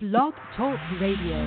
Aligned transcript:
Blog 0.00 0.32
Talk 0.56 0.78
Radio. 1.00 1.44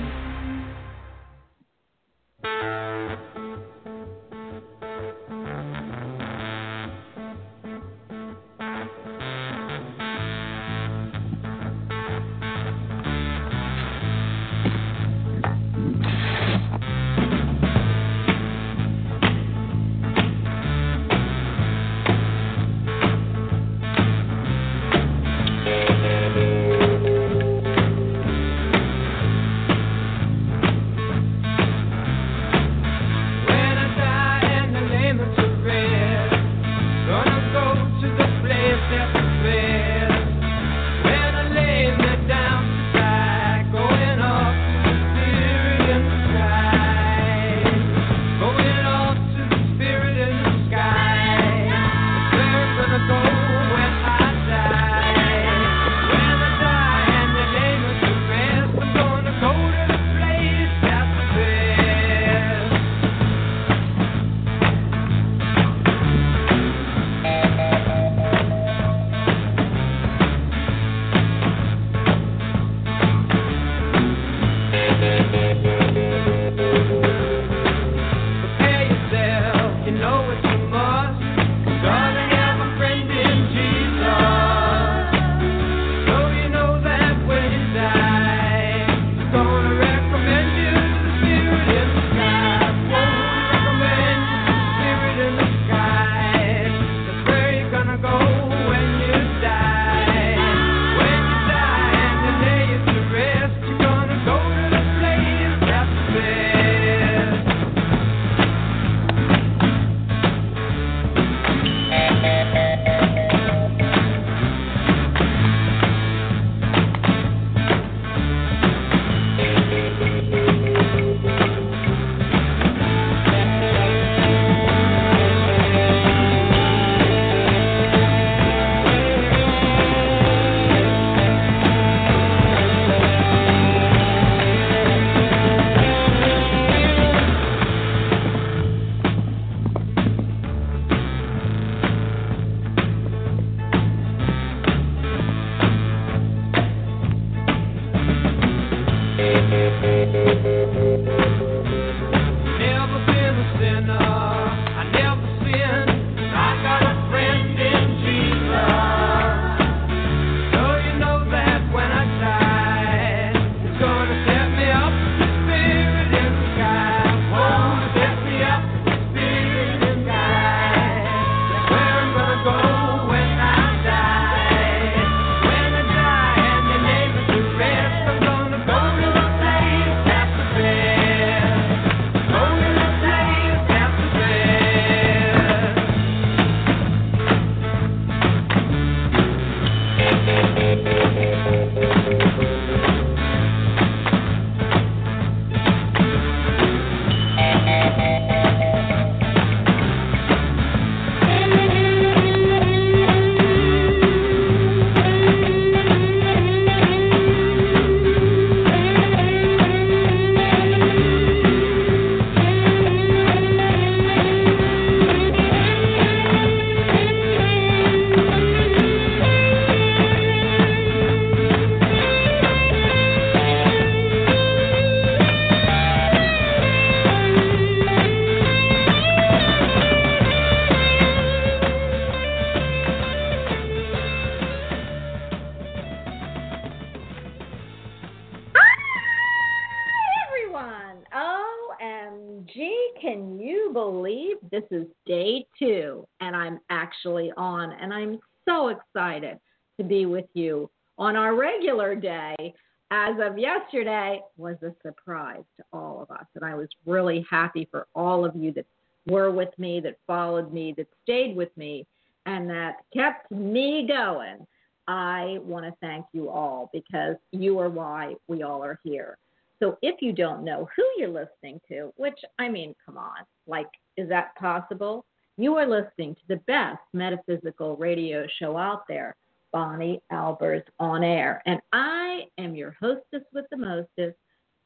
And 247.80 247.92
I'm 247.92 248.18
so 248.48 248.68
excited 248.68 249.38
to 249.78 249.84
be 249.84 250.06
with 250.06 250.26
you 250.34 250.70
on 250.98 251.16
our 251.16 251.34
regular 251.34 251.94
day. 251.94 252.54
As 252.90 253.16
of 253.20 253.38
yesterday, 253.38 254.20
was 254.36 254.56
a 254.62 254.74
surprise 254.82 255.44
to 255.56 255.64
all 255.72 256.02
of 256.02 256.10
us. 256.10 256.26
And 256.34 256.44
I 256.44 256.54
was 256.54 256.68
really 256.84 257.26
happy 257.30 257.66
for 257.70 257.86
all 257.94 258.24
of 258.24 258.36
you 258.36 258.52
that 258.52 258.66
were 259.06 259.30
with 259.30 259.58
me, 259.58 259.80
that 259.80 259.96
followed 260.06 260.52
me, 260.52 260.74
that 260.76 260.88
stayed 261.02 261.34
with 261.34 261.56
me, 261.56 261.86
and 262.26 262.48
that 262.50 262.76
kept 262.92 263.30
me 263.30 263.86
going. 263.86 264.46
I 264.88 265.38
want 265.42 265.64
to 265.64 265.72
thank 265.80 266.06
you 266.12 266.28
all 266.28 266.68
because 266.72 267.16
you 267.30 267.58
are 267.60 267.70
why 267.70 268.14
we 268.28 268.42
all 268.42 268.62
are 268.62 268.78
here. 268.82 269.16
So 269.60 269.78
if 269.80 270.02
you 270.02 270.12
don't 270.12 270.44
know 270.44 270.68
who 270.76 270.84
you're 270.96 271.08
listening 271.08 271.60
to, 271.68 271.92
which 271.96 272.18
I 272.38 272.48
mean, 272.48 272.74
come 272.84 272.98
on, 272.98 273.24
like, 273.46 273.68
is 273.96 274.08
that 274.08 274.34
possible? 274.36 275.04
You 275.38 275.56
are 275.56 275.66
listening 275.66 276.14
to 276.14 276.20
the 276.28 276.40
best 276.46 276.82
metaphysical 276.92 277.76
radio 277.76 278.26
show 278.38 278.58
out 278.58 278.86
there, 278.86 279.16
Bonnie 279.50 280.02
Albers 280.12 280.62
on 280.78 281.02
Air. 281.02 281.42
And 281.46 281.58
I 281.72 282.24
am 282.36 282.54
your 282.54 282.76
hostess 282.78 283.22
with 283.32 283.46
the 283.50 283.56
mostest, 283.56 284.16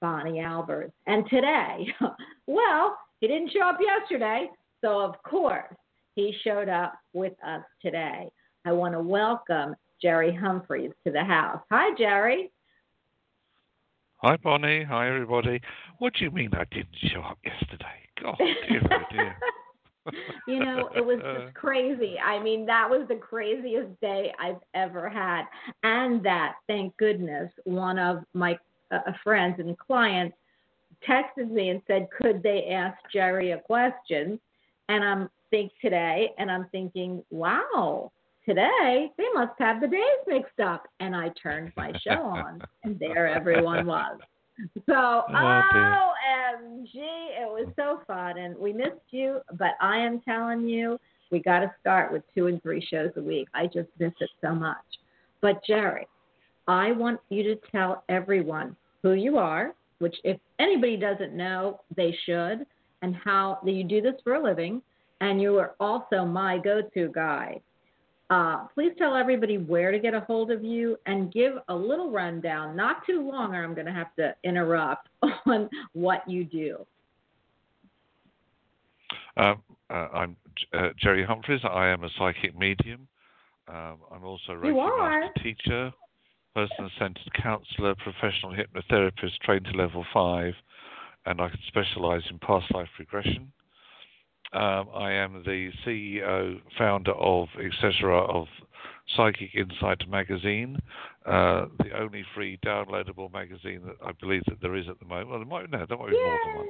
Bonnie 0.01 0.41
Albers. 0.41 0.91
And 1.07 1.25
today, 1.31 1.87
well, 2.49 2.99
he 3.21 3.29
didn't 3.29 3.53
show 3.53 3.63
up 3.63 3.79
yesterday, 3.81 4.49
so 4.81 5.01
of 5.01 5.15
course 5.23 5.73
he 6.17 6.35
showed 6.43 6.69
up 6.69 6.95
with 7.13 7.35
us 7.47 7.63
today. 7.81 8.29
I 8.65 8.73
want 8.73 8.95
to 8.95 9.01
welcome 9.01 9.77
Jerry 10.03 10.35
Humphreys 10.35 10.91
to 11.07 11.13
the 11.13 11.23
house. 11.23 11.61
Hi, 11.71 11.95
Jerry. 11.97 12.51
Hi, 14.17 14.37
Bonnie. 14.37 14.83
Hi, 14.83 15.09
everybody. 15.09 15.61
What 15.99 16.15
do 16.15 16.25
you 16.25 16.33
mean 16.33 16.51
I 16.55 16.65
didn't 16.73 16.97
show 17.13 17.21
up 17.21 17.39
yesterday? 17.45 17.87
God, 18.21 18.37
dear, 18.39 18.83
oh 18.91 18.99
dear. 19.13 19.37
you 20.47 20.59
know, 20.59 20.91
it 20.95 21.05
was 21.05 21.19
just 21.21 21.55
crazy. 21.55 22.17
I 22.19 22.43
mean, 22.43 22.67
that 22.67 22.89
was 22.89 23.07
the 23.09 23.17
craziest 23.17 24.01
day 24.01 24.33
I've 24.41 24.61
ever 24.75 25.09
had. 25.09 25.43
And 25.83 26.25
that, 26.25 26.57
thank 26.67 26.97
goodness, 26.97 27.51
one 27.65 27.99
of 27.99 28.25
my 28.35 28.59
uh, 28.91 29.01
friends 29.23 29.57
and 29.59 29.79
clients 29.79 30.37
texted 31.09 31.51
me 31.51 31.71
and 31.71 31.83
said, 31.87 32.09
could 32.21 32.43
they 32.43 32.69
ask 32.73 32.97
Jerry 33.13 33.53
a 33.53 33.59
question? 33.59 34.41
And 34.89 35.05
I'm 35.05 35.29
think 35.51 35.73
today, 35.81 36.31
and 36.39 36.51
I'm 36.51 36.67
thinking, 36.73 37.23
wow, 37.31 38.11
today 38.45 39.11
they 39.17 39.25
must 39.35 39.53
have 39.59 39.81
the 39.81 39.87
days 39.89 40.01
mixed 40.27 40.61
up. 40.61 40.87
And 41.01 41.15
I 41.15 41.31
turned 41.41 41.73
my 41.77 41.93
show 42.03 42.23
on, 42.23 42.61
and 42.85 42.99
there 42.99 43.29
everyone 43.29 43.87
was. 43.87 44.19
So, 44.87 45.23
oh, 45.29 46.13
OMG, 46.57 46.95
it 46.95 47.49
was 47.49 47.69
so 47.77 48.01
fun, 48.07 48.39
and 48.39 48.57
we 48.57 48.73
missed 48.73 49.11
you. 49.11 49.41
But 49.59 49.73
I 49.81 49.99
am 49.99 50.21
telling 50.21 50.67
you, 50.67 50.99
we 51.31 51.41
got 51.41 51.61
to 51.61 51.75
start 51.81 52.13
with 52.13 52.23
two 52.35 52.47
and 52.47 52.63
three 52.63 52.85
shows 52.91 53.11
a 53.17 53.21
week. 53.21 53.49
I 53.55 53.67
just 53.67 53.89
miss 53.99 54.13
it 54.21 54.31
so 54.41 54.55
much. 54.55 54.77
But 55.43 55.65
Jerry, 55.67 56.07
I 56.69 56.93
want 56.93 57.21
you 57.29 57.43
to 57.43 57.57
tell 57.71 58.05
everyone 58.09 58.77
who 59.03 59.13
you 59.13 59.39
are, 59.39 59.75
which 59.99 60.17
if 60.25 60.39
anybody 60.59 60.97
doesn't 60.97 61.35
know, 61.35 61.81
they 61.95 62.17
should, 62.25 62.67
and 63.03 63.15
how 63.15 63.59
that 63.65 63.73
you 63.73 63.85
do 63.85 64.01
this 64.01 64.15
for 64.25 64.35
a 64.35 64.43
living, 64.43 64.81
and 65.21 65.41
you 65.41 65.59
are 65.59 65.75
also 65.81 66.25
my 66.25 66.59
go-to 66.59 67.09
guy 67.15 67.61
uh, 68.31 68.67
please 68.75 68.93
tell 68.99 69.15
everybody 69.15 69.59
where 69.59 69.93
to 69.93 69.99
get 69.99 70.15
a 70.15 70.21
hold 70.21 70.51
of 70.51 70.65
you 70.65 70.97
and 71.07 71.33
give 71.33 71.55
a 71.69 71.75
little 71.75 72.11
rundown, 72.11 72.75
not 72.75 73.07
too 73.07 73.29
long, 73.29 73.55
or 73.55 73.63
I'm 73.63 73.75
going 73.75 73.87
to 73.87 73.93
have 73.93 74.15
to 74.17 74.35
interrupt 74.43 75.09
on 75.47 75.69
what 75.93 76.29
you 76.29 76.45
do. 76.45 76.85
Um, 79.37 79.63
uh, 79.91 80.09
I'm 80.13 80.37
uh, 80.73 80.89
Jerry 81.01 81.25
Humphreys. 81.25 81.61
I 81.65 81.89
am 81.89 82.03
a 82.03 82.09
psychic 82.19 82.59
medium. 82.59 83.07
Um, 83.69 83.99
I'm 84.13 84.25
also 84.25 84.53
a 84.53 84.57
Reiki 84.57 85.43
teacher, 85.43 85.93
person-centered 86.55 87.33
counselor, 87.41 87.95
professional 87.97 88.55
hypnotherapist 88.55 89.39
trained 89.45 89.67
to 89.67 89.77
level 89.77 90.05
five, 90.13 90.55
and 91.27 91.41
I 91.41 91.51
specialize 91.69 92.23
in 92.31 92.39
past 92.39 92.73
life 92.73 92.89
regression. 92.99 93.53
Um, 94.53 94.89
I 94.95 95.13
am 95.13 95.43
the 95.45 95.71
CEO, 95.85 96.61
founder 96.79 97.13
of, 97.13 97.49
etc., 97.63 98.19
of 98.21 98.47
Psychic 99.15 99.55
Insight 99.55 100.09
magazine, 100.09 100.79
uh, 101.27 101.67
the 101.79 101.97
only 101.97 102.25
free 102.35 102.59
downloadable 102.65 103.33
magazine 103.33 103.81
that 103.87 103.97
I 104.05 104.13
believe 104.21 104.43
that 104.47 104.61
there 104.61 104.75
is 104.75 104.89
at 104.89 104.99
the 104.99 105.05
moment. 105.05 105.31
Well, 105.31 105.39
there 105.39 105.47
might 105.47 105.71
no, 105.71 105.87
there 105.87 105.99
might 105.99 106.11
be 106.11 106.17
more 106.17 106.39
than 106.45 106.57
one. 106.57 106.69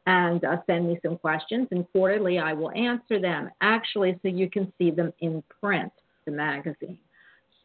and 0.07 0.43
uh, 0.45 0.57
send 0.67 0.87
me 0.87 0.97
some 1.03 1.17
questions, 1.17 1.67
and 1.71 1.85
quarterly 1.91 2.39
I 2.39 2.53
will 2.53 2.71
answer 2.71 3.19
them, 3.19 3.49
actually, 3.61 4.17
so 4.21 4.27
you 4.27 4.49
can 4.49 4.71
see 4.77 4.91
them 4.91 5.11
in 5.19 5.43
print, 5.61 5.91
the 6.25 6.31
magazine. 6.31 6.97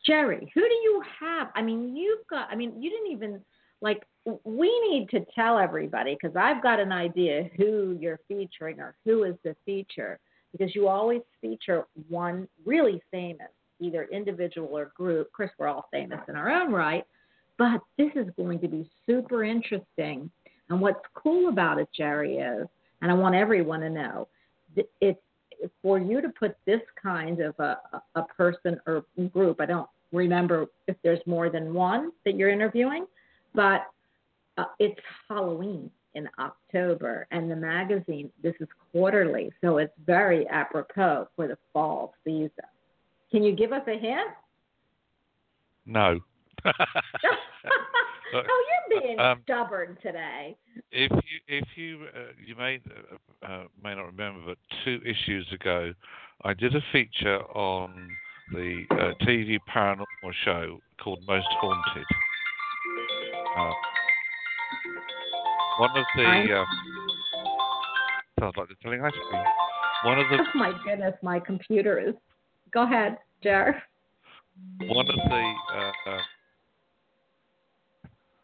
Jerry, 0.07 0.51
who 0.55 0.61
do 0.61 0.75
you 0.75 1.03
have? 1.21 1.49
I 1.55 1.63
mean, 1.63 1.97
you've 1.97 2.27
got, 2.29 2.49
I 2.51 2.57
mean, 2.57 2.81
you 2.81 2.91
didn't 2.91 3.13
even, 3.13 3.41
like, 3.81 4.03
we 4.45 4.69
need 4.89 5.09
to 5.11 5.25
tell 5.35 5.59
everybody 5.59 6.17
because 6.21 6.37
I've 6.37 6.63
got 6.63 6.81
an 6.81 6.93
idea 6.93 7.49
who 7.57 7.97
you're 8.01 8.21
featuring 8.29 8.81
or 8.81 8.95
who 9.05 9.25
is 9.25 9.35
the 9.45 9.55
feature 9.65 10.19
because 10.53 10.75
you 10.75 10.89
always 10.89 11.23
feature 11.41 11.87
one 12.09 12.49
really 12.65 13.01
famous, 13.11 13.51
either 13.79 14.09
individual 14.13 14.69
or 14.77 14.93
group. 14.97 15.33
Course, 15.33 15.51
we're 15.59 15.69
all 15.69 15.89
famous 15.91 16.21
in 16.29 16.37
our 16.37 16.51
own 16.51 16.73
right, 16.73 17.05
but 17.57 17.81
this 17.99 18.11
is 18.15 18.27
going 18.37 18.61
to 18.61 18.69
be 18.69 18.91
super 19.07 19.45
interesting. 19.45 20.31
And 20.69 20.81
what's 20.81 21.01
cool 21.15 21.49
about 21.49 21.79
it, 21.79 21.89
Jerry, 21.97 22.39
is, 22.39 22.67
and 23.03 23.11
I 23.11 23.15
want 23.15 23.35
everyone 23.35 23.81
to 23.81 23.91
know, 23.91 24.29
it's 25.01 25.21
for 25.83 25.99
you 25.99 26.21
to 26.21 26.29
put 26.29 26.57
this 26.67 26.81
kind 27.01 27.41
of 27.41 27.55
a, 27.59 27.79
a 28.15 28.23
person 28.23 28.81
or 28.87 29.05
group, 29.33 29.61
I 29.61 29.67
don't 29.67 29.89
remember 30.13 30.67
if 30.87 30.97
there's 31.03 31.21
more 31.27 31.51
than 31.51 31.75
one 31.75 32.13
that 32.25 32.37
you're 32.37 32.51
interviewing, 32.51 33.07
but 33.55 33.83
uh, 34.59 34.65
it's 34.79 34.99
Halloween 35.29 35.91
in 36.15 36.29
October, 36.39 37.27
and 37.31 37.51
the 37.51 37.57
magazine, 37.57 38.31
this 38.43 38.55
is 38.61 38.69
quarterly, 38.91 39.53
so 39.61 39.79
it's 39.79 39.93
very 40.05 40.47
apropos 40.49 41.29
for 41.37 41.47
the 41.47 41.57
fall 41.73 42.15
season. 42.25 42.51
Can 43.31 43.45
you 43.45 43.55
give 43.55 43.73
us 43.73 43.83
a 43.87 43.97
hint? 43.97 44.29
No. 45.87 46.19
oh, 48.35 48.65
you're 48.91 49.01
being 49.01 49.19
um, 49.19 49.41
stubborn 49.45 49.97
today. 50.03 50.57
If 50.93 51.11
you 51.11 51.41
if 51.49 51.65
you 51.77 52.07
uh, 52.15 52.33
you 52.45 52.57
may 52.57 52.81
uh, 53.45 53.47
uh, 53.47 53.65
may 53.83 53.95
not 53.95 54.07
remember, 54.07 54.41
but 54.47 54.59
two 54.85 55.01
issues 55.05 55.47
ago, 55.53 55.93
I 56.45 56.55
did 56.55 56.75
a 56.75 56.81
feature 56.93 57.41
on 57.55 58.09
the 58.53 58.85
uh, 58.91 59.25
TV 59.25 59.59
paranormal 59.73 60.33
show 60.45 60.79
called 61.03 61.21
Most 61.27 61.47
Haunted. 61.61 62.05
Uh, 63.57 63.73
one 65.79 65.91
of 65.97 66.05
the 66.17 66.55
um, 66.57 66.67
sounds 68.39 68.55
like 68.57 68.69
they're 68.69 68.77
telling 68.83 69.03
ice 69.03 69.13
cream. 69.31 69.43
One 70.05 70.19
of 70.19 70.27
the 70.31 70.39
oh 70.41 70.45
my 70.59 70.73
goodness, 70.85 71.15
my 71.23 71.41
computer 71.41 71.99
is. 71.99 72.15
Go 72.73 72.85
ahead, 72.85 73.19
Jar. 73.43 73.83
One 74.87 75.09
of 75.09 75.17
the 75.17 75.53
uh, 75.75 76.19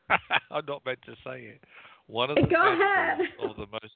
I'm 0.50 0.64
not 0.66 0.84
meant 0.84 1.00
to 1.06 1.14
say 1.24 1.42
it. 1.42 1.60
One 2.06 2.30
of 2.30 2.36
the 2.36 2.42
Go 2.42 2.72
ahead. 2.72 3.18
of 3.42 3.56
the 3.56 3.66
most 3.72 3.94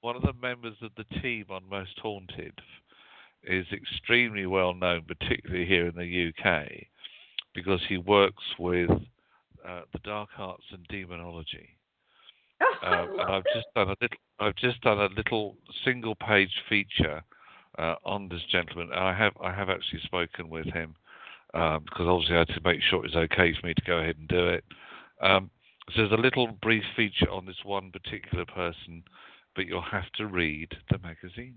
one 0.00 0.14
of 0.14 0.22
the 0.22 0.32
members 0.40 0.76
of 0.80 0.90
the 0.96 1.20
team 1.20 1.46
on 1.50 1.62
Most 1.68 1.98
Haunted 2.00 2.52
is 3.42 3.66
extremely 3.72 4.46
well 4.46 4.72
known, 4.72 5.02
particularly 5.02 5.66
here 5.66 5.88
in 5.88 5.96
the 5.96 6.32
UK, 6.32 6.68
because 7.52 7.80
he 7.88 7.96
works 7.96 8.44
with 8.60 8.90
uh, 9.66 9.80
the 9.92 9.98
dark 10.04 10.28
arts 10.38 10.64
and 10.70 10.86
demonology. 10.88 11.68
Oh, 12.60 12.86
um, 12.86 13.20
and 13.20 13.32
I've 13.32 13.44
just 13.54 13.66
done 13.74 13.88
a 13.88 13.96
little. 14.00 14.18
I've 14.40 14.56
just 14.56 14.80
done 14.82 14.98
a 14.98 15.08
little 15.16 15.56
single-page 15.84 16.52
feature 16.68 17.22
uh, 17.78 17.94
on 18.04 18.28
this 18.28 18.42
gentleman. 18.50 18.90
And 18.92 19.00
I 19.00 19.16
have 19.16 19.32
I 19.42 19.52
have 19.52 19.68
actually 19.68 20.00
spoken 20.04 20.48
with 20.48 20.66
him 20.66 20.94
um, 21.54 21.84
because 21.84 22.06
obviously 22.06 22.36
I 22.36 22.40
had 22.40 22.48
to 22.48 22.60
make 22.64 22.80
sure 22.82 23.00
it 23.00 23.14
was 23.14 23.16
okay 23.30 23.54
for 23.58 23.66
me 23.66 23.74
to 23.74 23.82
go 23.86 23.98
ahead 23.98 24.16
and 24.18 24.28
do 24.28 24.48
it. 24.48 24.64
Um, 25.20 25.50
so 25.88 26.02
there's 26.02 26.12
a 26.12 26.22
little 26.22 26.48
brief 26.62 26.84
feature 26.96 27.30
on 27.30 27.46
this 27.46 27.56
one 27.64 27.90
particular 27.90 28.44
person, 28.44 29.02
but 29.56 29.66
you'll 29.66 29.82
have 29.82 30.10
to 30.16 30.26
read 30.26 30.68
the 30.90 30.98
magazine. 30.98 31.56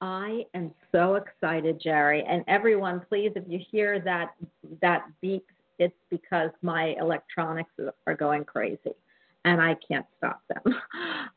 I 0.00 0.42
am 0.54 0.72
so 0.92 1.14
excited, 1.14 1.80
Jerry. 1.82 2.22
And 2.28 2.44
everyone, 2.48 3.00
please, 3.08 3.32
if 3.34 3.44
you 3.48 3.58
hear 3.70 4.00
that 4.00 4.34
that 4.82 5.06
beep, 5.22 5.46
it's 5.78 5.94
because 6.10 6.50
my 6.62 6.94
electronics 7.00 7.70
are 8.06 8.14
going 8.14 8.44
crazy 8.44 8.94
and 9.44 9.60
I 9.60 9.76
can't 9.86 10.06
stop 10.18 10.42
them. 10.48 10.74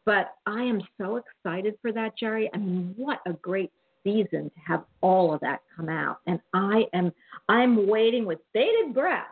But 0.06 0.34
I 0.48 0.64
am 0.64 0.82
so 1.00 1.18
excited 1.18 1.76
for 1.84 1.92
that, 1.92 2.18
Jerry. 2.18 2.50
I 2.52 2.58
mean, 2.58 2.96
what 2.98 3.20
a 3.28 3.34
great 3.34 3.72
season 4.04 4.46
to 4.50 4.60
have 4.66 4.84
all 5.02 5.36
of 5.36 5.40
that 5.42 5.60
come 5.76 5.88
out. 5.88 6.18
And 6.26 6.40
I 6.54 6.86
am 6.94 7.12
I'm 7.48 7.86
waiting 7.86 8.26
with 8.26 8.40
bated 8.52 8.92
breath 8.92 9.28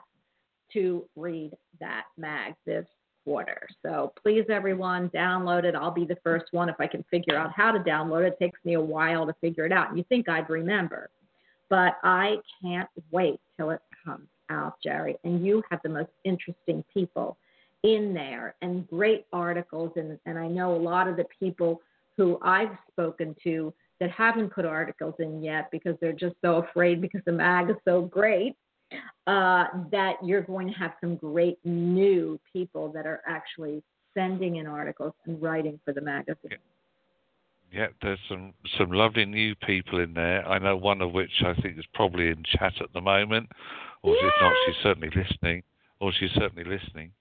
to 0.73 1.05
read 1.15 1.51
that 1.79 2.05
mag 2.17 2.55
this 2.65 2.85
quarter. 3.23 3.67
So 3.85 4.13
please, 4.21 4.45
everyone, 4.49 5.09
download 5.09 5.65
it. 5.65 5.75
I'll 5.75 5.91
be 5.91 6.05
the 6.05 6.17
first 6.23 6.45
one 6.51 6.69
if 6.69 6.75
I 6.79 6.87
can 6.87 7.03
figure 7.11 7.35
out 7.35 7.51
how 7.51 7.71
to 7.73 7.79
download 7.79 8.25
it. 8.25 8.37
It 8.39 8.45
takes 8.45 8.59
me 8.63 8.75
a 8.75 8.81
while 8.81 9.25
to 9.25 9.33
figure 9.41 9.65
it 9.65 9.73
out. 9.73 9.97
You 9.97 10.05
think 10.07 10.29
I'd 10.29 10.49
remember, 10.49 11.09
but 11.69 11.97
I 12.03 12.37
can't 12.61 12.89
wait 13.11 13.41
till 13.57 13.71
it 13.71 13.81
comes 14.05 14.27
out, 14.49 14.75
Jerry. 14.81 15.17
And 15.25 15.45
you 15.45 15.61
have 15.69 15.81
the 15.83 15.89
most 15.89 16.11
interesting 16.23 16.85
people 16.93 17.37
in 17.83 18.13
there 18.13 18.55
and 18.61 18.87
great 18.87 19.25
articles. 19.33 19.91
And, 19.97 20.17
and 20.25 20.37
I 20.39 20.47
know 20.47 20.73
a 20.73 20.77
lot 20.77 21.09
of 21.09 21.17
the 21.17 21.25
people 21.37 21.81
who 22.15 22.39
I've 22.41 22.77
spoken 22.89 23.35
to 23.43 23.73
that 23.99 24.11
haven't 24.11 24.53
put 24.53 24.65
articles 24.65 25.15
in 25.19 25.43
yet 25.43 25.69
because 25.71 25.95
they're 25.99 26.13
just 26.13 26.35
so 26.41 26.57
afraid 26.57 27.01
because 27.01 27.21
the 27.25 27.31
mag 27.31 27.69
is 27.69 27.75
so 27.83 28.03
great 28.03 28.55
uh, 29.27 29.65
that 29.91 30.13
you're 30.23 30.41
going 30.41 30.67
to 30.67 30.73
have 30.73 30.93
some 31.01 31.15
great 31.15 31.57
new 31.65 32.39
people 32.53 32.89
that 32.93 33.05
are 33.05 33.21
actually 33.27 33.83
sending 34.13 34.55
in 34.55 34.67
articles 34.67 35.13
and 35.25 35.41
writing 35.41 35.79
for 35.85 35.93
the 35.93 36.01
magazine. 36.01 36.57
Yeah, 37.71 37.87
there's 38.01 38.19
some 38.29 38.53
some 38.77 38.91
lovely 38.91 39.25
new 39.25 39.53
people 39.55 39.99
in 39.99 40.13
there. 40.13 40.47
I 40.47 40.57
know 40.57 40.77
one 40.77 41.01
of 41.01 41.11
which 41.11 41.43
I 41.45 41.53
think 41.61 41.77
is 41.77 41.85
probably 41.93 42.29
in 42.29 42.43
chat 42.57 42.73
at 42.81 42.93
the 42.93 43.01
moment, 43.01 43.49
or 44.03 44.15
if 44.15 44.33
not, 44.41 44.53
she's 44.65 44.83
certainly 44.83 45.09
listening, 45.09 45.63
or 45.99 46.13
she's 46.17 46.31
certainly 46.31 46.63
listening. 46.63 47.11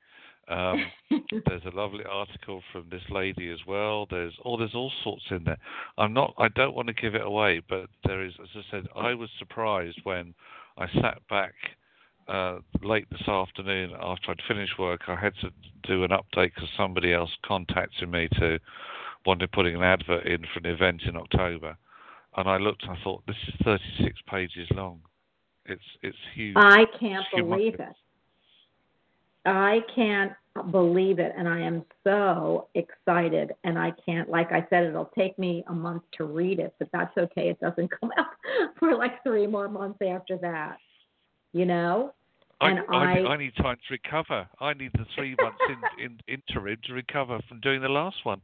Um, 0.48 0.86
there's 1.46 1.64
a 1.66 1.76
lovely 1.76 2.04
article 2.08 2.62
from 2.72 2.86
this 2.90 3.02
lady 3.10 3.50
as 3.50 3.58
well. 3.66 4.06
There's 4.08 4.34
oh, 4.44 4.56
there's 4.56 4.74
all 4.74 4.92
sorts 5.02 5.24
in 5.30 5.42
there. 5.44 5.58
I'm 5.98 6.12
not. 6.12 6.34
I 6.38 6.46
don't 6.48 6.76
want 6.76 6.86
to 6.88 6.94
give 6.94 7.16
it 7.16 7.22
away, 7.22 7.60
but 7.68 7.88
there 8.04 8.24
is. 8.24 8.32
As 8.40 8.48
I 8.54 8.62
said, 8.70 8.86
I 8.94 9.14
was 9.14 9.28
surprised 9.40 9.98
when 10.04 10.32
I 10.78 10.86
sat 11.00 11.18
back 11.28 11.54
uh, 12.28 12.58
late 12.82 13.06
this 13.10 13.26
afternoon 13.28 13.92
after 14.00 14.30
I'd 14.30 14.40
finished 14.48 14.78
work. 14.78 15.02
I 15.08 15.16
had 15.16 15.34
to 15.42 15.50
do 15.84 16.04
an 16.04 16.10
update 16.10 16.54
because 16.54 16.68
somebody 16.76 17.12
else 17.12 17.30
contacted 17.44 18.08
me 18.10 18.28
to 18.38 18.58
wanted 19.24 19.50
putting 19.52 19.74
an 19.74 19.82
advert 19.82 20.26
in 20.26 20.42
for 20.52 20.60
an 20.60 20.66
event 20.66 21.02
in 21.02 21.16
October, 21.16 21.76
and 22.36 22.48
I 22.48 22.58
looked. 22.58 22.84
and 22.84 22.92
I 22.92 23.02
thought 23.02 23.22
this 23.26 23.36
is 23.48 23.54
36 23.64 24.20
pages 24.28 24.68
long. 24.70 25.00
It's 25.64 25.82
it's 26.02 26.16
huge. 26.34 26.56
I 26.56 26.84
can't 26.98 27.24
believe 27.34 27.74
it. 27.74 27.94
I 29.46 29.80
can't 29.94 30.32
believe 30.70 31.18
it, 31.18 31.32
and 31.36 31.48
I 31.48 31.60
am 31.60 31.84
so 32.04 32.68
excited. 32.74 33.52
And 33.64 33.78
I 33.78 33.92
can't, 34.04 34.28
like 34.28 34.52
I 34.52 34.66
said, 34.70 34.84
it'll 34.84 35.10
take 35.16 35.38
me 35.38 35.64
a 35.68 35.72
month 35.72 36.02
to 36.18 36.24
read 36.24 36.58
it, 36.58 36.74
but 36.78 36.88
that's 36.92 37.16
okay. 37.16 37.50
It 37.50 37.60
doesn't 37.60 37.90
come 38.00 38.10
out 38.18 38.26
for 38.78 38.94
like 38.94 39.22
three 39.22 39.46
more 39.46 39.68
months 39.68 39.98
after 40.06 40.36
that, 40.38 40.78
you 41.52 41.66
know. 41.66 42.12
And 42.60 42.80
I, 42.90 43.18
I, 43.20 43.26
I 43.26 43.36
need 43.36 43.54
time 43.56 43.76
to 43.76 43.92
recover. 43.92 44.48
I 44.60 44.72
need 44.72 44.90
the 44.94 45.04
three 45.14 45.36
months 45.40 45.58
in, 45.68 46.04
in 46.04 46.18
interim 46.26 46.78
to 46.84 46.94
recover 46.94 47.38
from 47.48 47.60
doing 47.60 47.82
the 47.82 47.88
last 47.88 48.16
one. 48.24 48.40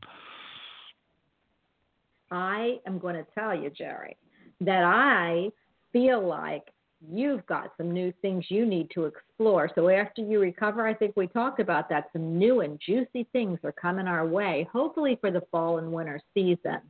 I 2.30 2.78
am 2.86 2.98
going 2.98 3.14
to 3.14 3.26
tell 3.34 3.54
you, 3.54 3.70
Jerry, 3.70 4.16
that 4.60 4.84
I 4.84 5.48
feel 5.92 6.26
like 6.26 6.64
you've 7.10 7.44
got 7.46 7.72
some 7.76 7.90
new 7.90 8.12
things 8.22 8.44
you 8.48 8.66
need 8.66 8.88
to 8.94 9.04
explore. 9.04 9.70
So 9.74 9.88
after 9.88 10.22
you 10.22 10.40
recover, 10.40 10.86
I 10.86 10.94
think 10.94 11.16
we 11.16 11.26
talked 11.26 11.60
about 11.60 11.88
that. 11.88 12.08
Some 12.12 12.38
new 12.38 12.60
and 12.60 12.80
juicy 12.84 13.26
things 13.32 13.58
are 13.64 13.72
coming 13.72 14.06
our 14.06 14.26
way, 14.26 14.68
hopefully 14.72 15.18
for 15.20 15.30
the 15.30 15.42
fall 15.50 15.78
and 15.78 15.92
winter 15.92 16.20
season. 16.34 16.80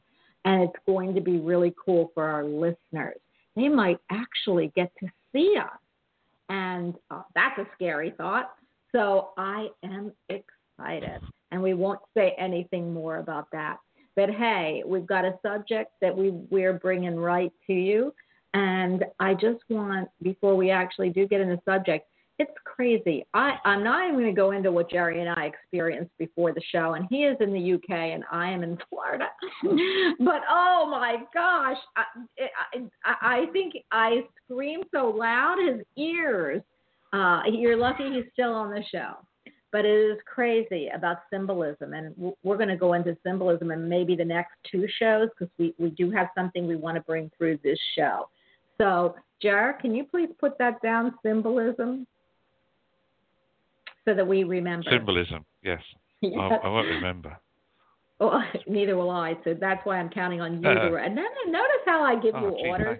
And 0.44 0.62
it's 0.62 0.84
going 0.86 1.14
to 1.14 1.20
be 1.20 1.38
really 1.38 1.74
cool 1.82 2.10
for 2.14 2.28
our 2.28 2.44
listeners. 2.44 3.18
They 3.54 3.68
might 3.68 3.98
actually 4.10 4.72
get 4.74 4.90
to 5.00 5.08
see 5.32 5.56
us. 5.58 5.78
And 6.48 6.94
uh, 7.10 7.22
that's 7.34 7.58
a 7.58 7.66
scary 7.74 8.12
thought. 8.16 8.52
So 8.90 9.30
I 9.36 9.68
am 9.84 10.12
excited. 10.28 11.20
And 11.50 11.62
we 11.62 11.74
won't 11.74 12.00
say 12.14 12.34
anything 12.38 12.92
more 12.92 13.18
about 13.18 13.46
that. 13.52 13.78
But 14.16 14.30
hey, 14.30 14.82
we've 14.84 15.06
got 15.06 15.24
a 15.24 15.38
subject 15.42 15.92
that 16.02 16.14
we, 16.14 16.30
we're 16.50 16.74
bringing 16.74 17.16
right 17.16 17.52
to 17.66 17.72
you. 17.72 18.12
And 18.54 19.04
I 19.18 19.34
just 19.34 19.62
want, 19.70 20.08
before 20.22 20.56
we 20.56 20.70
actually 20.70 21.10
do 21.10 21.26
get 21.26 21.40
into 21.40 21.56
the 21.56 21.62
subject, 21.70 22.06
it's 22.38 22.52
crazy. 22.64 23.24
I, 23.34 23.56
I'm 23.64 23.84
not 23.84 24.04
even 24.04 24.18
going 24.20 24.26
to 24.26 24.32
go 24.32 24.50
into 24.50 24.72
what 24.72 24.90
Jerry 24.90 25.20
and 25.20 25.28
I 25.28 25.44
experienced 25.44 26.10
before 26.18 26.52
the 26.52 26.62
show, 26.72 26.94
and 26.94 27.06
he 27.08 27.24
is 27.24 27.36
in 27.40 27.52
the 27.52 27.74
UK 27.74 27.90
and 27.90 28.24
I 28.32 28.50
am 28.50 28.62
in 28.62 28.78
Florida. 28.88 29.26
but 30.18 30.40
oh 30.50 30.88
my 30.90 31.18
gosh, 31.32 31.76
I, 31.96 32.04
I, 33.04 33.14
I 33.20 33.46
think 33.52 33.74
I 33.90 34.22
screamed 34.44 34.84
so 34.92 35.14
loud 35.16 35.58
his 35.66 35.82
ears. 35.96 36.62
Uh, 37.12 37.42
you're 37.50 37.76
lucky 37.76 38.10
he's 38.10 38.24
still 38.32 38.52
on 38.52 38.70
the 38.70 38.82
show. 38.90 39.12
But 39.70 39.86
it 39.86 40.12
is 40.12 40.18
crazy 40.26 40.90
about 40.94 41.18
symbolism, 41.32 41.94
and 41.94 42.14
we're 42.42 42.58
going 42.58 42.68
to 42.68 42.76
go 42.76 42.92
into 42.92 43.16
symbolism 43.24 43.70
in 43.70 43.88
maybe 43.88 44.14
the 44.14 44.24
next 44.24 44.52
two 44.70 44.86
shows 44.98 45.28
because 45.30 45.50
we, 45.58 45.74
we 45.78 45.90
do 45.90 46.10
have 46.10 46.28
something 46.34 46.66
we 46.66 46.76
want 46.76 46.96
to 46.96 47.00
bring 47.02 47.30
through 47.38 47.58
this 47.62 47.78
show. 47.96 48.28
So, 48.82 49.14
Jar, 49.40 49.78
can 49.80 49.94
you 49.94 50.02
please 50.02 50.28
put 50.40 50.58
that 50.58 50.82
down, 50.82 51.14
symbolism, 51.24 52.04
so 54.04 54.12
that 54.12 54.26
we 54.26 54.42
remember? 54.42 54.90
Symbolism, 54.90 55.44
yes. 55.62 55.80
yes. 56.20 56.32
I, 56.40 56.66
I 56.66 56.68
won't 56.68 56.88
remember. 56.88 57.38
Well, 58.18 58.42
neither 58.66 58.96
will 58.96 59.10
I. 59.10 59.34
So 59.44 59.54
that's 59.54 59.86
why 59.86 59.98
I'm 59.98 60.10
counting 60.10 60.40
on 60.40 60.60
you. 60.60 60.68
Uh, 60.68 60.96
and 60.96 61.16
then 61.16 61.26
notice 61.46 61.82
how 61.86 62.02
I 62.02 62.20
give 62.20 62.34
oh, 62.34 62.40
you 62.40 62.70
orders. 62.70 62.98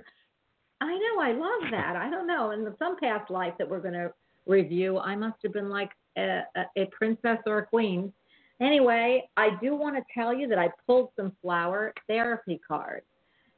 I... 0.81 0.85
I 0.85 0.95
know. 0.95 1.21
I 1.21 1.33
love 1.33 1.71
that. 1.73 1.97
I 1.97 2.09
don't 2.09 2.29
know. 2.29 2.53
In 2.53 2.73
some 2.79 2.97
past 3.01 3.29
life 3.29 3.55
that 3.59 3.69
we're 3.69 3.81
going 3.81 3.95
to 3.95 4.13
review, 4.47 4.99
I 4.99 5.17
must 5.17 5.39
have 5.43 5.53
been 5.53 5.69
like 5.69 5.91
a, 6.17 6.43
a, 6.55 6.65
a 6.77 6.87
princess 6.97 7.39
or 7.45 7.59
a 7.59 7.67
queen. 7.67 8.13
Anyway, 8.61 9.29
I 9.37 9.51
do 9.61 9.75
want 9.75 9.97
to 9.97 10.03
tell 10.15 10.33
you 10.33 10.47
that 10.47 10.59
I 10.59 10.69
pulled 10.87 11.09
some 11.17 11.33
flower 11.43 11.93
therapy 12.07 12.61
cards. 12.69 13.07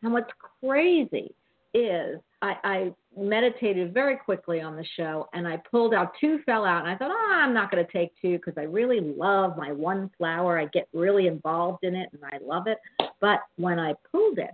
And 0.03 0.13
what's 0.13 0.31
crazy 0.63 1.35
is 1.75 2.21
I, 2.41 2.55
I 2.63 2.95
meditated 3.17 3.93
very 3.93 4.17
quickly 4.17 4.61
on 4.61 4.77
the 4.77 4.85
show 4.97 5.29
and 5.33 5.47
I 5.47 5.57
pulled 5.71 5.93
out 5.93 6.13
two 6.21 6.39
fell 6.47 6.65
out 6.65 6.83
and 6.85 6.91
I 6.91 6.97
thought, 6.97 7.11
oh, 7.11 7.33
I'm 7.33 7.53
not 7.53 7.71
going 7.71 7.85
to 7.85 7.93
take 7.93 8.13
two 8.23 8.37
because 8.37 8.55
I 8.57 8.63
really 8.63 9.01
love 9.01 9.57
my 9.57 9.73
one 9.73 10.11
flower. 10.17 10.59
I 10.59 10.67
get 10.67 10.89
really 10.93 11.27
involved 11.27 11.85
in 11.85 11.95
it 11.95 12.11
and 12.13 12.23
I 12.25 12.39
love 12.45 12.67
it. 12.67 12.79
But 13.21 13.41
when 13.57 13.79
I 13.79 13.95
pulled 14.13 14.39
it 14.39 14.51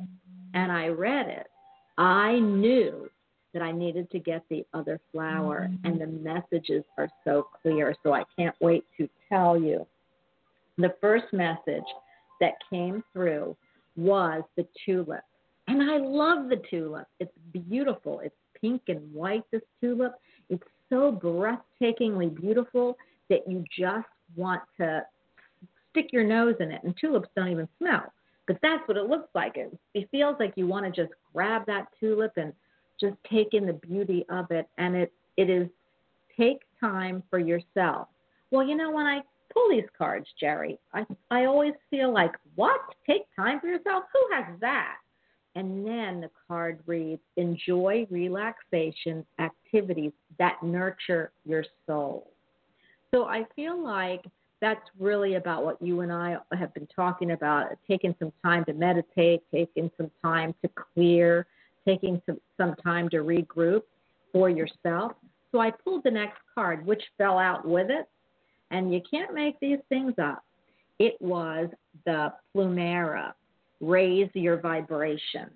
and 0.54 0.72
I 0.72 0.88
read 0.88 1.28
it, 1.28 1.46
I 1.98 2.38
knew 2.38 3.10
that 3.52 3.62
I 3.62 3.72
needed 3.72 4.10
to 4.12 4.18
get 4.18 4.44
the 4.48 4.64
other 4.72 5.00
flower 5.12 5.68
and 5.84 6.00
the 6.00 6.06
messages 6.06 6.84
are 6.96 7.08
so 7.24 7.48
clear. 7.60 7.94
So 8.02 8.12
I 8.12 8.22
can't 8.38 8.54
wait 8.60 8.84
to 8.96 9.08
tell 9.28 9.60
you. 9.60 9.86
The 10.78 10.94
first 11.00 11.26
message 11.32 11.84
that 12.40 12.52
came 12.70 13.02
through 13.12 13.56
was 13.96 14.42
the 14.56 14.66
tulip 14.86 15.24
and 15.70 15.88
I 15.88 15.98
love 15.98 16.48
the 16.48 16.60
tulip. 16.68 17.06
It's 17.20 17.32
beautiful. 17.52 18.20
It's 18.20 18.34
pink 18.60 18.82
and 18.88 19.12
white, 19.14 19.44
this 19.52 19.62
tulip. 19.80 20.14
It's 20.48 20.62
so 20.88 21.12
breathtakingly 21.12 22.34
beautiful 22.34 22.96
that 23.28 23.48
you 23.48 23.64
just 23.78 24.08
want 24.34 24.62
to 24.78 25.02
stick 25.90 26.12
your 26.12 26.24
nose 26.24 26.56
in 26.60 26.72
it. 26.72 26.82
And 26.82 26.94
tulips 27.00 27.28
don't 27.36 27.48
even 27.48 27.68
smell. 27.78 28.12
But 28.46 28.58
that's 28.62 28.86
what 28.88 28.96
it 28.96 29.04
looks 29.04 29.28
like. 29.34 29.56
It, 29.56 29.76
it 29.94 30.08
feels 30.10 30.36
like 30.40 30.54
you 30.56 30.66
want 30.66 30.92
to 30.92 31.02
just 31.02 31.14
grab 31.32 31.66
that 31.66 31.86
tulip 32.00 32.32
and 32.36 32.52
just 33.00 33.14
take 33.30 33.54
in 33.54 33.64
the 33.64 33.74
beauty 33.74 34.24
of 34.28 34.50
it. 34.50 34.68
And 34.76 34.96
it, 34.96 35.12
it 35.36 35.48
is 35.48 35.68
take 36.36 36.62
time 36.80 37.22
for 37.30 37.38
yourself. 37.38 38.08
Well, 38.50 38.66
you 38.66 38.74
know, 38.74 38.90
when 38.90 39.06
I 39.06 39.20
pull 39.54 39.70
these 39.70 39.88
cards, 39.96 40.26
Jerry, 40.40 40.78
I, 40.92 41.06
I 41.30 41.44
always 41.44 41.74
feel 41.90 42.12
like, 42.12 42.32
what? 42.56 42.80
Take 43.08 43.22
time 43.36 43.60
for 43.60 43.68
yourself? 43.68 44.04
Who 44.12 44.34
has 44.34 44.46
that? 44.60 44.96
And 45.56 45.86
then 45.86 46.20
the 46.20 46.30
card 46.46 46.80
reads 46.86 47.20
Enjoy 47.36 48.06
relaxation 48.10 49.24
activities 49.38 50.12
that 50.38 50.62
nurture 50.62 51.32
your 51.44 51.64
soul. 51.86 52.30
So 53.12 53.24
I 53.24 53.44
feel 53.56 53.82
like 53.82 54.24
that's 54.60 54.88
really 54.98 55.34
about 55.34 55.64
what 55.64 55.80
you 55.82 56.00
and 56.00 56.12
I 56.12 56.36
have 56.52 56.72
been 56.74 56.86
talking 56.94 57.32
about 57.32 57.70
taking 57.88 58.14
some 58.18 58.32
time 58.44 58.64
to 58.66 58.74
meditate, 58.74 59.42
taking 59.52 59.90
some 59.96 60.10
time 60.22 60.54
to 60.62 60.70
clear, 60.94 61.46
taking 61.86 62.20
some, 62.26 62.38
some 62.56 62.74
time 62.76 63.08
to 63.08 63.18
regroup. 63.18 63.82
for 64.32 64.48
yourself. 64.48 65.12
So 65.52 65.58
I 65.58 65.70
pulled 65.70 66.04
the 66.04 66.10
next 66.10 66.38
card, 66.54 66.86
which 66.86 67.02
fell 67.18 67.38
out 67.38 67.66
with 67.66 67.90
it. 67.90 68.08
And 68.70 68.94
you 68.94 69.00
can't 69.10 69.34
make 69.34 69.58
these 69.60 69.80
things 69.88 70.14
up. 70.22 70.44
It 71.00 71.16
was 71.20 71.68
the 72.06 72.32
Plumeria. 72.54 73.32
Raise 73.80 74.30
your 74.34 74.60
vibration. 74.60 75.50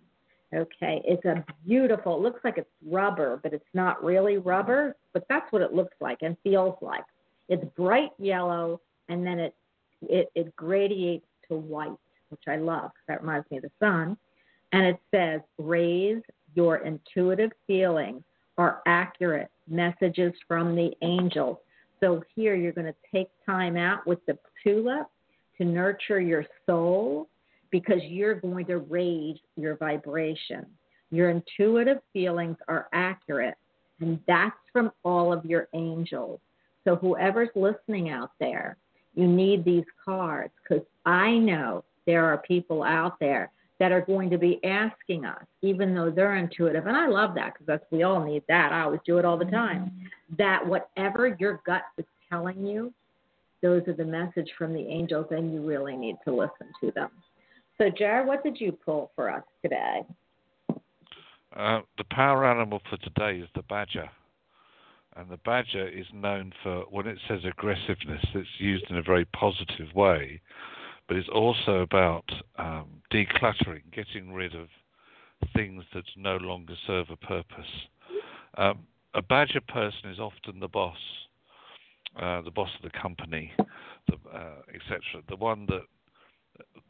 Okay, 0.55 1.03
it's 1.05 1.25
a 1.25 1.45
beautiful, 1.67 2.17
it 2.17 2.23
looks 2.23 2.41
like 2.45 2.59
it's 2.59 2.71
rubber, 2.87 3.41
but 3.43 3.53
it's 3.53 3.65
not 3.75 4.03
really 4.05 4.39
rubber, 4.39 4.95
but 5.13 5.27
that's 5.29 5.51
what 5.53 5.63
it 5.63 5.73
looks 5.73 5.97
like 6.01 6.19
and 6.23 6.37
feels 6.45 6.77
like. 6.81 7.05
It's 7.49 7.65
bright 7.77 8.11
yellow 8.19 8.81
and 9.09 9.27
then 9.27 9.39
it 9.39 9.55
it, 10.09 10.31
it 10.35 10.55
gradiates 10.57 11.27
to 11.49 11.57
white, 11.57 11.97
which 12.29 12.43
I 12.49 12.57
love 12.57 12.91
that 13.09 13.21
reminds 13.21 13.51
me 13.51 13.59
of 13.59 13.65
the 13.65 13.71
sun. 13.81 14.17
And 14.73 14.87
it 14.87 14.99
says, 15.11 15.41
raise 15.59 16.23
your 16.55 16.79
intuitive 16.79 17.53
feelings 17.67 18.23
are 18.59 18.83
accurate 18.87 19.51
messages 19.69 20.33
from 20.47 20.75
the 20.75 20.93
angels. 21.03 21.59
So 22.01 22.23
here 22.35 22.55
you're 22.55 22.73
going 22.73 22.87
to 22.87 22.95
take 23.13 23.29
time 23.47 23.77
out 23.77 24.07
with 24.07 24.25
the 24.27 24.39
tulip 24.63 25.07
to 25.59 25.65
nurture 25.65 26.21
your 26.21 26.45
soul 26.67 27.29
because 27.75 28.01
you're 28.05 28.37
going 28.37 28.65
to 28.65 28.79
raise 28.79 29.37
your 29.57 29.77
vibration. 29.79 30.65
Your 31.11 31.31
intuitive 31.31 31.99
feelings 32.13 32.57
are 32.69 32.87
accurate, 32.93 33.57
and 33.99 34.21
that's 34.29 34.55
from 34.73 34.93
all 35.03 35.33
of 35.33 35.45
your 35.45 35.67
angels. 35.75 36.39
So, 36.85 36.95
whoever's 36.95 37.49
listening 37.57 38.11
out 38.11 38.31
there, 38.39 38.77
you 39.17 39.27
need 39.27 39.65
these 39.65 39.83
cards 40.05 40.53
because 40.63 40.85
I 41.05 41.33
know 41.33 41.83
there 42.07 42.25
are 42.27 42.39
people 42.39 42.85
out 42.85 43.19
there 43.19 43.51
that 43.81 43.91
are 43.91 44.03
going 44.03 44.31
to 44.31 44.39
be 44.39 44.65
asking 44.65 45.25
us, 45.25 45.43
even 45.63 45.97
though 45.97 46.13
they're 46.13 46.37
intuitive. 46.37 46.87
And 46.87 46.97
I 46.97 47.09
love 47.09 47.35
that 47.35 47.55
because 47.55 47.67
that's 47.67 47.85
we 47.91 48.05
all 48.05 48.25
need 48.25 48.45
that. 48.47 48.73
I 48.73 48.83
always 48.83 49.01
do 49.05 49.19
it 49.19 49.25
all 49.25 49.37
the 49.37 49.47
time. 49.47 49.87
Mm-hmm. 49.87 50.37
That 50.39 50.65
whatever 50.65 51.37
your 51.41 51.61
gut 51.67 51.83
is 51.99 52.05
telling 52.31 52.65
you, 52.65 52.95
those 53.63 53.83
are 53.89 53.95
the 53.95 54.05
message 54.05 54.51
from 54.57 54.73
the 54.73 54.87
angels, 54.87 55.27
and 55.33 55.53
you 55.53 55.61
really 55.61 55.97
need 55.97 56.19
to 56.25 56.33
listen 56.33 56.69
to 56.81 56.93
them. 56.93 57.11
So, 57.79 57.91
Jared, 57.91 58.27
what 58.27 58.43
did 58.43 58.61
you 58.61 58.73
pull 58.73 59.11
for 59.17 59.31
us 59.31 59.43
today? 59.63 60.03
Uh, 61.57 61.81
the 61.99 62.05
power 62.11 62.45
animal 62.47 62.81
for 62.89 62.97
today 62.99 63.39
is 63.39 63.49
the 63.55 63.63
badger. 63.63 64.09
And 65.17 65.31
the 65.31 65.39
badger 65.39 65.87
is 65.87 66.07
known 66.13 66.53
for, 66.63 66.81
when 66.91 67.07
it 67.07 67.19
says 67.29 67.41
aggressiveness, 67.45 68.25
it's 68.35 68.49
used 68.59 68.85
in 68.91 68.97
a 68.97 69.03
very 69.03 69.25
positive 69.27 69.95
way, 69.95 70.41
but 71.07 71.17
it's 71.17 71.29
also 71.29 71.81
about 71.81 72.25
um, 72.59 72.87
decluttering, 73.13 73.83
getting 73.93 74.33
rid 74.33 74.55
of 74.55 74.67
things 75.55 75.85
that 75.95 76.05
no 76.17 76.37
longer 76.37 76.75
serve 76.87 77.07
a 77.11 77.17
purpose. 77.17 77.71
Um, 78.57 78.81
a 79.15 79.23
badger 79.23 79.61
person 79.61 80.11
is 80.11 80.19
often 80.19 80.59
the 80.59 80.69
boss, 80.69 80.99
uh, 82.21 82.41
the 82.43 82.51
boss 82.51 82.71
of 82.77 82.91
the 82.91 82.99
company, 82.99 83.53
uh, 83.61 84.63
etc. 84.75 85.01
The 85.29 85.37
one 85.37 85.67
that 85.67 85.83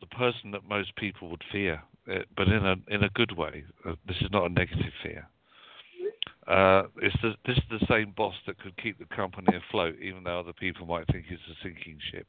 the 0.01 0.07
person 0.07 0.51
that 0.53 0.69
most 0.69 0.95
people 0.97 1.29
would 1.31 1.43
fear, 1.51 1.83
uh, 2.11 2.21
but 2.37 2.49
in 2.49 2.65
a 2.65 2.77
in 2.89 3.05
a 3.05 3.09
good 3.11 3.37
way. 3.37 3.65
Uh, 3.87 3.95
this 4.07 4.17
is 4.21 4.31
not 4.31 4.51
a 4.51 4.53
negative 4.53 4.93
fear. 5.03 5.29
Uh, 6.47 6.83
it's 7.01 7.17
the, 7.23 7.35
this 7.47 7.57
is 7.57 7.63
the 7.71 7.87
same 7.89 8.13
boss 8.17 8.35
that 8.47 8.59
could 8.59 8.77
keep 8.77 8.99
the 8.99 9.17
company 9.17 9.57
afloat, 9.57 9.95
even 10.03 10.25
though 10.25 10.41
other 10.41 10.53
people 10.53 10.87
might 10.87 11.07
think 11.07 11.25
it's 11.31 11.43
a 11.51 11.63
sinking 11.63 11.99
ship. 12.11 12.27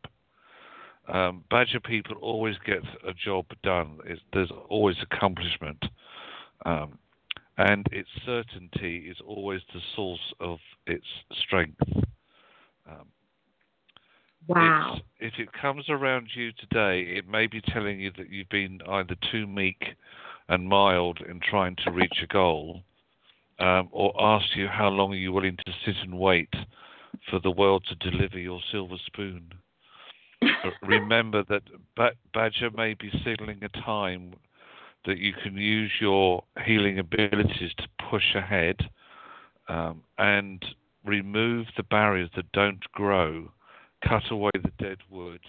Um, 1.07 1.43
Badger 1.49 1.81
people 1.81 2.15
always 2.21 2.55
get 2.65 2.81
a 3.07 3.13
job 3.13 3.45
done. 3.61 3.99
It's, 4.05 4.21
there's 4.33 4.51
always 4.69 4.95
accomplishment, 5.01 5.83
um, 6.65 6.97
and 7.57 7.85
its 7.91 8.09
certainty 8.25 9.07
is 9.09 9.17
always 9.25 9.61
the 9.73 9.81
source 9.95 10.33
of 10.39 10.59
its 10.87 11.05
strength. 11.45 11.81
Um, 12.89 13.07
Wow. 14.47 14.97
if 15.19 15.33
it 15.39 15.49
comes 15.53 15.89
around 15.89 16.29
you 16.35 16.51
today, 16.53 17.01
it 17.01 17.27
may 17.27 17.47
be 17.47 17.61
telling 17.61 17.99
you 17.99 18.11
that 18.17 18.29
you've 18.29 18.49
been 18.49 18.79
either 18.87 19.15
too 19.31 19.47
meek 19.47 19.83
and 20.47 20.67
mild 20.67 21.19
in 21.27 21.39
trying 21.39 21.75
to 21.83 21.91
reach 21.91 22.19
a 22.23 22.27
goal, 22.27 22.81
um, 23.59 23.89
or 23.91 24.13
ask 24.19 24.45
you 24.55 24.67
how 24.67 24.89
long 24.89 25.13
are 25.13 25.17
you 25.17 25.31
willing 25.31 25.57
to 25.65 25.73
sit 25.85 25.95
and 26.03 26.17
wait 26.19 26.53
for 27.29 27.39
the 27.39 27.51
world 27.51 27.83
to 27.89 28.11
deliver 28.11 28.37
your 28.37 28.59
silver 28.71 28.97
spoon. 29.05 29.51
remember 30.83 31.43
that 31.49 31.63
Badger 32.33 32.69
may 32.71 32.93
be 32.93 33.09
signaling 33.23 33.63
a 33.63 33.69
time 33.81 34.33
that 35.05 35.17
you 35.17 35.33
can 35.43 35.55
use 35.55 35.91
your 35.99 36.43
healing 36.65 36.99
abilities 36.99 37.71
to 37.77 37.87
push 38.09 38.35
ahead 38.35 38.77
um, 39.69 40.01
and 40.17 40.63
remove 41.03 41.67
the 41.77 41.83
barriers 41.83 42.29
that 42.35 42.51
don't 42.51 42.83
grow 42.91 43.49
cut 44.07 44.23
away 44.31 44.51
the 44.55 44.71
dead 44.79 44.97
wood, 45.09 45.41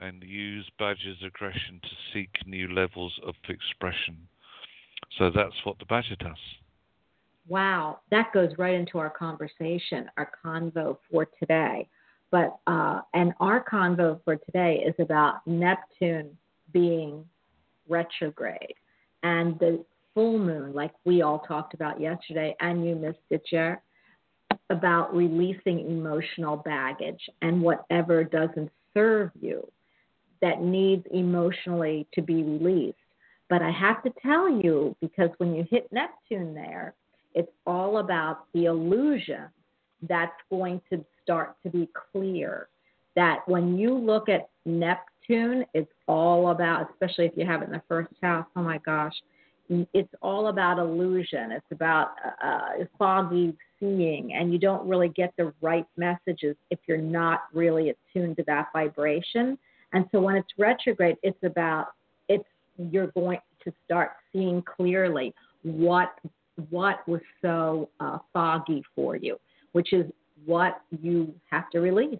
and 0.00 0.22
use 0.22 0.68
Badger's 0.78 1.22
aggression 1.24 1.80
to 1.82 1.88
seek 2.12 2.30
new 2.46 2.68
levels 2.72 3.12
of 3.26 3.34
expression. 3.48 4.16
So 5.18 5.30
that's 5.34 5.54
what 5.64 5.78
the 5.78 5.84
Badger 5.84 6.16
does. 6.16 6.36
Wow, 7.46 8.00
that 8.10 8.32
goes 8.32 8.50
right 8.58 8.74
into 8.74 8.98
our 8.98 9.10
conversation, 9.10 10.10
our 10.16 10.30
convo 10.44 10.96
for 11.10 11.26
today. 11.38 11.88
But 12.30 12.56
uh, 12.66 13.02
and 13.12 13.32
our 13.38 13.64
convo 13.64 14.18
for 14.24 14.36
today 14.36 14.82
is 14.84 14.94
about 14.98 15.46
Neptune 15.46 16.36
being 16.72 17.24
retrograde 17.88 18.74
and 19.22 19.58
the 19.58 19.84
full 20.14 20.38
moon, 20.38 20.72
like 20.74 20.92
we 21.04 21.22
all 21.22 21.40
talked 21.40 21.74
about 21.74 22.00
yesterday, 22.00 22.54
and 22.60 22.86
you 22.86 22.94
missed 22.94 23.18
it, 23.30 23.42
Jer 23.50 23.80
about 24.70 25.14
releasing 25.14 25.80
emotional 25.80 26.56
baggage 26.56 27.28
and 27.42 27.62
whatever 27.62 28.24
doesn't 28.24 28.70
serve 28.92 29.30
you 29.40 29.66
that 30.40 30.62
needs 30.62 31.04
emotionally 31.12 32.06
to 32.14 32.22
be 32.22 32.42
released. 32.42 32.98
But 33.48 33.62
I 33.62 33.70
have 33.70 34.02
to 34.02 34.12
tell 34.22 34.48
you, 34.48 34.96
because 35.00 35.30
when 35.38 35.54
you 35.54 35.66
hit 35.70 35.90
Neptune 35.92 36.54
there, 36.54 36.94
it's 37.34 37.52
all 37.66 37.98
about 37.98 38.46
the 38.54 38.66
illusion 38.66 39.44
that's 40.08 40.32
going 40.50 40.80
to 40.90 41.04
start 41.22 41.56
to 41.62 41.70
be 41.70 41.88
clear. 42.12 42.68
That 43.16 43.40
when 43.46 43.78
you 43.78 43.94
look 43.94 44.28
at 44.28 44.48
Neptune, 44.64 45.64
it's 45.72 45.92
all 46.08 46.50
about, 46.50 46.90
especially 46.90 47.26
if 47.26 47.32
you 47.36 47.46
have 47.46 47.62
it 47.62 47.66
in 47.66 47.72
the 47.72 47.82
first 47.88 48.12
house, 48.22 48.46
oh 48.56 48.62
my 48.62 48.78
gosh, 48.78 49.14
it's 49.68 50.12
all 50.20 50.48
about 50.48 50.78
illusion. 50.78 51.52
It's 51.52 51.66
about 51.70 52.12
uh, 52.24 52.46
uh, 52.46 52.68
foggy 52.98 53.54
seeing, 53.80 54.34
and 54.34 54.52
you 54.52 54.58
don't 54.58 54.86
really 54.86 55.08
get 55.08 55.32
the 55.36 55.52
right 55.60 55.86
messages 55.96 56.56
if 56.70 56.78
you're 56.86 56.98
not 56.98 57.44
really 57.52 57.90
attuned 57.90 58.36
to 58.36 58.44
that 58.46 58.68
vibration. 58.72 59.58
And 59.92 60.06
so 60.12 60.20
when 60.20 60.36
it's 60.36 60.48
retrograde, 60.58 61.16
it's 61.22 61.42
about 61.42 61.88
it's 62.28 62.44
you're 62.90 63.08
going 63.08 63.38
to 63.64 63.72
start 63.84 64.12
seeing 64.32 64.62
clearly 64.62 65.34
what 65.62 66.18
what 66.70 67.06
was 67.08 67.20
so 67.42 67.88
uh, 68.00 68.18
foggy 68.32 68.82
for 68.94 69.16
you, 69.16 69.38
which 69.72 69.92
is 69.92 70.04
what 70.44 70.82
you 71.00 71.34
have 71.50 71.70
to 71.70 71.80
release. 71.80 72.18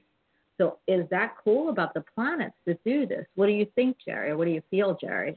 So 0.59 0.79
is 0.87 1.05
that 1.11 1.35
cool 1.43 1.69
about 1.69 1.95
the 1.95 2.05
planets 2.15 2.55
to 2.67 2.79
do 2.85 3.07
this? 3.07 3.27
What 3.35 3.47
do 3.47 3.53
you 3.53 3.67
think, 3.75 3.97
Jerry? 4.05 4.35
What 4.35 4.45
do 4.47 4.53
you 4.53 4.63
feel, 4.71 4.97
Jerry? 5.01 5.35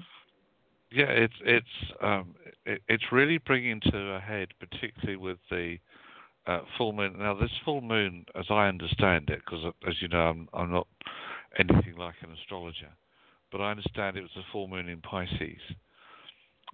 Yeah, 0.91 1.09
it's 1.09 1.33
it's 1.43 1.93
um, 2.01 2.35
it, 2.65 2.81
it's 2.87 3.11
really 3.11 3.39
bringing 3.39 3.81
to 3.91 3.97
a 4.15 4.19
head, 4.19 4.49
particularly 4.59 5.17
with 5.17 5.37
the 5.49 5.77
uh, 6.45 6.61
full 6.77 6.93
moon. 6.93 7.15
Now, 7.19 7.33
this 7.33 7.51
full 7.65 7.81
moon, 7.81 8.25
as 8.35 8.45
I 8.49 8.67
understand 8.67 9.29
it, 9.29 9.41
because 9.45 9.73
as 9.87 9.95
you 10.01 10.07
know, 10.07 10.21
I'm, 10.21 10.47
I'm 10.53 10.71
not 10.71 10.87
anything 11.59 11.97
like 11.97 12.15
an 12.21 12.31
astrologer, 12.31 12.91
but 13.51 13.59
I 13.59 13.71
understand 13.71 14.15
it 14.15 14.21
was 14.21 14.37
a 14.37 14.51
full 14.51 14.67
moon 14.67 14.87
in 14.87 15.01
Pisces. 15.01 15.59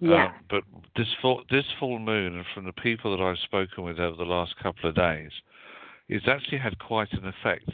Yeah. 0.00 0.26
Um, 0.26 0.32
but 0.48 0.62
this 0.96 1.08
full 1.20 1.42
this 1.50 1.64
full 1.80 1.98
moon, 1.98 2.36
and 2.36 2.44
from 2.54 2.66
the 2.66 2.72
people 2.72 3.16
that 3.16 3.22
I've 3.22 3.38
spoken 3.38 3.82
with 3.82 3.98
over 3.98 4.16
the 4.16 4.24
last 4.24 4.54
couple 4.62 4.88
of 4.88 4.94
days, 4.94 5.30
it's 6.08 6.28
actually 6.28 6.58
had 6.58 6.78
quite 6.78 7.12
an 7.12 7.26
effect. 7.26 7.70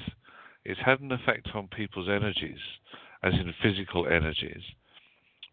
It's 0.64 0.80
had 0.84 1.00
an 1.00 1.12
effect 1.12 1.48
on 1.54 1.68
people's 1.68 2.08
energies, 2.08 2.60
as 3.22 3.34
in 3.34 3.52
physical 3.62 4.06
energies 4.06 4.62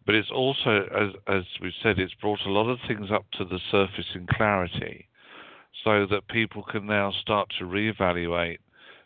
but 0.08 0.14
it's 0.14 0.30
also, 0.30 0.88
as, 0.98 1.10
as 1.26 1.42
we've 1.60 1.70
said, 1.82 1.98
it's 1.98 2.14
brought 2.14 2.40
a 2.46 2.50
lot 2.50 2.70
of 2.70 2.78
things 2.88 3.10
up 3.12 3.26
to 3.32 3.44
the 3.44 3.60
surface 3.70 4.06
in 4.14 4.26
clarity 4.26 5.06
so 5.84 6.06
that 6.06 6.26
people 6.28 6.62
can 6.62 6.86
now 6.86 7.12
start 7.20 7.52
to 7.58 7.66
reevaluate, 7.66 8.56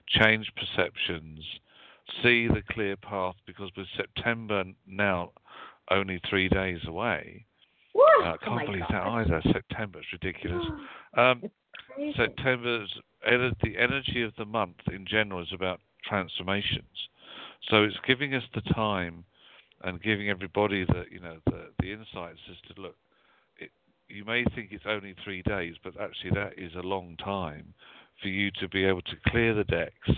change 0.06 0.52
perceptions, 0.54 1.40
see 2.22 2.46
the 2.46 2.62
clear 2.70 2.94
path, 2.94 3.34
because 3.48 3.68
with 3.76 3.88
September 3.96 4.62
now 4.86 5.32
only 5.90 6.20
three 6.30 6.48
days 6.48 6.78
away, 6.86 7.46
uh, 7.96 8.28
I 8.28 8.36
can't 8.36 8.62
oh 8.62 8.66
believe 8.66 8.84
God. 8.88 8.92
that 8.92 9.02
either. 9.02 9.42
September's 9.52 10.06
ridiculous. 10.12 10.64
Um, 11.16 11.42
September's 12.16 12.96
the 13.24 13.76
energy 13.76 14.22
of 14.22 14.34
the 14.38 14.44
month 14.44 14.76
in 14.92 15.04
general 15.04 15.42
is 15.42 15.52
about 15.52 15.80
transformations. 16.08 17.08
So 17.68 17.82
it's 17.82 17.98
giving 18.06 18.34
us 18.34 18.44
the 18.54 18.60
time 18.60 19.24
and 19.84 20.02
giving 20.02 20.28
everybody 20.30 20.84
the 20.84 21.04
you 21.10 21.20
know 21.20 21.38
the 21.46 21.70
the 21.80 21.92
insights 21.92 22.40
as 22.50 22.56
to 22.74 22.80
look, 22.80 22.96
it, 23.58 23.70
you 24.08 24.24
may 24.24 24.44
think 24.54 24.68
it's 24.70 24.84
only 24.86 25.14
three 25.24 25.42
days, 25.42 25.74
but 25.82 25.94
actually 26.00 26.30
that 26.30 26.52
is 26.56 26.72
a 26.74 26.86
long 26.86 27.16
time 27.22 27.74
for 28.20 28.28
you 28.28 28.50
to 28.60 28.68
be 28.68 28.84
able 28.84 29.02
to 29.02 29.16
clear 29.28 29.54
the 29.54 29.64
decks, 29.64 30.10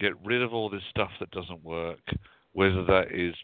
get 0.00 0.12
rid 0.24 0.42
of 0.42 0.52
all 0.52 0.68
this 0.68 0.82
stuff 0.90 1.10
that 1.20 1.30
doesn't 1.30 1.64
work, 1.64 2.00
whether 2.52 2.84
that 2.84 3.12
is 3.12 3.34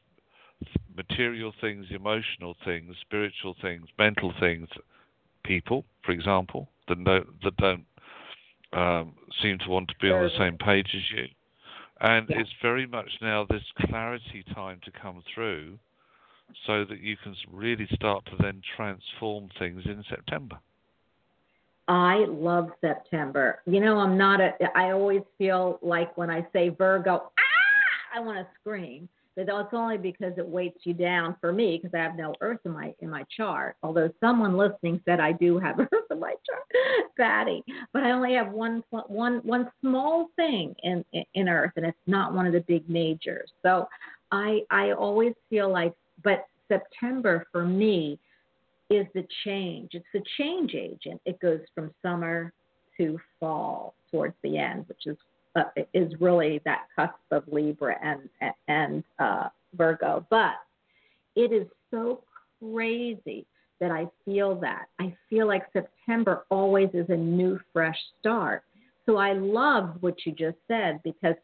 material 0.96 1.52
things, 1.60 1.86
emotional 1.90 2.56
things, 2.64 2.94
spiritual 3.00 3.54
things, 3.62 3.86
mental 3.98 4.32
things, 4.40 4.68
people, 5.44 5.84
for 6.04 6.12
example, 6.12 6.68
that 6.88 7.02
don't, 7.04 7.42
that 7.42 7.56
don't 7.56 7.84
um, 8.72 9.14
seem 9.40 9.58
to 9.58 9.68
want 9.68 9.88
to 9.88 9.94
be 10.00 10.10
on 10.10 10.24
the 10.24 10.36
same 10.36 10.58
page 10.58 10.88
as 10.94 11.02
you. 11.16 11.26
And 12.00 12.28
yeah. 12.28 12.40
it's 12.40 12.50
very 12.62 12.86
much 12.86 13.10
now 13.20 13.46
this 13.48 13.62
clarity 13.86 14.44
time 14.54 14.80
to 14.84 14.90
come 14.90 15.22
through 15.34 15.78
so 16.66 16.84
that 16.84 17.00
you 17.00 17.16
can 17.22 17.34
really 17.52 17.86
start 17.94 18.24
to 18.26 18.32
then 18.40 18.62
transform 18.76 19.48
things 19.58 19.82
in 19.84 20.02
September. 20.08 20.58
I 21.88 22.26
love 22.28 22.70
September. 22.80 23.62
You 23.66 23.80
know, 23.80 23.98
I'm 23.98 24.18
not 24.18 24.40
a, 24.40 24.52
I 24.76 24.90
always 24.90 25.22
feel 25.38 25.78
like 25.82 26.16
when 26.16 26.30
I 26.30 26.46
say 26.52 26.68
Virgo, 26.68 27.32
ah, 27.38 28.16
I 28.16 28.20
want 28.20 28.38
to 28.38 28.46
scream 28.60 29.08
but 29.38 29.46
that's 29.46 29.72
only 29.72 29.96
because 29.96 30.32
it 30.36 30.46
weights 30.46 30.80
you 30.82 30.92
down 30.92 31.36
for 31.40 31.52
me 31.52 31.78
because 31.80 31.94
I 31.94 32.02
have 32.02 32.16
no 32.16 32.34
earth 32.40 32.58
in 32.64 32.72
my 32.72 32.92
in 32.98 33.08
my 33.08 33.24
chart. 33.36 33.76
Although 33.84 34.10
someone 34.18 34.56
listening 34.56 35.00
said 35.04 35.20
I 35.20 35.30
do 35.30 35.60
have 35.60 35.78
earth 35.92 36.10
in 36.10 36.18
my 36.18 36.34
chart, 36.44 37.12
Patty, 37.16 37.62
but 37.92 38.02
I 38.02 38.10
only 38.10 38.34
have 38.34 38.50
one 38.50 38.82
one 38.90 39.38
one 39.44 39.70
small 39.80 40.26
thing 40.34 40.74
in 40.82 41.04
in 41.34 41.48
earth, 41.48 41.70
and 41.76 41.86
it's 41.86 41.96
not 42.08 42.34
one 42.34 42.48
of 42.48 42.52
the 42.52 42.64
big 42.66 42.90
majors. 42.90 43.48
So 43.62 43.88
I 44.32 44.62
I 44.72 44.90
always 44.90 45.34
feel 45.48 45.70
like, 45.70 45.94
but 46.24 46.46
September 46.66 47.46
for 47.52 47.64
me 47.64 48.18
is 48.90 49.06
the 49.14 49.24
change. 49.44 49.90
It's 49.92 50.04
the 50.12 50.22
change 50.36 50.74
agent. 50.74 51.20
It 51.26 51.38
goes 51.38 51.60
from 51.76 51.94
summer 52.02 52.52
to 52.96 53.20
fall 53.38 53.94
towards 54.10 54.34
the 54.42 54.58
end, 54.58 54.86
which 54.88 55.06
is 55.06 55.16
uh, 55.56 55.64
is 55.94 56.12
really 56.20 56.60
that 56.64 56.86
cusp 56.94 57.14
of 57.30 57.44
Libra 57.48 57.96
and 58.02 58.52
and 58.68 59.04
uh, 59.18 59.48
Virgo. 59.74 60.26
But 60.30 60.54
it 61.36 61.52
is 61.52 61.66
so 61.90 62.22
crazy 62.60 63.46
that 63.80 63.90
I 63.90 64.08
feel 64.24 64.56
that. 64.56 64.86
I 64.98 65.14
feel 65.30 65.46
like 65.46 65.62
September 65.72 66.44
always 66.50 66.88
is 66.94 67.06
a 67.08 67.16
new, 67.16 67.60
fresh 67.72 67.98
start. 68.18 68.64
So 69.06 69.16
I 69.16 69.32
love 69.32 69.96
what 70.00 70.14
you 70.26 70.32
just 70.32 70.58
said 70.66 71.00
because 71.04 71.34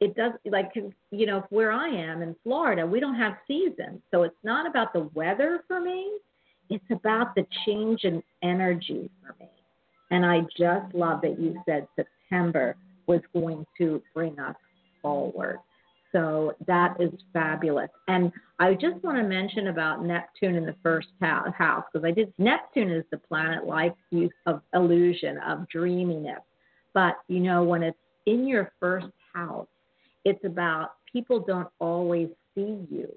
it 0.00 0.16
does 0.16 0.32
like 0.46 0.72
you 1.10 1.26
know 1.26 1.44
where 1.50 1.70
I 1.70 1.88
am 1.88 2.22
in 2.22 2.34
Florida, 2.42 2.86
we 2.86 2.98
don't 2.98 3.14
have 3.14 3.34
seasons, 3.46 4.00
so 4.10 4.24
it's 4.24 4.34
not 4.42 4.66
about 4.66 4.92
the 4.92 5.08
weather 5.14 5.60
for 5.68 5.80
me. 5.80 6.10
It's 6.70 6.84
about 6.90 7.34
the 7.34 7.46
change 7.66 8.04
in 8.04 8.22
energy 8.42 9.10
for 9.20 9.36
me. 9.38 9.50
And 10.10 10.24
I 10.26 10.40
just 10.56 10.94
love 10.94 11.20
that 11.22 11.38
you 11.38 11.60
said 11.66 11.86
September 11.94 12.76
was 13.12 13.20
going 13.34 13.66
to 13.78 14.02
bring 14.14 14.38
us 14.38 14.56
forward. 15.02 15.58
So 16.12 16.54
that 16.66 16.96
is 17.00 17.10
fabulous. 17.32 17.90
And 18.08 18.32
I 18.58 18.74
just 18.74 19.02
want 19.02 19.16
to 19.16 19.22
mention 19.22 19.68
about 19.68 20.04
Neptune 20.04 20.56
in 20.56 20.66
the 20.66 20.76
first 20.82 21.08
house 21.20 21.84
because 21.92 22.06
I 22.06 22.10
did. 22.10 22.32
Neptune 22.38 22.90
is 22.90 23.04
the 23.10 23.18
planet 23.18 23.66
like 23.66 23.94
use 24.10 24.32
of 24.46 24.60
illusion, 24.74 25.38
of 25.38 25.68
dreaminess. 25.68 26.40
But 26.94 27.16
you 27.28 27.40
know, 27.40 27.62
when 27.64 27.82
it's 27.82 27.98
in 28.26 28.46
your 28.46 28.72
first 28.78 29.06
house, 29.34 29.68
it's 30.24 30.44
about 30.44 30.92
people 31.10 31.40
don't 31.40 31.68
always 31.78 32.28
see 32.54 32.78
you 32.90 33.08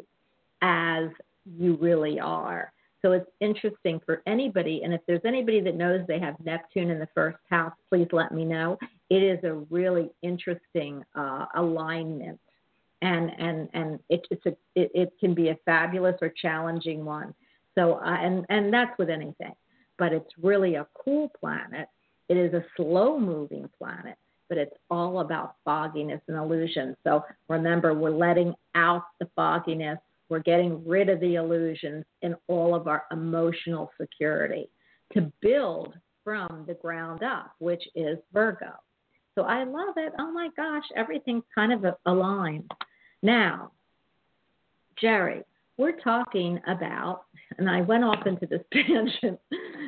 as 0.62 1.10
you 1.46 1.76
really 1.76 2.20
are. 2.20 2.72
So 3.06 3.12
it's 3.12 3.30
interesting 3.40 4.02
for 4.04 4.24
anybody. 4.26 4.82
And 4.84 4.92
if 4.92 5.00
there's 5.06 5.22
anybody 5.26 5.62
that 5.62 5.76
knows 5.76 6.02
they 6.08 6.18
have 6.18 6.34
Neptune 6.44 6.90
in 6.90 6.98
the 6.98 7.08
first 7.14 7.38
house, 7.52 7.74
please 7.88 8.08
let 8.12 8.32
me 8.32 8.44
know. 8.44 8.80
It 9.12 9.22
is 9.22 9.44
a 9.44 9.54
really 9.70 10.10
interesting 10.24 11.06
uh, 11.14 11.46
alignment. 11.54 12.40
And, 13.04 13.30
and, 13.38 13.70
and 13.76 14.00
it, 14.10 14.26
it's 14.32 14.44
a, 14.48 14.56
it, 14.74 14.90
it, 14.96 15.14
can 15.20 15.36
be 15.36 15.50
a 15.50 15.58
fabulous 15.66 16.16
or 16.20 16.34
challenging 16.42 17.06
one. 17.06 17.36
So, 17.76 18.00
uh, 18.00 18.18
and, 18.20 18.44
and 18.50 18.74
that's 18.74 18.98
with 18.98 19.12
anything. 19.12 19.54
But 20.00 20.12
it's 20.12 20.32
really 20.42 20.74
a 20.74 20.88
cool 20.96 21.32
planet. 21.40 21.88
It 22.28 22.38
is 22.38 22.56
a 22.56 22.66
slow 22.76 23.20
moving 23.20 23.70
planet, 23.78 24.16
but 24.50 24.58
it's 24.58 24.76
all 24.90 25.20
about 25.20 25.58
fogginess 25.64 26.22
and 26.28 26.38
illusion. 26.38 26.98
So 27.04 27.24
remember, 27.50 27.94
we're 27.94 28.10
letting 28.10 28.56
out 28.74 29.04
the 29.20 29.30
fogginess 29.36 30.00
we're 30.30 30.40
getting 30.40 30.86
rid 30.88 31.10
of 31.10 31.20
the 31.20 31.36
illusions 31.36 32.06
in 32.22 32.36
all 32.48 32.74
of 32.76 32.88
our 32.88 33.04
emotional 33.12 33.92
security 34.00 34.70
to 35.14 35.32
build 35.42 35.94
from 36.24 36.66
the 36.68 36.74
ground 36.74 37.24
up, 37.24 37.52
which 37.60 37.84
is 37.96 38.18
Virgo. 38.34 38.74
So 39.36 39.44
I 39.44 39.64
love 39.64 39.96
it. 39.98 40.14
Oh 40.18 40.32
my 40.32 40.50
gosh, 40.56 40.84
everything's 40.96 41.44
kind 41.54 41.72
of 41.72 41.86
aligned. 42.06 42.72
Now, 43.22 43.72
Jerry, 45.00 45.44
we're 45.78 45.98
talking 45.98 46.60
about, 46.68 47.24
and 47.58 47.70
I 47.70 47.82
went 47.82 48.04
off 48.04 48.26
into 48.26 48.46
this 48.46 48.62
tangent, 48.74 49.40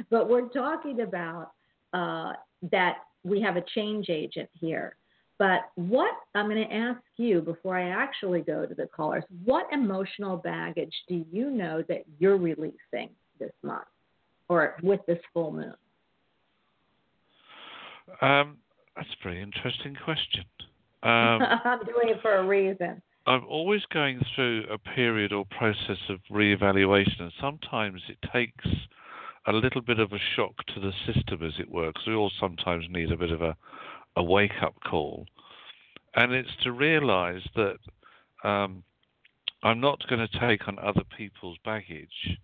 but 0.10 0.30
we're 0.30 0.50
talking 0.50 1.02
about 1.02 1.52
uh, 1.94 2.34
that 2.72 2.98
we 3.24 3.42
have 3.42 3.56
a 3.56 3.64
change 3.74 4.10
agent 4.10 4.50
here. 4.54 4.96
But 5.40 5.70
what 5.76 6.12
I'm 6.34 6.50
going 6.50 6.68
to 6.68 6.74
ask 6.74 7.02
you 7.18 7.42
before 7.42 7.78
I 7.78 7.90
actually 7.90 8.42
go 8.42 8.66
to 8.66 8.74
the 8.74 8.88
callers, 8.88 9.24
what 9.46 9.68
emotional 9.72 10.38
baggage 10.38 10.94
do 11.08 11.24
you 11.32 11.52
know 11.52 11.84
that 11.88 12.04
you're 12.20 12.38
releasing 12.38 13.10
this 13.40 13.52
month 13.62 13.86
or 14.50 14.76
with 14.82 15.00
this 15.06 15.20
full 15.34 15.52
moon? 15.52 15.76
Um, 18.22 18.58
that's 18.96 19.10
a 19.10 19.24
very 19.24 19.42
interesting 19.42 19.96
question. 20.04 20.46
Um, 21.04 21.42
I'm 21.66 21.80
doing 21.86 22.10
it 22.10 22.22
for 22.22 22.38
a 22.38 22.46
reason. 22.46 23.02
I'm 23.28 23.46
always 23.46 23.82
going 23.94 24.22
through 24.34 24.64
a 24.72 24.78
period 24.78 25.34
or 25.34 25.46
process 25.46 26.00
of 26.10 26.20
reevaluation, 26.32 27.20
and 27.20 27.34
sometimes 27.42 28.02
it 28.08 28.18
takes 28.34 28.66
a 29.48 29.52
little 29.52 29.82
bit 29.82 30.00
of 30.00 30.14
a 30.14 30.20
shock 30.36 30.54
to 30.74 30.80
the 30.80 30.92
system 31.06 31.44
as 31.44 31.54
it 31.60 31.70
works. 31.70 32.02
We 32.08 32.16
all 32.16 32.32
sometimes 32.40 32.86
need 32.90 33.12
a 33.12 33.18
bit 33.18 33.32
of 33.32 33.42
a 33.42 33.56
a 34.18 34.24
wake 34.24 34.64
up 34.64 34.74
call, 34.84 35.26
and 36.16 36.34
it's 36.34 36.56
to 36.64 36.72
realize 36.72 37.42
that 37.56 37.78
um, 38.44 38.84
I'm 39.64 39.80
not 39.80 40.06
going 40.10 40.28
to 40.28 40.40
take 40.40 40.68
on 40.68 40.80
other 40.80 41.04
people's 41.16 41.58
baggage 41.64 42.38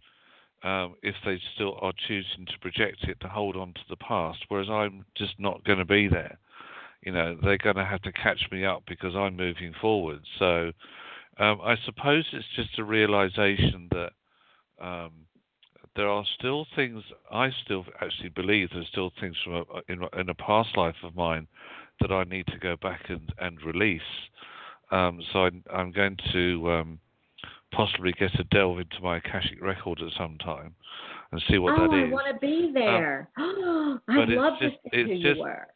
um, 0.64 0.96
if 1.02 1.16
they 1.26 1.40
still 1.56 1.78
are 1.82 1.94
choosing 2.08 2.46
to 2.46 2.60
project 2.62 3.04
it 3.04 3.20
to 3.22 3.28
hold 3.28 3.58
on 3.58 3.74
to 3.74 3.82
the 3.90 3.98
past, 3.98 4.40
whereas 4.48 4.70
I'm 4.70 5.04
just 5.18 5.34
not 5.40 5.64
going 5.66 5.80
to 5.80 5.86
be 5.86 6.08
there. 6.08 6.38
You 7.02 7.12
know, 7.12 7.38
they're 7.42 7.58
going 7.58 7.76
to 7.76 7.86
have 7.86 8.02
to 8.04 8.14
catch 8.14 8.48
me 8.52 8.64
up 8.64 8.84
because 8.88 9.16
I'm 9.16 9.36
moving 9.36 9.74
forward. 9.82 10.22
So 10.40 10.72
um, 11.38 11.60
I 11.64 11.76
suppose 11.86 12.26
it's 12.32 12.46
just 12.56 12.80
a 12.80 12.84
realization 12.84 13.90
that 13.92 14.12
um, 14.80 15.12
there 15.96 16.10
are 16.10 16.24
still 16.38 16.66
things 16.76 17.04
I 17.32 17.50
still 17.64 17.86
actually 18.02 18.30
believe 18.30 18.70
there's 18.74 18.88
still 18.88 19.12
things 19.20 19.36
from 19.44 19.54
a, 19.54 19.64
in, 19.92 20.02
in, 20.18 20.30
a 20.30 20.34
past 20.34 20.76
life 20.76 20.96
of 21.04 21.16
mine 21.16 21.48
that 22.02 22.12
I 22.12 22.24
need 22.24 22.48
to 22.48 22.58
go 22.58 22.76
back 22.82 23.02
and, 23.10 23.32
and 23.40 23.62
release. 23.62 24.02
Um, 24.92 25.22
so 25.32 25.50
I, 25.72 25.82
am 25.82 25.92
going 25.92 26.18
to 26.34 26.72
um, 26.72 27.00
possibly 27.72 28.12
get 28.14 28.40
a 28.40 28.44
delve 28.46 28.80
into 28.80 29.02
my 29.02 29.18
Akashic 29.18 29.62
record 29.62 30.02
at 30.02 30.12
some 30.18 30.38
time 30.40 30.76
and 31.32 31.42
see 31.50 31.58
what 31.58 31.80
oh, 31.80 31.88
that 31.88 31.98
is. 31.98 32.10
I 32.10 32.12
want 32.12 32.28
to 32.34 32.40
be 32.40 32.68
um, 32.68 32.74
there. 32.74 33.30
Um, 33.38 34.02
I'd 34.10 34.30
love 34.30 34.54
just, 34.60 34.76
to 34.76 34.90
see 34.92 35.04
who 35.04 35.22
just, 35.22 35.38
you 35.38 35.44
were. 35.44 35.68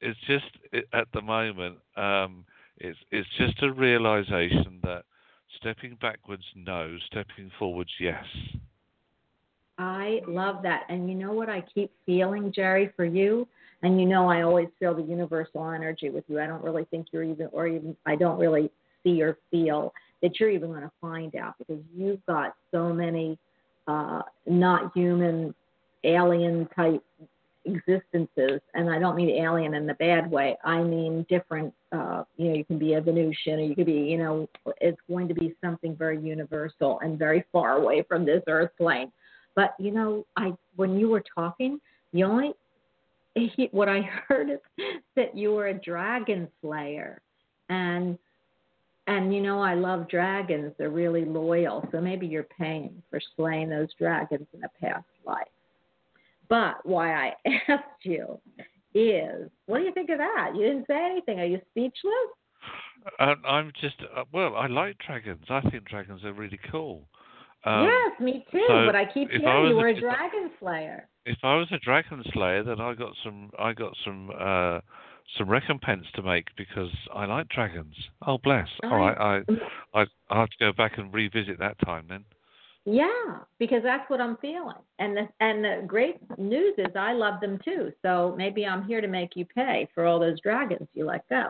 It's 0.00 0.18
just 0.26 0.44
it, 0.72 0.86
at 0.92 1.06
the 1.14 1.22
moment. 1.22 1.78
Um, 1.96 2.44
it's 2.76 2.98
it's 3.10 3.28
just 3.38 3.62
a 3.62 3.72
realization 3.72 4.80
that 4.82 5.04
stepping 5.56 5.96
backwards, 6.00 6.44
no. 6.54 6.96
Stepping 7.06 7.50
forwards, 7.58 7.90
yes. 8.00 8.24
I 9.82 10.20
love 10.28 10.62
that. 10.62 10.84
And 10.88 11.08
you 11.08 11.16
know 11.16 11.32
what 11.32 11.48
I 11.48 11.60
keep 11.74 11.90
feeling, 12.06 12.52
Jerry, 12.52 12.92
for 12.94 13.04
you? 13.04 13.48
And 13.82 14.00
you 14.00 14.06
know 14.06 14.30
I 14.30 14.42
always 14.42 14.68
feel 14.78 14.94
the 14.94 15.02
universal 15.02 15.68
energy 15.70 16.08
with 16.08 16.22
you. 16.28 16.40
I 16.40 16.46
don't 16.46 16.62
really 16.62 16.84
think 16.84 17.08
you're 17.10 17.24
even, 17.24 17.48
or 17.50 17.66
even, 17.66 17.96
I 18.06 18.14
don't 18.14 18.38
really 18.38 18.70
see 19.02 19.20
or 19.20 19.38
feel 19.50 19.92
that 20.22 20.38
you're 20.38 20.50
even 20.50 20.70
going 20.70 20.82
to 20.82 20.92
find 21.00 21.34
out 21.34 21.54
because 21.58 21.82
you've 21.96 22.24
got 22.26 22.54
so 22.70 22.92
many 22.92 23.36
uh, 23.88 24.22
not 24.46 24.92
human, 24.94 25.52
alien 26.04 26.68
type 26.76 27.02
existences. 27.64 28.60
And 28.74 28.88
I 28.88 29.00
don't 29.00 29.16
mean 29.16 29.30
alien 29.30 29.74
in 29.74 29.88
the 29.88 29.94
bad 29.94 30.30
way. 30.30 30.56
I 30.64 30.80
mean 30.84 31.26
different, 31.28 31.74
uh, 31.90 32.22
you 32.36 32.50
know, 32.50 32.54
you 32.54 32.64
can 32.64 32.78
be 32.78 32.94
a 32.94 33.00
Venusian 33.00 33.58
or 33.58 33.64
you 33.64 33.74
could 33.74 33.86
be, 33.86 33.94
you 33.94 34.18
know, 34.18 34.48
it's 34.80 35.00
going 35.08 35.26
to 35.26 35.34
be 35.34 35.56
something 35.60 35.96
very 35.96 36.20
universal 36.20 37.00
and 37.00 37.18
very 37.18 37.44
far 37.50 37.78
away 37.78 38.04
from 38.08 38.24
this 38.24 38.44
earth 38.46 38.70
plane. 38.78 39.10
But 39.54 39.74
you 39.78 39.90
know, 39.90 40.26
I 40.36 40.52
when 40.76 40.98
you 40.98 41.08
were 41.08 41.24
talking, 41.34 41.80
the 42.12 42.24
only 42.24 42.52
what 43.72 43.88
I 43.88 44.00
heard 44.28 44.50
is 44.50 44.58
that 45.16 45.36
you 45.36 45.52
were 45.52 45.68
a 45.68 45.74
dragon 45.74 46.48
slayer, 46.60 47.20
and 47.68 48.18
And 49.06 49.34
you 49.34 49.40
know, 49.42 49.60
I 49.60 49.74
love 49.74 50.08
dragons. 50.08 50.72
They're 50.78 50.90
really 50.90 51.24
loyal. 51.24 51.86
So 51.90 52.00
maybe 52.00 52.26
you're 52.26 52.44
paying 52.44 53.02
for 53.10 53.20
slaying 53.36 53.68
those 53.68 53.88
dragons 53.98 54.46
in 54.54 54.62
a 54.62 54.68
past 54.80 55.04
life. 55.26 55.48
But 56.48 56.84
why 56.84 57.12
I 57.14 57.32
asked 57.68 58.04
you 58.04 58.38
is, 58.94 59.50
what 59.66 59.78
do 59.78 59.84
you 59.84 59.92
think 59.92 60.10
of 60.10 60.18
that? 60.18 60.52
You 60.54 60.62
didn't 60.62 60.86
say 60.86 61.04
anything. 61.04 61.40
Are 61.40 61.46
you 61.46 61.60
speechless? 61.70 62.30
Uh, 63.18 63.34
I'm 63.44 63.72
just 63.80 63.96
uh, 64.16 64.24
well. 64.32 64.54
I 64.54 64.68
like 64.68 64.96
dragons. 65.04 65.44
I 65.48 65.60
think 65.62 65.84
dragons 65.86 66.22
are 66.24 66.32
really 66.32 66.60
cool. 66.70 67.08
Um, 67.64 67.84
yes, 67.84 68.20
me 68.20 68.44
too. 68.50 68.64
so 68.66 68.86
but 68.86 68.96
I 68.96 69.04
keep 69.04 69.30
hearing 69.30 69.46
I 69.46 69.68
you 69.68 69.76
were 69.76 69.88
a- 69.88 69.96
a 69.96 70.00
dragon 70.00 70.50
slayer. 70.58 71.08
If 71.24 71.38
I 71.44 71.54
was 71.56 71.68
a 71.70 71.78
dragon 71.78 72.22
slayer, 72.32 72.64
then 72.64 72.80
I 72.80 72.94
got 72.94 73.12
some. 73.22 73.50
I 73.58 73.72
got 73.72 73.96
some. 74.04 74.30
Uh, 74.38 74.80
some 75.38 75.48
recompense 75.48 76.04
to 76.14 76.22
make 76.22 76.48
because 76.56 76.90
I 77.14 77.24
like 77.26 77.48
dragons. 77.48 77.94
Oh 78.26 78.38
bless! 78.38 78.68
All 78.82 78.96
right, 78.96 79.16
I, 79.16 79.98
I, 79.98 80.04
I 80.30 80.40
have 80.40 80.50
to 80.50 80.56
go 80.58 80.72
back 80.72 80.98
and 80.98 81.14
revisit 81.14 81.58
that 81.58 81.76
time 81.84 82.06
then. 82.08 82.24
Yeah, 82.84 83.38
because 83.58 83.82
that's 83.84 84.08
what 84.10 84.20
I'm 84.20 84.36
feeling. 84.38 84.74
And 84.98 85.16
the 85.16 85.28
and 85.40 85.64
the 85.64 85.84
great 85.86 86.16
news 86.38 86.74
is 86.78 86.88
I 86.96 87.12
love 87.12 87.40
them 87.40 87.60
too. 87.64 87.92
So 88.02 88.34
maybe 88.36 88.66
I'm 88.66 88.84
here 88.84 89.00
to 89.00 89.06
make 89.06 89.36
you 89.36 89.44
pay 89.44 89.88
for 89.94 90.04
all 90.04 90.18
those 90.18 90.40
dragons 90.40 90.88
you 90.92 91.06
let 91.06 91.28
go. 91.28 91.44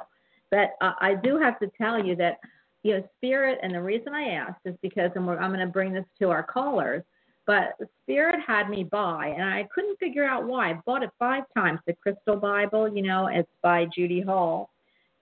But 0.50 0.74
uh, 0.82 0.92
I 1.00 1.14
do 1.14 1.38
have 1.38 1.58
to 1.60 1.70
tell 1.78 2.04
you 2.04 2.14
that 2.16 2.38
you 2.82 2.94
know 2.94 3.08
spirit, 3.16 3.58
and 3.62 3.74
the 3.74 3.82
reason 3.82 4.14
I 4.14 4.30
asked 4.30 4.60
is 4.64 4.74
because 4.82 5.10
and 5.14 5.28
I'm 5.28 5.52
going 5.52 5.60
to 5.60 5.66
bring 5.66 5.92
this 5.92 6.04
to 6.20 6.30
our 6.30 6.42
callers. 6.42 7.02
But 7.44 7.74
spirit 8.02 8.38
had 8.46 8.70
me 8.70 8.84
buy, 8.84 9.34
and 9.36 9.44
I 9.44 9.68
couldn't 9.74 9.98
figure 9.98 10.24
out 10.24 10.44
why. 10.44 10.70
I 10.70 10.80
bought 10.86 11.02
it 11.02 11.10
five 11.18 11.42
times. 11.56 11.80
The 11.86 11.94
Crystal 11.94 12.36
Bible, 12.36 12.94
you 12.94 13.02
know, 13.02 13.26
it's 13.26 13.50
by 13.62 13.86
Judy 13.86 14.20
Hall, 14.20 14.70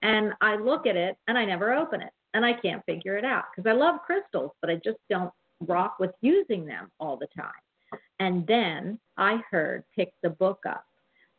and 0.01 0.33
I 0.41 0.55
look 0.55 0.85
at 0.85 0.95
it 0.95 1.17
and 1.27 1.37
I 1.37 1.45
never 1.45 1.73
open 1.73 2.01
it, 2.01 2.11
and 2.33 2.45
I 2.45 2.53
can't 2.53 2.85
figure 2.85 3.17
it 3.17 3.25
out 3.25 3.45
because 3.55 3.69
I 3.69 3.73
love 3.73 4.01
crystals, 4.05 4.51
but 4.61 4.69
I 4.69 4.75
just 4.75 4.99
don't 5.09 5.31
rock 5.67 5.97
with 5.99 6.11
using 6.21 6.65
them 6.65 6.91
all 6.99 7.17
the 7.17 7.27
time. 7.35 7.99
And 8.19 8.45
then 8.47 8.99
I 9.17 9.41
heard 9.49 9.83
pick 9.95 10.13
the 10.23 10.29
book 10.29 10.59
up. 10.67 10.85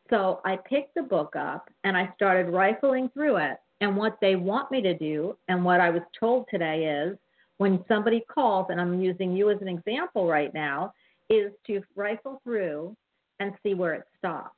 So 0.09 0.41
I 0.45 0.57
picked 0.57 0.95
the 0.95 1.01
book 1.01 1.35
up 1.35 1.69
and 1.83 1.97
I 1.97 2.11
started 2.15 2.51
rifling 2.51 3.09
through 3.13 3.37
it. 3.37 3.57
And 3.83 3.97
what 3.97 4.17
they 4.21 4.37
want 4.37 4.71
me 4.71 4.81
to 4.81 4.97
do, 4.97 5.35
and 5.49 5.65
what 5.65 5.81
I 5.81 5.89
was 5.89 6.03
told 6.17 6.45
today 6.49 6.85
is 6.85 7.17
when 7.57 7.83
somebody 7.89 8.23
calls, 8.33 8.67
and 8.69 8.79
I'm 8.79 9.01
using 9.01 9.35
you 9.35 9.49
as 9.49 9.57
an 9.59 9.67
example 9.67 10.25
right 10.25 10.53
now, 10.53 10.93
is 11.29 11.51
to 11.67 11.81
rifle 11.93 12.39
through 12.45 12.95
and 13.41 13.51
see 13.61 13.73
where 13.73 13.93
it 13.93 14.05
stops. 14.17 14.55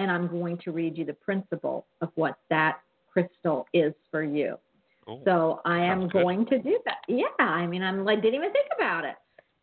And 0.00 0.10
I'm 0.10 0.26
going 0.26 0.58
to 0.64 0.72
read 0.72 0.98
you 0.98 1.04
the 1.04 1.12
principle 1.12 1.86
of 2.00 2.08
what 2.16 2.36
that 2.50 2.80
crystal 3.12 3.68
is 3.72 3.94
for 4.10 4.24
you. 4.24 4.58
Oh, 5.06 5.20
So 5.24 5.60
I 5.64 5.78
am 5.78 6.08
good. 6.08 6.24
going 6.24 6.44
to 6.46 6.58
do 6.58 6.80
that. 6.84 6.96
Yeah, 7.06 7.26
I 7.38 7.68
mean, 7.68 7.84
I'm 7.84 8.04
like, 8.04 8.22
didn't 8.22 8.34
even 8.34 8.52
think 8.52 8.66
about 8.76 9.04
it. 9.04 9.14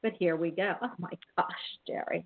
But 0.01 0.13
here 0.19 0.37
we 0.37 0.51
go. 0.51 0.75
Oh 0.81 0.93
my 0.99 1.11
gosh, 1.37 1.45
Jerry. 1.85 2.25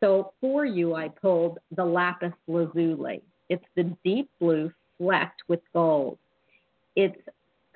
So 0.00 0.32
for 0.40 0.64
you, 0.64 0.96
I 0.96 1.10
pulled 1.10 1.60
the 1.76 1.84
lapis 1.84 2.32
lazuli. 2.48 3.22
It's 3.48 3.64
the 3.76 3.84
deep 4.04 4.28
blue 4.40 4.72
flecked 5.02 5.42
with 5.48 5.60
gold. 5.72 6.16
It 6.94 7.24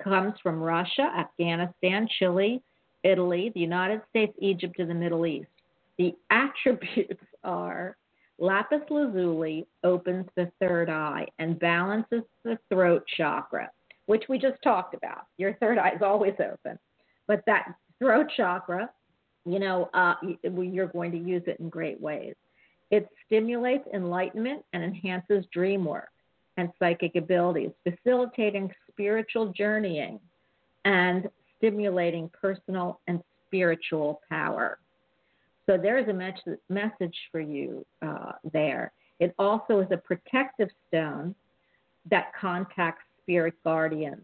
comes 0.01 0.33
from 0.41 0.61
Russia, 0.61 1.11
Afghanistan, 1.17 2.07
Chile, 2.17 2.63
Italy, 3.03 3.51
the 3.53 3.59
United 3.59 4.01
States, 4.09 4.33
Egypt, 4.39 4.79
and 4.79 4.89
the 4.89 4.95
Middle 4.95 5.25
East. 5.25 5.49
The 5.97 6.15
attributes 6.31 7.23
are 7.43 7.97
lapis 8.39 8.81
lazuli 8.89 9.65
opens 9.83 10.27
the 10.35 10.49
third 10.61 10.89
eye 10.89 11.25
and 11.39 11.59
balances 11.59 12.21
the 12.43 12.57
throat 12.69 13.03
chakra 13.17 13.69
which 14.07 14.23
we 14.27 14.39
just 14.39 14.61
talked 14.63 14.95
about. 14.95 15.27
Your 15.37 15.53
third 15.55 15.77
eye 15.77 15.91
is 15.95 16.01
always 16.01 16.33
open, 16.39 16.79
but 17.27 17.43
that 17.45 17.75
throat 17.99 18.27
chakra, 18.35 18.89
you 19.45 19.59
know, 19.59 19.89
uh, 19.93 20.15
you're 20.43 20.87
going 20.87 21.11
to 21.11 21.17
use 21.17 21.43
it 21.45 21.59
in 21.59 21.69
great 21.69 22.01
ways. 22.01 22.33
It 22.89 23.07
stimulates 23.25 23.83
enlightenment 23.93 24.63
and 24.73 24.81
enhances 24.81 25.45
dream 25.53 25.85
work 25.85 26.09
and 26.57 26.69
psychic 26.79 27.15
abilities, 27.15 27.71
facilitating 27.83 28.71
spiritual 28.91 29.53
journeying 29.53 30.19
and 30.85 31.29
stimulating 31.57 32.29
personal 32.39 32.99
and 33.07 33.21
spiritual 33.47 34.21
power. 34.29 34.79
So 35.65 35.77
there's 35.77 36.07
a 36.07 36.13
mes- 36.13 36.57
message 36.69 37.15
for 37.31 37.39
you 37.39 37.85
uh, 38.01 38.33
there. 38.51 38.91
It 39.19 39.33
also 39.37 39.79
is 39.79 39.87
a 39.91 39.97
protective 39.97 40.69
stone 40.87 41.35
that 42.09 42.31
contacts 42.39 43.03
spirit 43.21 43.55
guardians. 43.63 44.21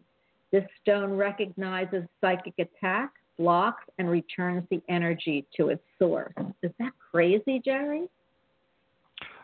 This 0.52 0.64
stone 0.82 1.14
recognizes 1.14 2.04
psychic 2.22 2.54
attack, 2.60 3.12
blocks, 3.38 3.84
and 3.98 4.10
returns 4.10 4.64
the 4.70 4.82
energy 4.88 5.46
to 5.58 5.70
its 5.70 5.84
source. 6.00 6.34
Is 6.62 6.72
that 6.80 6.94
crazy, 7.12 7.62
Jerry? 7.64 8.08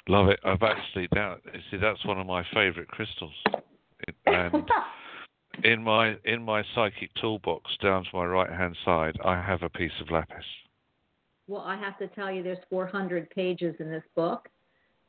Love 0.10 0.28
it. 0.30 0.40
I've 0.44 0.64
actually 0.64 1.08
that 1.14 1.38
see 1.70 1.78
that's 1.78 2.04
one 2.04 2.20
of 2.20 2.26
my 2.26 2.44
favourite 2.54 2.88
crystals. 2.90 3.32
And 4.26 4.64
in 5.64 5.84
my 5.84 6.16
in 6.26 6.42
my 6.44 6.64
psychic 6.74 7.12
toolbox 7.22 7.70
down 7.82 8.04
to 8.06 8.10
my 8.14 8.26
right 8.26 8.50
hand 8.50 8.76
side, 8.84 9.16
I 9.24 9.40
have 9.40 9.62
a 9.62 9.70
piece 9.70 9.92
of 10.02 10.10
lapis. 10.10 10.44
well, 11.48 11.62
I 11.62 11.78
have 11.78 11.98
to 12.00 12.08
tell 12.08 12.32
you, 12.32 12.42
there's 12.42 12.58
400 12.72 13.30
pages 13.30 13.76
in 13.80 13.92
this 13.92 14.04
book, 14.16 14.50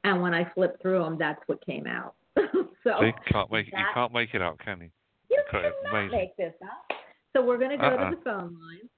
and 0.05 0.21
when 0.21 0.35
I 0.35 0.51
flipped 0.55 0.83
through 0.83 1.03
them, 1.03 1.17
that's 1.19 1.41
what 1.47 1.65
came 1.65 1.87
out. 1.87 2.15
so 2.37 2.91
See, 3.01 3.13
can't 3.33 3.51
make 3.51 3.67
you 3.69 3.85
can't 3.95 4.13
make 4.13 4.35
it 4.35 4.43
out, 4.43 4.59
can 4.63 4.81
you? 4.83 4.91
You 5.31 5.43
cannot 5.51 5.73
Amazing. 5.91 6.19
make 6.19 6.37
this 6.37 6.55
up. 6.63 6.97
So 7.35 7.43
we're 7.43 7.59
going 7.59 7.71
to 7.71 7.79
go 7.79 7.85
Uh-uh. 7.85 8.11
to 8.11 8.17
the 8.17 8.23
phone 8.23 8.59
lines. 8.61 8.91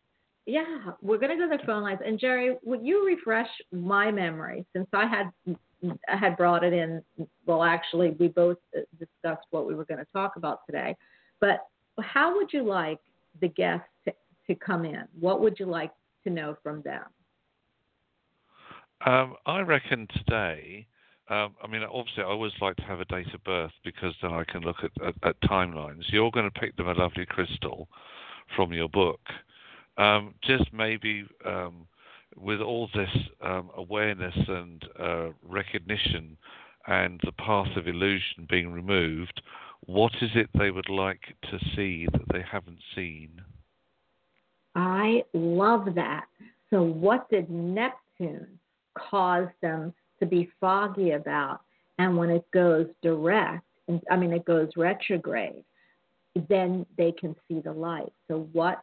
Yeah, 0.46 0.64
we're 1.00 1.18
going 1.18 1.30
to 1.30 1.36
go 1.36 1.48
to 1.48 1.56
the 1.58 1.64
phone 1.66 1.84
lines. 1.84 2.00
And 2.04 2.18
Jerry, 2.18 2.56
would 2.64 2.84
you 2.84 3.06
refresh 3.06 3.48
my 3.70 4.10
memory 4.10 4.64
since 4.72 4.88
I 4.92 5.06
had 5.06 5.30
had 6.06 6.36
brought 6.36 6.64
it 6.64 6.72
in? 6.72 7.02
Well, 7.46 7.62
actually, 7.62 8.10
we 8.18 8.28
both 8.28 8.58
discussed 8.98 9.46
what 9.50 9.66
we 9.66 9.74
were 9.74 9.84
going 9.84 9.98
to 9.98 10.06
talk 10.12 10.36
about 10.36 10.60
today. 10.66 10.96
But 11.40 11.66
how 12.00 12.34
would 12.36 12.52
you 12.52 12.62
like 12.62 13.00
the 13.40 13.48
guests 13.48 13.86
to, 14.04 14.12
to 14.46 14.54
come 14.54 14.84
in? 14.84 15.04
What 15.18 15.40
would 15.40 15.58
you 15.58 15.66
like 15.66 15.92
to 16.24 16.30
know 16.30 16.56
from 16.62 16.82
them? 16.82 17.04
Um, 19.04 19.34
I 19.46 19.60
reckon 19.60 20.06
today. 20.14 20.86
Um, 21.28 21.54
I 21.62 21.66
mean, 21.66 21.82
obviously, 21.82 22.22
I 22.22 22.26
always 22.26 22.52
like 22.60 22.76
to 22.76 22.82
have 22.82 23.00
a 23.00 23.04
date 23.06 23.32
of 23.32 23.42
birth 23.44 23.72
because 23.84 24.14
then 24.22 24.32
I 24.32 24.44
can 24.44 24.62
look 24.62 24.76
at, 24.82 24.90
at, 25.06 25.14
at 25.22 25.40
timelines. 25.42 26.02
You're 26.08 26.30
going 26.30 26.50
to 26.50 26.60
pick 26.60 26.76
them 26.76 26.88
a 26.88 26.94
lovely 26.94 27.26
crystal 27.26 27.88
from 28.54 28.72
your 28.72 28.88
book. 28.88 29.20
Um, 29.96 30.34
just 30.42 30.72
maybe 30.72 31.24
um, 31.44 31.86
with 32.36 32.60
all 32.60 32.88
this 32.94 33.10
um, 33.40 33.70
awareness 33.76 34.34
and 34.48 34.84
uh, 34.98 35.28
recognition 35.42 36.36
and 36.86 37.20
the 37.24 37.32
path 37.32 37.76
of 37.76 37.86
illusion 37.86 38.46
being 38.48 38.72
removed, 38.72 39.40
what 39.86 40.12
is 40.20 40.30
it 40.34 40.48
they 40.58 40.70
would 40.70 40.88
like 40.88 41.20
to 41.50 41.58
see 41.76 42.06
that 42.12 42.22
they 42.32 42.42
haven't 42.42 42.78
seen? 42.94 43.40
I 44.74 45.22
love 45.32 45.94
that. 45.94 46.26
So, 46.70 46.82
what 46.82 47.28
did 47.28 47.50
Neptune 47.50 48.58
cause 48.96 49.48
them 49.60 49.92
to 50.20 50.26
be 50.26 50.50
foggy 50.60 51.12
about? 51.12 51.60
And 51.98 52.16
when 52.16 52.30
it 52.30 52.50
goes 52.52 52.86
direct, 53.02 53.64
I 54.10 54.16
mean, 54.16 54.32
it 54.32 54.44
goes 54.44 54.70
retrograde, 54.76 55.64
then 56.48 56.86
they 56.96 57.12
can 57.12 57.36
see 57.46 57.60
the 57.60 57.72
light. 57.72 58.12
So, 58.28 58.48
what 58.52 58.82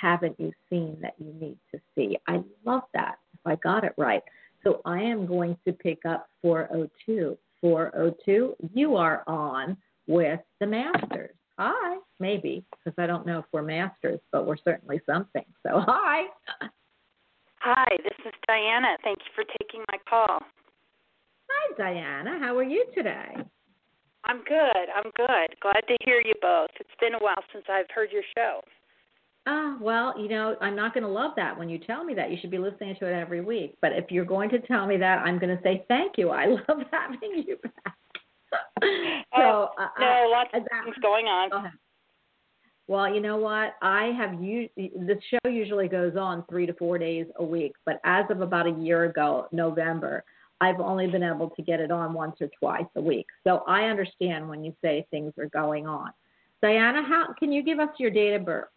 haven't 0.00 0.38
you 0.38 0.52
seen 0.68 0.98
that 1.00 1.14
you 1.18 1.32
need 1.40 1.58
to 1.74 1.80
see? 1.94 2.18
I 2.28 2.42
love 2.64 2.82
that, 2.94 3.16
if 3.34 3.40
I 3.46 3.56
got 3.56 3.84
it 3.84 3.94
right. 3.96 4.22
So, 4.62 4.80
I 4.84 5.00
am 5.00 5.26
going 5.26 5.56
to 5.66 5.72
pick 5.72 6.04
up 6.04 6.28
402. 6.42 7.38
402, 7.60 8.54
you 8.74 8.96
are 8.96 9.24
on 9.26 9.76
with 10.06 10.40
the 10.60 10.66
Masters. 10.66 11.34
Hi, 11.58 11.96
maybe, 12.20 12.64
because 12.70 12.94
I 12.98 13.06
don't 13.06 13.26
know 13.26 13.38
if 13.38 13.46
we're 13.50 13.62
masters, 13.62 14.20
but 14.30 14.46
we're 14.46 14.58
certainly 14.58 15.00
something. 15.06 15.44
So, 15.66 15.80
hi. 15.80 16.24
Hi, 17.60 17.96
this 18.04 18.26
is 18.26 18.34
Diana. 18.46 18.96
Thank 19.02 19.18
you 19.20 19.32
for 19.34 19.44
taking 19.58 19.80
my 19.90 19.98
call. 20.08 20.40
Hi, 21.50 21.74
Diana. 21.78 22.38
How 22.38 22.56
are 22.58 22.62
you 22.62 22.84
today? 22.94 23.34
I'm 24.24 24.44
good. 24.44 24.86
I'm 24.94 25.10
good. 25.16 25.56
Glad 25.62 25.82
to 25.88 25.96
hear 26.04 26.20
you 26.20 26.34
both. 26.42 26.70
It's 26.78 26.90
been 27.00 27.14
a 27.14 27.18
while 27.18 27.42
since 27.52 27.64
I've 27.70 27.90
heard 27.94 28.10
your 28.12 28.24
show. 28.36 28.60
Ah, 29.48 29.76
well, 29.80 30.18
you 30.20 30.28
know, 30.28 30.56
I'm 30.60 30.74
not 30.74 30.92
going 30.92 31.04
to 31.04 31.08
love 31.08 31.32
that 31.36 31.56
when 31.56 31.68
you 31.68 31.78
tell 31.78 32.02
me 32.04 32.14
that. 32.14 32.30
You 32.32 32.36
should 32.40 32.50
be 32.50 32.58
listening 32.58 32.96
to 32.98 33.06
it 33.06 33.12
every 33.14 33.40
week. 33.40 33.76
But 33.80 33.92
if 33.92 34.10
you're 34.10 34.24
going 34.24 34.50
to 34.50 34.58
tell 34.58 34.86
me 34.86 34.96
that, 34.96 35.20
I'm 35.20 35.38
going 35.38 35.56
to 35.56 35.62
say 35.62 35.84
thank 35.88 36.18
you. 36.18 36.30
I 36.30 36.46
love 36.68 36.78
having 36.90 37.44
you 37.46 37.56
back. 37.62 37.94
so, 39.36 39.70
uh, 39.78 39.88
No, 40.00 40.28
lots 40.30 40.50
uh, 40.52 40.58
of 40.58 40.64
that- 40.64 40.84
things 40.84 40.96
going 41.00 41.26
on. 41.26 41.50
Go. 41.50 41.64
Well, 42.88 43.12
you 43.12 43.20
know 43.20 43.36
what? 43.36 43.74
I 43.82 44.12
have 44.16 44.40
u- 44.40 44.68
the 44.76 45.18
show 45.28 45.50
usually 45.50 45.88
goes 45.88 46.16
on 46.16 46.44
three 46.48 46.66
to 46.66 46.72
four 46.74 46.98
days 46.98 47.26
a 47.36 47.44
week, 47.44 47.72
but 47.84 48.00
as 48.04 48.24
of 48.30 48.40
about 48.42 48.66
a 48.68 48.70
year 48.80 49.04
ago, 49.06 49.48
November, 49.50 50.22
I've 50.60 50.78
only 50.78 51.08
been 51.08 51.24
able 51.24 51.50
to 51.50 51.62
get 51.62 51.80
it 51.80 51.90
on 51.90 52.14
once 52.14 52.36
or 52.40 52.48
twice 52.60 52.86
a 52.94 53.00
week. 53.00 53.26
So 53.44 53.64
I 53.66 53.86
understand 53.86 54.48
when 54.48 54.64
you 54.64 54.72
say 54.82 55.04
things 55.10 55.32
are 55.36 55.48
going 55.48 55.86
on. 55.88 56.10
Diana, 56.62 57.02
how 57.02 57.34
can 57.38 57.50
you 57.50 57.62
give 57.64 57.80
us 57.80 57.88
your 57.98 58.10
date 58.10 58.34
of 58.34 58.44
birth? 58.44 58.68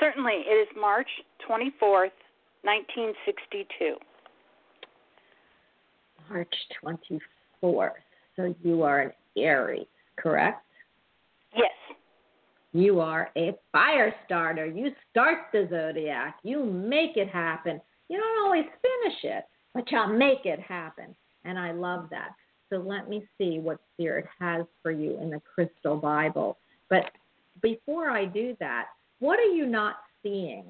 Certainly. 0.00 0.44
It 0.46 0.68
is 0.68 0.68
March 0.80 1.08
24th, 1.48 2.12
1962. 2.62 3.96
March 6.30 6.54
24th. 7.62 7.90
So 8.36 8.54
you 8.62 8.82
are 8.82 9.00
an 9.00 9.12
Aries, 9.36 9.86
correct? 10.16 10.64
Yes. 11.56 11.70
You 12.72 13.00
are 13.00 13.30
a 13.36 13.54
fire 13.72 14.14
starter. 14.24 14.66
You 14.66 14.90
start 15.10 15.46
the 15.52 15.66
zodiac. 15.70 16.36
You 16.42 16.64
make 16.64 17.16
it 17.16 17.28
happen. 17.28 17.80
You 18.08 18.18
don't 18.18 18.44
always 18.44 18.64
finish 18.82 19.18
it, 19.24 19.44
but 19.74 19.90
you 19.90 20.16
make 20.16 20.44
it 20.44 20.60
happen. 20.60 21.16
And 21.44 21.58
I 21.58 21.72
love 21.72 22.08
that. 22.10 22.30
So 22.70 22.76
let 22.76 23.08
me 23.08 23.26
see 23.38 23.58
what 23.58 23.78
Spirit 23.94 24.26
has 24.38 24.66
for 24.82 24.90
you 24.90 25.18
in 25.20 25.30
the 25.30 25.40
Crystal 25.40 25.96
Bible. 25.96 26.58
But 26.90 27.10
before 27.62 28.10
I 28.10 28.26
do 28.26 28.54
that, 28.60 28.88
what 29.20 29.38
are 29.38 29.52
you 29.52 29.66
not 29.66 29.96
seeing 30.22 30.64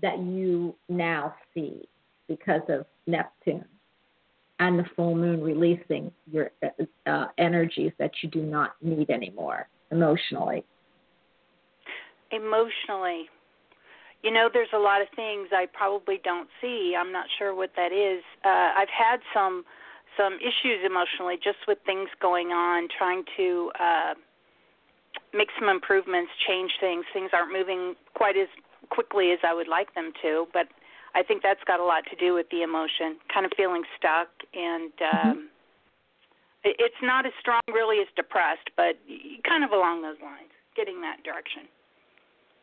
that 0.00 0.18
you 0.18 0.74
now 0.88 1.34
see 1.54 1.88
because 2.28 2.62
of 2.68 2.86
Neptune 3.06 3.64
and 4.60 4.78
the 4.78 4.84
full 4.96 5.14
moon 5.14 5.42
releasing 5.42 6.12
your 6.30 6.50
uh, 7.06 7.26
energies 7.38 7.92
that 7.98 8.10
you 8.22 8.28
do 8.28 8.42
not 8.42 8.74
need 8.82 9.10
anymore 9.10 9.68
emotionally? 9.90 10.64
Emotionally. 12.30 13.26
You 14.22 14.32
know, 14.32 14.48
there's 14.52 14.68
a 14.74 14.78
lot 14.78 15.00
of 15.00 15.08
things 15.14 15.48
I 15.52 15.66
probably 15.72 16.20
don't 16.22 16.48
see. 16.60 16.94
I'm 16.98 17.12
not 17.12 17.26
sure 17.38 17.54
what 17.54 17.70
that 17.76 17.92
is. 17.92 18.22
Uh, 18.44 18.72
I've 18.76 18.88
had 18.88 19.20
some 19.32 19.64
some 20.16 20.34
issues 20.40 20.84
emotionally 20.84 21.36
just 21.36 21.58
with 21.68 21.78
things 21.86 22.08
going 22.20 22.48
on, 22.48 22.88
trying 22.98 23.22
to 23.36 23.70
uh, 23.78 24.14
make 25.32 25.48
some 25.58 25.68
improvements, 25.68 26.30
change 26.46 26.72
things. 26.80 27.04
Things 27.12 27.30
aren't 27.32 27.52
moving 27.52 27.94
quite 28.14 28.36
as 28.36 28.48
quickly 28.90 29.32
as 29.32 29.38
I 29.46 29.54
would 29.54 29.68
like 29.68 29.94
them 29.94 30.12
to, 30.22 30.46
but 30.52 30.68
I 31.14 31.22
think 31.22 31.42
that's 31.42 31.62
got 31.66 31.80
a 31.80 31.84
lot 31.84 32.04
to 32.10 32.16
do 32.16 32.34
with 32.34 32.46
the 32.50 32.62
emotion, 32.62 33.16
kind 33.32 33.44
of 33.44 33.52
feeling 33.56 33.82
stuck 33.96 34.28
and 34.54 34.92
mm-hmm. 34.92 35.28
um 35.28 35.36
mm-hmm. 35.36 36.70
it's 36.78 37.02
not 37.02 37.26
as 37.26 37.32
strong 37.40 37.60
really 37.68 38.00
as 38.00 38.08
depressed, 38.16 38.68
but 38.76 38.96
kind 39.48 39.64
of 39.64 39.70
along 39.72 40.02
those 40.02 40.20
lines, 40.22 40.50
getting 40.76 41.00
that 41.02 41.22
direction. 41.24 41.62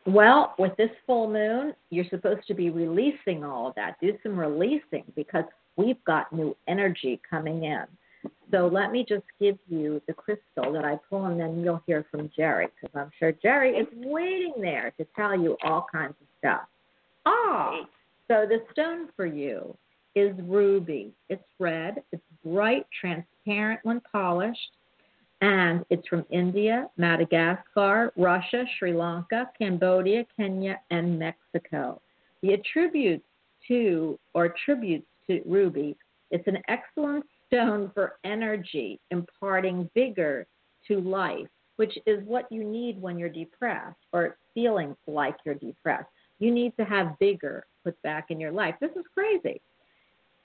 Well, 0.06 0.54
with 0.58 0.76
this 0.76 0.90
full 1.04 1.28
moon, 1.28 1.74
you're 1.90 2.04
supposed 2.10 2.46
to 2.46 2.54
be 2.54 2.70
releasing 2.70 3.42
all 3.42 3.68
of 3.68 3.74
that. 3.74 3.96
Do 4.00 4.16
some 4.22 4.38
releasing 4.38 5.02
because 5.16 5.44
we've 5.76 6.02
got 6.04 6.32
new 6.32 6.56
energy 6.68 7.20
coming 7.28 7.64
in. 7.64 7.84
So 8.52 8.68
let 8.68 8.92
me 8.92 9.04
just 9.08 9.24
give 9.40 9.58
you 9.68 10.00
the 10.06 10.12
crystal 10.14 10.72
that 10.72 10.84
I 10.84 10.98
pull, 11.10 11.24
and 11.24 11.40
then 11.40 11.62
you'll 11.64 11.82
hear 11.86 12.06
from 12.10 12.30
Jerry, 12.36 12.68
because 12.80 12.94
I'm 12.94 13.10
sure 13.18 13.32
Jerry 13.32 13.72
is 13.76 13.88
waiting 13.94 14.54
there 14.60 14.92
to 14.98 15.06
tell 15.16 15.38
you 15.38 15.56
all 15.64 15.86
kinds 15.90 16.14
of 16.20 16.26
stuff. 16.38 16.68
Ah, 17.24 17.80
so 18.28 18.46
the 18.48 18.62
stone 18.72 19.08
for 19.16 19.26
you 19.26 19.76
is 20.14 20.32
ruby. 20.44 21.12
It's 21.28 21.42
red, 21.58 22.02
it's 22.12 22.22
bright, 22.44 22.86
transparent 23.00 23.80
when 23.82 24.00
polished, 24.00 24.70
and 25.40 25.84
it's 25.90 26.06
from 26.06 26.24
India, 26.30 26.88
Madagascar, 26.96 28.12
Russia, 28.16 28.64
Sri 28.78 28.94
Lanka, 28.94 29.50
Cambodia, 29.58 30.24
Kenya, 30.36 30.80
and 30.90 31.18
Mexico. 31.18 32.00
The 32.42 32.54
attributes 32.54 33.26
to, 33.68 34.18
or 34.34 34.46
attributes 34.46 35.06
to 35.26 35.42
ruby, 35.44 35.96
it's 36.30 36.46
an 36.46 36.58
excellent 36.68 37.24
stone 37.46 37.90
for 37.94 38.18
energy, 38.24 39.00
imparting 39.10 39.88
vigor 39.94 40.46
to 40.88 41.00
life, 41.00 41.48
which 41.76 41.98
is 42.06 42.24
what 42.24 42.50
you 42.50 42.64
need 42.64 43.00
when 43.00 43.18
you're 43.18 43.28
depressed 43.28 43.98
or 44.12 44.36
feeling 44.54 44.96
like 45.06 45.36
you're 45.44 45.54
depressed. 45.54 46.08
You 46.38 46.50
need 46.50 46.72
to 46.78 46.84
have 46.84 47.16
vigor 47.18 47.66
put 47.84 48.00
back 48.02 48.26
in 48.30 48.40
your 48.40 48.52
life. 48.52 48.74
This 48.80 48.90
is 48.96 49.04
crazy. 49.14 49.60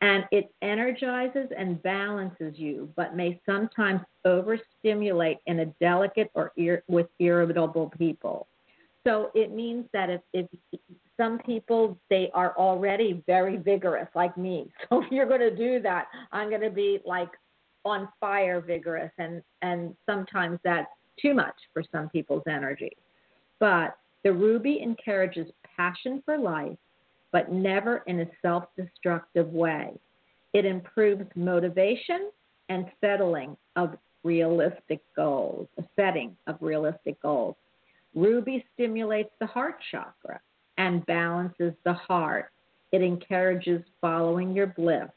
And 0.02 0.26
it 0.32 0.52
energizes 0.64 1.50
and 1.56 1.82
balances 1.84 2.56
you, 2.58 2.92
but 2.96 3.16
may 3.16 3.40
sometimes 3.46 4.02
overstimulate 4.26 5.38
in 5.46 5.60
a 5.60 5.66
delicate 5.80 6.32
or 6.34 6.52
ir- 6.58 6.84
with 6.88 7.08
irritable 7.20 7.92
people. 7.98 8.48
So 9.06 9.32
it 9.34 9.52
means 9.52 9.86
that 9.94 10.10
if, 10.10 10.22
if 10.34 10.48
some 11.22 11.40
people 11.40 11.98
they 12.10 12.32
are 12.34 12.56
already 12.58 13.24
very 13.28 13.58
vigorous 13.58 14.08
like 14.16 14.36
me. 14.38 14.72
So 14.90 15.04
if 15.04 15.12
you're 15.12 15.28
going 15.28 15.40
to 15.42 15.56
do 15.56 15.82
that 15.82 16.08
i'm 16.32 16.50
going 16.50 16.62
to 16.62 16.70
be 16.70 17.00
like 17.06 17.30
on 17.86 18.10
fire 18.20 18.62
vigorous 18.62 19.12
and 19.18 19.42
and 19.62 19.96
sometimes 20.06 20.60
that's 20.64 20.90
too 21.22 21.34
much 21.34 21.56
for 21.74 21.84
some 21.92 22.10
people's 22.10 22.44
energy. 22.48 22.92
But 23.60 23.98
the 24.24 24.34
ruby 24.34 24.80
encourages 24.82 25.48
passion 25.78 26.22
for 26.26 26.38
life 26.38 26.78
but 27.32 27.52
never 27.52 28.04
in 28.08 28.20
a 28.20 28.26
self-destructive 28.42 29.48
way. 29.54 29.98
It 30.54 30.66
improves 30.66 31.24
motivation 31.36 32.30
and 32.68 32.88
settling 33.00 33.56
of 33.78 33.96
realistic 34.24 35.00
goals 35.16 35.68
setting 35.96 36.36
of 36.48 36.58
realistic 36.60 37.22
goals 37.22 37.56
ruby 38.16 38.66
stimulates 38.74 39.32
the 39.40 39.46
heart 39.46 39.76
chakra 39.92 40.40
and 40.78 41.06
balances 41.06 41.74
the 41.86 41.94
heart. 41.94 42.52
It 42.92 43.02
encourages 43.02 43.82
following 44.02 44.54
your 44.54 44.68
bliss. 44.68 45.10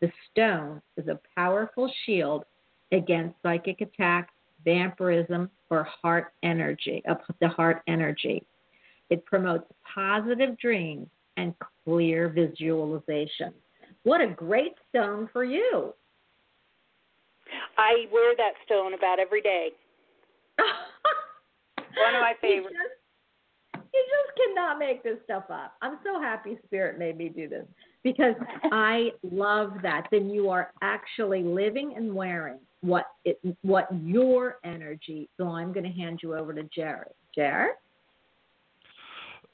The 0.00 0.10
stone 0.30 0.82
is 0.96 1.08
a 1.08 1.20
powerful 1.36 1.92
shield 2.04 2.44
against 2.92 3.36
psychic 3.42 3.80
attacks, 3.80 4.32
vampirism, 4.64 5.50
or 5.70 5.84
heart 6.02 6.32
energy, 6.42 7.02
of 7.06 7.18
the 7.40 7.48
heart 7.48 7.82
energy. 7.86 8.44
It 9.10 9.24
promotes 9.26 9.64
positive 9.94 10.58
dreams 10.58 11.08
and 11.36 11.54
clear 11.84 12.28
visualization. 12.28 13.52
What 14.02 14.20
a 14.20 14.28
great 14.28 14.74
stone 14.88 15.28
for 15.32 15.44
you. 15.44 15.94
I 17.76 18.06
wear 18.12 18.34
that 18.36 18.52
stone 18.64 18.94
about 18.94 19.18
every 19.18 19.42
day. 19.42 19.70
One 21.96 22.14
of 22.14 22.20
my 22.20 22.34
favorites 22.40 22.76
you 23.94 24.04
just 24.08 24.36
cannot 24.36 24.78
make 24.78 25.02
this 25.02 25.18
stuff 25.24 25.44
up. 25.50 25.74
I'm 25.80 25.98
so 26.04 26.20
happy 26.20 26.58
Spirit 26.66 26.98
made 26.98 27.16
me 27.16 27.28
do 27.28 27.48
this 27.48 27.64
because 28.02 28.34
I 28.72 29.10
love 29.22 29.74
that. 29.82 30.08
Then 30.10 30.28
you 30.28 30.50
are 30.50 30.72
actually 30.82 31.42
living 31.42 31.94
and 31.96 32.14
wearing 32.14 32.58
what 32.80 33.06
it, 33.24 33.38
what 33.62 33.88
your 34.02 34.58
energy. 34.64 35.28
So 35.36 35.48
I'm 35.48 35.72
going 35.72 35.84
to 35.84 35.92
hand 35.92 36.20
you 36.22 36.34
over 36.34 36.52
to 36.52 36.64
Jerry. 36.74 37.06
Jerry. 37.34 37.70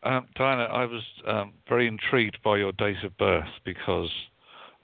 Um, 0.02 0.26
Diana, 0.34 0.64
I 0.64 0.86
was 0.86 1.02
um, 1.26 1.52
very 1.68 1.86
intrigued 1.86 2.38
by 2.42 2.56
your 2.56 2.72
date 2.72 3.04
of 3.04 3.16
birth 3.18 3.48
because 3.66 4.08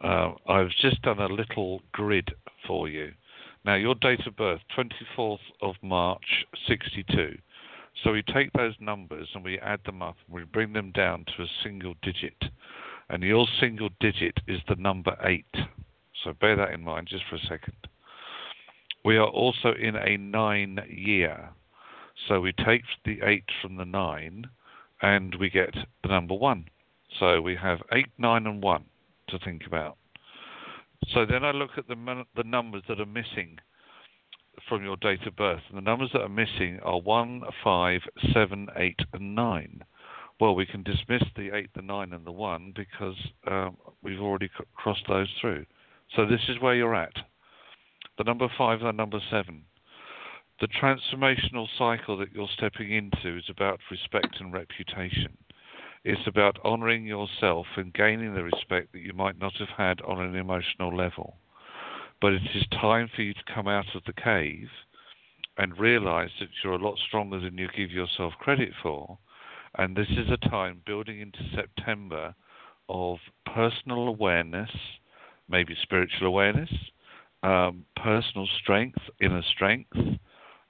uh, 0.04 0.32
I've 0.46 0.70
just 0.82 1.00
done 1.00 1.18
a 1.18 1.26
little 1.26 1.80
grid 1.92 2.28
for 2.66 2.88
you. 2.88 3.12
Now, 3.64 3.76
your 3.76 3.94
date 3.96 4.26
of 4.26 4.36
birth, 4.36 4.60
24th 4.76 5.38
of 5.62 5.74
March, 5.82 6.44
62. 6.68 7.38
So 8.02 8.12
we 8.12 8.22
take 8.22 8.52
those 8.52 8.74
numbers 8.78 9.28
and 9.34 9.44
we 9.44 9.58
add 9.58 9.80
them 9.84 10.02
up 10.02 10.16
and 10.26 10.34
we 10.34 10.44
bring 10.44 10.72
them 10.72 10.92
down 10.92 11.24
to 11.36 11.42
a 11.42 11.46
single 11.62 11.94
digit. 12.02 12.36
And 13.08 13.22
your 13.22 13.46
single 13.60 13.90
digit 14.00 14.38
is 14.46 14.60
the 14.68 14.76
number 14.76 15.16
8. 15.24 15.44
So 16.24 16.32
bear 16.32 16.56
that 16.56 16.72
in 16.72 16.82
mind 16.82 17.08
just 17.08 17.24
for 17.28 17.36
a 17.36 17.40
second. 17.40 17.76
We 19.04 19.16
are 19.16 19.28
also 19.28 19.72
in 19.72 19.96
a 19.96 20.16
9 20.16 20.80
year. 20.88 21.50
So 22.26 22.40
we 22.40 22.52
take 22.52 22.82
the 23.04 23.20
8 23.22 23.44
from 23.62 23.76
the 23.76 23.84
9 23.84 24.46
and 25.02 25.34
we 25.36 25.50
get 25.50 25.74
the 26.02 26.08
number 26.08 26.34
1. 26.34 26.66
So 27.18 27.40
we 27.40 27.54
have 27.56 27.78
8, 27.92 28.06
9, 28.18 28.46
and 28.46 28.62
1 28.62 28.84
to 29.28 29.38
think 29.38 29.66
about. 29.66 29.96
So 31.12 31.24
then 31.24 31.44
I 31.44 31.52
look 31.52 31.70
at 31.76 31.86
the, 31.88 32.24
the 32.34 32.44
numbers 32.44 32.82
that 32.88 33.00
are 33.00 33.06
missing 33.06 33.58
from 34.68 34.82
your 34.82 34.96
date 34.96 35.26
of 35.26 35.36
birth. 35.36 35.62
And 35.68 35.78
the 35.78 35.82
numbers 35.82 36.10
that 36.12 36.22
are 36.22 36.28
missing 36.28 36.80
are 36.82 37.00
1, 37.00 37.42
5, 37.62 38.00
7, 38.32 38.68
8, 38.76 39.00
and 39.12 39.34
9. 39.34 39.84
Well, 40.38 40.54
we 40.54 40.66
can 40.66 40.82
dismiss 40.82 41.22
the 41.36 41.54
8, 41.54 41.70
the 41.74 41.82
9, 41.82 42.12
and 42.12 42.26
the 42.26 42.32
1 42.32 42.74
because 42.76 43.16
um, 43.50 43.76
we've 44.02 44.20
already 44.20 44.48
c- 44.48 44.64
crossed 44.74 45.04
those 45.08 45.28
through. 45.40 45.64
So 46.14 46.26
this 46.26 46.42
is 46.48 46.60
where 46.60 46.74
you're 46.74 46.94
at. 46.94 47.14
The 48.18 48.24
number 48.24 48.48
5 48.56 48.82
and 48.82 48.96
number 48.96 49.20
7. 49.30 49.62
The 50.60 50.68
transformational 50.68 51.66
cycle 51.76 52.16
that 52.18 52.32
you're 52.32 52.48
stepping 52.56 52.92
into 52.92 53.36
is 53.36 53.44
about 53.50 53.80
respect 53.90 54.36
and 54.40 54.52
reputation. 54.52 55.36
It's 56.04 56.26
about 56.26 56.58
honoring 56.64 57.04
yourself 57.04 57.66
and 57.76 57.92
gaining 57.92 58.34
the 58.34 58.44
respect 58.44 58.92
that 58.92 59.00
you 59.00 59.12
might 59.12 59.38
not 59.38 59.54
have 59.54 59.68
had 59.76 60.00
on 60.02 60.20
an 60.20 60.36
emotional 60.36 60.96
level. 60.96 61.36
But 62.20 62.32
it 62.32 62.42
is 62.54 62.66
time 62.70 63.10
for 63.14 63.22
you 63.22 63.34
to 63.34 63.52
come 63.54 63.68
out 63.68 63.94
of 63.94 64.02
the 64.06 64.12
cave 64.12 64.68
and 65.58 65.78
realize 65.78 66.30
that 66.40 66.48
you're 66.62 66.74
a 66.74 66.84
lot 66.84 66.98
stronger 67.06 67.40
than 67.40 67.58
you 67.58 67.68
give 67.76 67.90
yourself 67.90 68.34
credit 68.38 68.70
for. 68.82 69.18
And 69.78 69.96
this 69.96 70.08
is 70.10 70.30
a 70.30 70.48
time 70.48 70.82
building 70.86 71.20
into 71.20 71.38
September 71.54 72.34
of 72.88 73.18
personal 73.52 74.08
awareness, 74.08 74.70
maybe 75.48 75.76
spiritual 75.82 76.28
awareness, 76.28 76.70
um, 77.42 77.84
personal 78.02 78.46
strength, 78.60 78.98
inner 79.20 79.42
strength, 79.42 79.96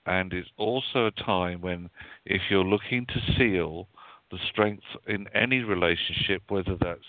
and 0.07 0.33
it's 0.33 0.49
also 0.57 1.07
a 1.07 1.23
time 1.23 1.61
when, 1.61 1.91
if 2.25 2.43
you're 2.49 2.65
looking 2.65 3.07
to 3.07 3.35
seal 3.37 3.89
the 4.31 4.39
strength 4.51 4.85
in 5.07 5.27
any 5.35 5.61
relationship, 5.61 6.43
whether 6.49 6.77
that's 6.81 7.01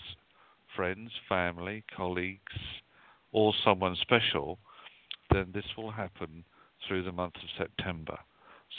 friends, 0.74 1.10
family, 1.28 1.84
colleagues, 1.96 2.52
or 3.38 3.54
someone 3.64 3.96
special, 4.02 4.58
then 5.30 5.46
this 5.54 5.64
will 5.76 5.92
happen 5.92 6.44
through 6.86 7.04
the 7.04 7.12
month 7.12 7.34
of 7.36 7.48
September. 7.56 8.18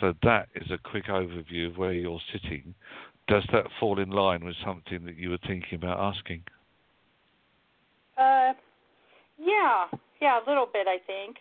So 0.01 0.13
that 0.23 0.49
is 0.53 0.69
a 0.69 0.77
quick 0.77 1.05
overview 1.07 1.67
of 1.67 1.77
where 1.77 1.93
you're 1.93 2.19
sitting. 2.33 2.75
Does 3.29 3.43
that 3.53 3.65
fall 3.79 3.99
in 3.99 4.09
line 4.09 4.43
with 4.43 4.55
something 4.65 5.05
that 5.05 5.15
you 5.15 5.29
were 5.29 5.39
thinking 5.47 5.75
about 5.75 5.97
asking? 6.13 6.43
Uh, 8.17 8.51
yeah, 9.37 9.85
yeah, 10.21 10.39
a 10.45 10.45
little 10.45 10.67
bit, 10.71 10.87
I 10.87 10.97
think. 11.07 11.37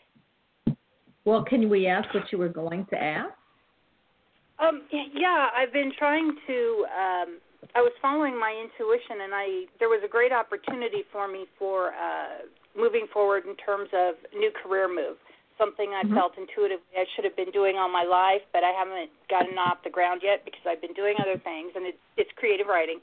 Well, 1.25 1.43
can 1.43 1.69
we 1.69 1.89
ask 1.89 2.15
what 2.15 2.31
you 2.31 2.39
were 2.39 2.49
going 2.49 2.87
to 2.91 3.03
ask? 3.03 3.33
Um, 4.61 4.83
yeah, 4.93 5.49
I've 5.57 5.73
been 5.73 5.93
trying 5.99 6.37
to. 6.47 6.87
Um, 6.87 7.39
I 7.75 7.81
was 7.81 7.93
following 8.01 8.39
my 8.39 8.55
intuition, 8.55 9.23
and 9.25 9.35
I 9.35 9.65
there 9.79 9.89
was 9.89 10.01
a 10.05 10.09
great 10.09 10.33
opportunity 10.33 11.03
for 11.13 11.29
me 11.29 11.47
for 11.59 11.89
uh, 11.89 12.47
moving 12.79 13.11
forward 13.13 13.45
in 13.45 13.59
terms 13.59 13.91
of 13.93 14.15
new 14.33 14.55
career 14.55 14.87
move. 14.87 15.19
Something 15.59 15.91
I 15.91 16.07
mm-hmm. 16.07 16.15
felt 16.15 16.39
intuitively 16.39 16.87
I 16.95 17.03
should 17.13 17.27
have 17.27 17.35
been 17.35 17.51
doing 17.51 17.75
all 17.75 17.91
my 17.91 18.07
life, 18.07 18.47
but 18.55 18.63
I 18.63 18.71
haven't 18.71 19.11
gotten 19.27 19.59
off 19.59 19.83
the 19.83 19.91
ground 19.91 20.23
yet 20.23 20.47
because 20.47 20.63
I've 20.63 20.81
been 20.81 20.95
doing 20.95 21.19
other 21.19 21.35
things, 21.43 21.75
and 21.75 21.83
it's, 21.83 21.99
it's 22.15 22.31
creative 22.39 22.71
writing. 22.71 23.03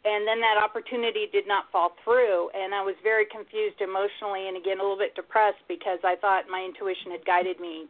And 0.00 0.24
then 0.24 0.40
that 0.40 0.56
opportunity 0.56 1.28
did 1.28 1.44
not 1.44 1.68
fall 1.68 1.92
through, 2.00 2.48
and 2.56 2.72
I 2.72 2.80
was 2.80 2.96
very 3.04 3.28
confused 3.28 3.84
emotionally, 3.84 4.48
and 4.48 4.56
again 4.56 4.80
a 4.80 4.82
little 4.82 4.96
bit 4.96 5.12
depressed 5.12 5.60
because 5.68 6.00
I 6.00 6.16
thought 6.16 6.48
my 6.48 6.64
intuition 6.64 7.12
had 7.12 7.20
guided 7.28 7.60
me, 7.60 7.84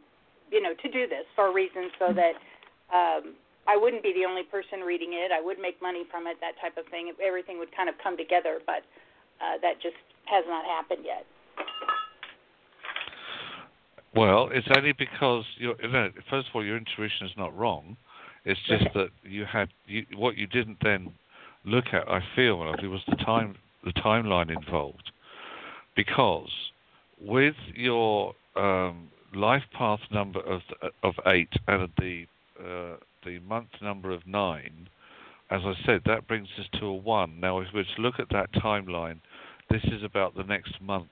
you 0.50 0.58
know, 0.58 0.74
to 0.74 0.88
do 0.90 1.06
this 1.06 1.22
for 1.38 1.46
a 1.46 1.54
reason 1.54 1.86
so 2.02 2.10
mm-hmm. 2.10 2.18
that 2.18 2.34
um, 2.90 3.38
I 3.70 3.78
wouldn't 3.78 4.02
be 4.02 4.10
the 4.10 4.26
only 4.26 4.42
person 4.42 4.82
reading 4.82 5.14
it. 5.14 5.30
I 5.30 5.38
would 5.38 5.62
make 5.62 5.78
money 5.78 6.02
from 6.10 6.26
it, 6.26 6.42
that 6.42 6.58
type 6.58 6.74
of 6.74 6.90
thing. 6.90 7.14
Everything 7.22 7.62
would 7.62 7.70
kind 7.70 7.86
of 7.86 7.94
come 8.02 8.18
together, 8.18 8.58
but 8.66 8.82
uh, 9.40 9.58
that 9.62 9.80
just 9.82 9.96
has 10.26 10.44
not 10.46 10.64
happened 10.64 11.04
yet. 11.04 11.24
Well, 14.14 14.50
it's 14.52 14.66
only 14.76 14.92
because 14.92 15.44
you 15.56 15.74
know, 15.82 16.10
first 16.28 16.48
of 16.48 16.54
all, 16.54 16.64
your 16.64 16.76
intuition 16.76 17.26
is 17.26 17.32
not 17.36 17.56
wrong. 17.56 17.96
It's 18.44 18.60
just 18.66 18.84
that 18.94 19.08
you 19.22 19.44
had 19.44 19.68
you, 19.86 20.06
what 20.16 20.36
you 20.36 20.46
didn't 20.46 20.78
then 20.82 21.12
look 21.64 21.86
at. 21.92 22.08
I 22.08 22.20
feel 22.34 22.74
it 22.82 22.86
was 22.86 23.02
the 23.08 23.16
time, 23.16 23.56
the 23.84 23.92
timeline 23.92 24.50
involved, 24.50 25.12
because 25.94 26.50
with 27.20 27.54
your 27.74 28.34
um, 28.56 29.08
life 29.34 29.62
path 29.76 30.00
number 30.10 30.40
of 30.40 30.62
of 31.02 31.14
eight 31.26 31.52
and 31.68 31.88
the 31.98 32.26
uh, 32.58 32.96
the 33.24 33.38
month 33.40 33.68
number 33.80 34.10
of 34.10 34.26
nine, 34.26 34.88
as 35.50 35.60
I 35.64 35.74
said, 35.84 36.02
that 36.06 36.26
brings 36.26 36.48
us 36.58 36.66
to 36.80 36.86
a 36.86 36.94
one. 36.94 37.40
Now, 37.40 37.60
if 37.60 37.68
we 37.72 37.80
were 37.80 37.84
to 37.96 38.02
look 38.02 38.18
at 38.18 38.28
that 38.30 38.52
timeline, 38.52 39.20
this 39.70 39.84
is 39.84 40.02
about 40.02 40.34
the 40.34 40.42
next 40.42 40.80
month. 40.80 41.08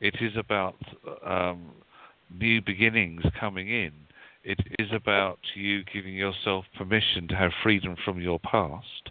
It 0.00 0.16
is 0.20 0.36
about 0.36 0.76
um, 1.26 1.72
new 2.32 2.62
beginnings 2.62 3.22
coming 3.38 3.68
in. 3.68 3.92
It 4.44 4.60
is 4.78 4.88
about 4.92 5.38
you 5.54 5.82
giving 5.92 6.14
yourself 6.14 6.64
permission 6.78 7.28
to 7.28 7.36
have 7.36 7.50
freedom 7.62 7.96
from 8.04 8.20
your 8.20 8.38
past. 8.40 9.10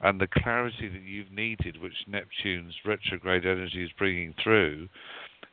And 0.00 0.20
the 0.20 0.26
clarity 0.26 0.88
that 0.88 1.02
you've 1.02 1.32
needed, 1.32 1.80
which 1.80 1.94
Neptune's 2.06 2.74
retrograde 2.84 3.46
energy 3.46 3.82
is 3.82 3.90
bringing 3.96 4.34
through, 4.42 4.88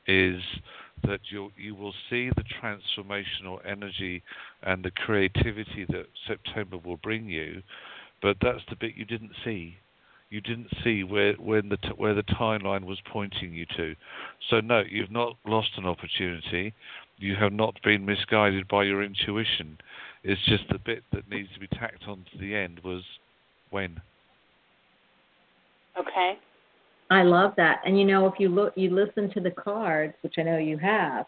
is 0.08 0.42
that 1.04 1.22
you 1.30 1.52
you 1.58 1.76
will 1.76 1.94
see 2.10 2.30
the 2.30 2.44
transformational 2.62 3.60
energy 3.66 4.22
and 4.64 4.84
the 4.84 4.92
creativity 4.92 5.86
that 5.90 6.08
September 6.28 6.78
will 6.78 6.98
bring 6.98 7.30
you, 7.30 7.62
but 8.22 8.36
that's 8.42 8.64
the 8.70 8.76
bit 8.76 8.96
you 8.96 9.06
didn't 9.06 9.32
see 9.46 9.78
you 10.34 10.42
didn't 10.42 10.70
see 10.84 11.04
where 11.04 11.34
when 11.34 11.70
the 11.70 11.78
t- 11.78 11.90
where 11.96 12.16
the 12.16 12.24
timeline 12.24 12.86
was 12.86 12.98
pointing 13.12 13.54
you 13.54 13.68
to. 13.78 13.96
So 14.50 14.62
no, 14.62 14.82
you've 14.90 15.12
not 15.12 15.38
lost 15.46 15.70
an 15.78 15.86
opportunity. 15.86 16.74
You 17.20 17.36
have 17.36 17.54
not 17.54 17.76
been 17.84 18.04
misguided 18.04 18.68
by 18.68 18.84
your 18.84 19.04
intuition. 19.04 19.78
It's 20.24 20.42
just 20.48 20.64
the 20.72 20.80
bit 20.80 21.04
that 21.14 21.30
needs 21.30 21.50
to 21.54 21.60
be 21.60 21.68
tacked 21.68 22.06
on 22.08 22.26
to 22.32 22.38
the 22.40 22.56
end 22.56 22.82
was 22.84 23.04
when. 23.70 24.02
Okay. 26.00 26.40
I 27.12 27.22
love 27.22 27.54
that. 27.58 27.82
And 27.86 28.00
you 28.00 28.06
know, 28.06 28.26
if 28.26 28.34
you 28.40 28.50
look, 28.50 28.74
you 28.76 28.90
listen 28.90 29.32
to 29.36 29.40
the 29.40 29.52
cards, 29.52 30.16
which 30.22 30.36
I 30.40 30.42
know 30.42 30.58
you 30.58 30.80
have. 30.80 31.28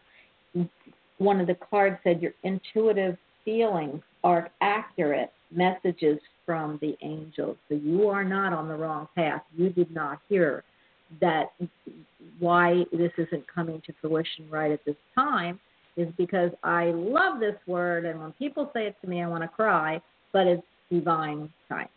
One 1.19 1.39
of 1.39 1.45
the 1.45 1.57
cards 1.69 1.99
said 2.03 2.23
your 2.23 2.33
intuitive 2.41 3.17
feelings 3.43 4.01
are 4.23 4.49
accurate 4.61 5.31
messages 5.51 6.17
from 6.45 6.77
the 6.81 6.95
angels. 7.01 7.57
So 7.69 7.75
you 7.75 8.07
are 8.09 8.23
not 8.23 8.53
on 8.53 8.67
the 8.67 8.75
wrong 8.75 9.07
path. 9.15 9.41
You 9.55 9.69
did 9.69 9.91
not 9.91 10.19
hear 10.29 10.63
that 11.21 11.53
why 12.39 12.83
this 12.91 13.11
isn't 13.17 13.45
coming 13.47 13.81
to 13.85 13.93
fruition 14.01 14.49
right 14.49 14.71
at 14.71 14.83
this 14.85 14.95
time 15.13 15.59
is 15.97 16.07
because 16.17 16.51
I 16.63 16.91
love 16.91 17.39
this 17.39 17.55
word, 17.67 18.05
and 18.05 18.19
when 18.19 18.33
people 18.33 18.69
say 18.73 18.87
it 18.87 18.95
to 19.01 19.07
me, 19.07 19.21
I 19.21 19.27
want 19.27 19.43
to 19.43 19.47
cry, 19.47 20.01
but 20.33 20.45
it's 20.45 20.63
divine 20.91 21.49
timing. 21.69 21.87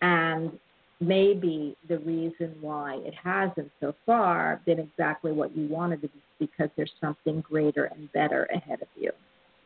And 0.00 0.58
maybe 1.00 1.76
the 1.88 1.98
reason 1.98 2.54
why 2.60 2.96
it 3.04 3.14
hasn't 3.14 3.70
so 3.80 3.94
far 4.06 4.60
been 4.64 4.78
exactly 4.78 5.32
what 5.32 5.56
you 5.56 5.68
wanted 5.68 6.00
to 6.02 6.08
be 6.08 6.20
because 6.38 6.70
there's 6.76 6.92
something 7.00 7.40
greater 7.42 7.86
and 7.86 8.10
better 8.12 8.44
ahead 8.54 8.80
of 8.80 8.88
you. 8.96 9.10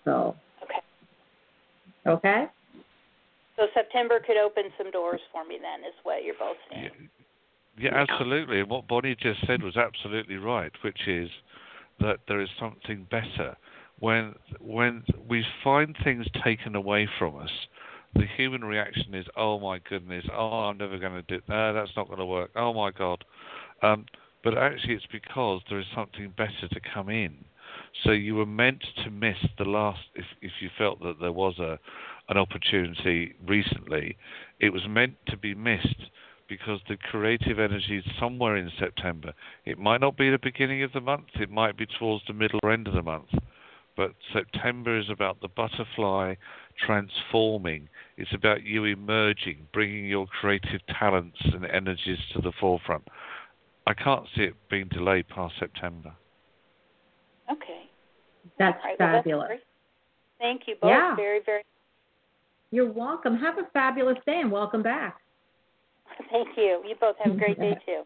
So, 0.05 0.35
okay. 2.07 2.19
Okay? 2.31 2.47
So 3.57 3.67
September 3.75 4.21
could 4.25 4.37
open 4.37 4.65
some 4.79 4.91
doors 4.91 5.21
for 5.31 5.45
me 5.45 5.59
then, 5.61 5.81
is 5.87 5.95
what 6.03 6.25
you're 6.25 6.35
both 6.39 6.57
saying. 6.71 6.91
Yeah, 7.79 7.91
yeah 7.91 7.95
absolutely. 7.95 8.61
And 8.61 8.71
what 8.71 8.89
Bonnie 8.89 9.17
just 9.21 9.47
said 9.47 9.63
was 9.63 9.77
absolutely 9.77 10.37
right, 10.37 10.73
which 10.83 11.07
is 11.07 11.29
that 12.01 12.21
there 12.29 12.41
is 12.41 12.49
something 12.59 13.07
better. 13.11 13.57
When 13.99 14.35
when 14.61 15.05
we 15.29 15.45
find 15.63 15.97
things 16.03 16.27
taken 16.43 16.75
away 16.75 17.09
from 17.19 17.37
us, 17.37 17.51
the 18.15 18.27
human 18.37 18.65
reaction 18.65 19.15
is, 19.15 19.27
"Oh 19.37 19.61
my 19.61 19.79
goodness! 19.79 20.25
Oh, 20.33 20.65
I'm 20.65 20.79
never 20.79 20.99
going 20.99 21.15
to 21.15 21.23
do. 21.23 21.41
No, 21.49 21.73
that's 21.73 21.95
not 21.97 22.09
going 22.09 22.19
to 22.19 22.27
work. 22.27 22.51
Oh 22.57 22.73
my 22.73 22.91
God!" 22.91 23.25
Um, 23.83 24.07
but 24.43 24.59
actually, 24.59 24.95
it's 24.95 25.07
because 25.13 25.61
there 25.69 25.79
is 25.79 25.87
something 25.95 26.33
better 26.37 26.69
to 26.69 26.81
come 26.93 27.09
in. 27.09 27.45
So 28.05 28.11
you 28.11 28.35
were 28.35 28.47
meant 28.47 28.83
to 29.05 29.11
miss 29.11 29.37
the 29.59 29.65
last. 29.65 30.01
If 30.15 30.27
if 30.41 30.53
you 30.61 30.71
felt 30.77 31.01
that 31.03 31.21
there 31.21 31.33
was 31.33 31.59
a 31.59 31.79
an 32.29 32.37
opportunity 32.37 33.35
recently, 33.47 34.17
it 34.61 34.73
was 34.73 34.83
meant 34.89 35.15
to 35.29 35.37
be 35.37 35.55
missed 35.55 36.11
because 36.49 36.81
the 36.89 36.97
creative 36.97 37.59
energy 37.59 37.99
is 37.99 38.05
somewhere 38.21 38.57
in 38.57 38.71
September. 38.79 39.33
It 39.65 39.79
might 39.79 40.01
not 40.01 40.17
be 40.17 40.31
the 40.31 40.39
beginning 40.43 40.83
of 40.83 40.93
the 40.93 41.01
month, 41.01 41.29
it 41.35 41.51
might 41.51 41.77
be 41.77 41.87
towards 41.99 42.25
the 42.27 42.35
middle 42.35 42.61
or 42.63 42.71
end 42.71 42.87
of 42.89 42.95
the 42.95 43.03
month. 43.03 43.31
But 43.97 44.13
September 44.33 44.99
is 44.99 45.11
about 45.11 45.41
the 45.41 45.49
butterfly 45.49 46.35
transforming. 46.85 47.89
It's 48.17 48.33
about 48.35 48.63
you 48.63 48.85
emerging, 48.85 49.67
bringing 49.73 50.07
your 50.07 50.27
creative 50.27 50.81
talents 50.99 51.39
and 51.43 51.67
energies 51.67 52.19
to 52.35 52.41
the 52.41 52.53
forefront. 52.59 53.07
I 53.87 53.95
can't 53.95 54.27
see 54.37 54.45
it 54.45 54.55
being 54.71 54.89
delayed 54.89 55.29
past 55.29 55.55
September. 55.59 56.15
Okay. 57.51 57.91
That's 58.59 58.79
right, 58.85 58.97
fabulous. 58.97 59.27
Well, 59.27 59.49
that's 59.49 59.63
Thank 60.39 60.63
you 60.67 60.75
both 60.81 60.91
yeah. 60.91 61.15
very, 61.15 61.41
very 61.45 61.63
you're 62.73 62.91
welcome. 62.91 63.37
Have 63.37 63.59
a 63.59 63.69
fabulous 63.73 64.17
day 64.27 64.41
and 64.41 64.51
welcome 64.51 64.83
back. 64.83 65.19
Thank 66.31 66.49
you. 66.57 66.83
You 66.87 66.97
both 67.01 67.17
have 67.23 67.35
a 67.35 67.37
great 67.37 67.59
day 67.59 67.77
too. 67.87 68.03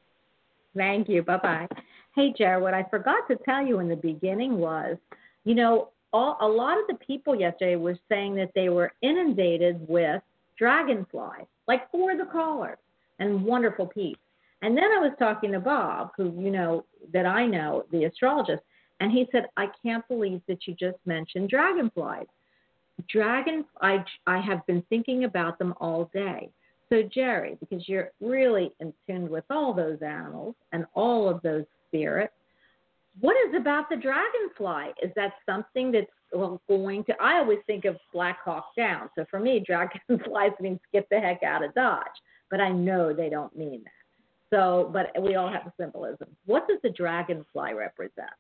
Thank 0.77 1.09
you. 1.09 1.23
Bye 1.23 1.39
bye. 1.39 1.69
Hey, 2.15 2.35
Jared, 2.37 2.63
what 2.63 2.75
I 2.75 2.85
forgot 2.91 3.27
to 3.29 3.37
tell 3.45 3.65
you 3.65 3.79
in 3.79 3.89
the 3.89 3.97
beginning 3.97 4.59
was, 4.59 4.97
you 5.45 5.55
know, 5.55 5.91
all, 6.13 6.37
a 6.41 6.47
lot 6.47 6.79
of 6.79 6.85
the 6.89 6.95
people 7.05 7.35
yesterday 7.35 7.77
were 7.77 7.97
saying 8.09 8.35
that 8.37 8.51
they 8.55 8.69
were 8.69 8.93
inundated 9.03 9.87
with 9.89 10.21
dragonflies, 10.59 11.47
like 11.69 11.91
for 11.91 12.17
the 12.17 12.25
callers, 12.25 12.79
and 13.19 13.45
wonderful 13.45 13.87
peace. 13.87 14.17
And 14.63 14.77
then 14.77 14.85
I 14.85 14.99
was 14.99 15.13
talking 15.19 15.53
to 15.53 15.61
Bob, 15.61 16.11
who 16.17 16.35
you 16.39 16.51
know 16.51 16.85
that 17.13 17.27
I 17.27 17.47
know, 17.47 17.85
the 17.93 18.05
astrologist, 18.05 18.63
and 19.01 19.13
he 19.13 19.29
said, 19.31 19.45
I 19.57 19.67
can't 19.85 20.07
believe 20.09 20.41
that 20.49 20.67
you 20.67 20.75
just 20.75 20.97
mentioned 21.05 21.51
dragonflies 21.51 22.27
dragons, 23.09 23.65
I, 23.81 24.05
I 24.27 24.41
have 24.41 24.67
been 24.67 24.83
thinking 24.89 25.25
about 25.25 25.59
them 25.59 25.75
all 25.81 26.11
day. 26.13 26.51
So, 26.89 27.03
Jerry, 27.03 27.57
because 27.59 27.89
you're 27.89 28.11
really 28.21 28.73
in 28.81 28.93
tune 29.07 29.29
with 29.29 29.45
all 29.51 29.75
those 29.75 29.99
animals 30.03 30.55
and 30.73 30.87
all 30.95 31.29
of 31.29 31.43
those 31.43 31.65
spirits, 31.89 32.33
what 33.21 33.37
is 33.49 33.55
about 33.59 33.89
the 33.89 33.97
dragonfly? 33.97 34.93
Is 35.03 35.11
that 35.17 35.33
something 35.47 35.91
that's 35.91 36.07
well, 36.33 36.61
going 36.69 37.05
to? 37.05 37.15
I 37.21 37.39
always 37.39 37.59
think 37.67 37.85
of 37.87 37.97
Black 38.13 38.39
Hawk 38.45 38.67
Down. 38.77 39.09
So 39.17 39.25
for 39.31 39.41
me, 39.41 39.61
dragonflies 39.67 40.53
means 40.61 40.81
get 40.93 41.09
the 41.11 41.19
heck 41.19 41.43
out 41.43 41.65
of 41.65 41.75
Dodge. 41.75 42.05
But 42.51 42.61
I 42.61 42.71
know 42.71 43.13
they 43.13 43.29
don't 43.29 43.57
mean 43.57 43.83
that. 43.85 44.57
So, 44.57 44.91
but 44.93 45.21
we 45.21 45.35
all 45.35 45.51
have 45.51 45.67
a 45.67 45.73
symbolism. 45.77 46.29
What 46.45 46.69
does 46.69 46.79
the 46.83 46.91
dragonfly 46.91 47.75
represent? 47.75 48.31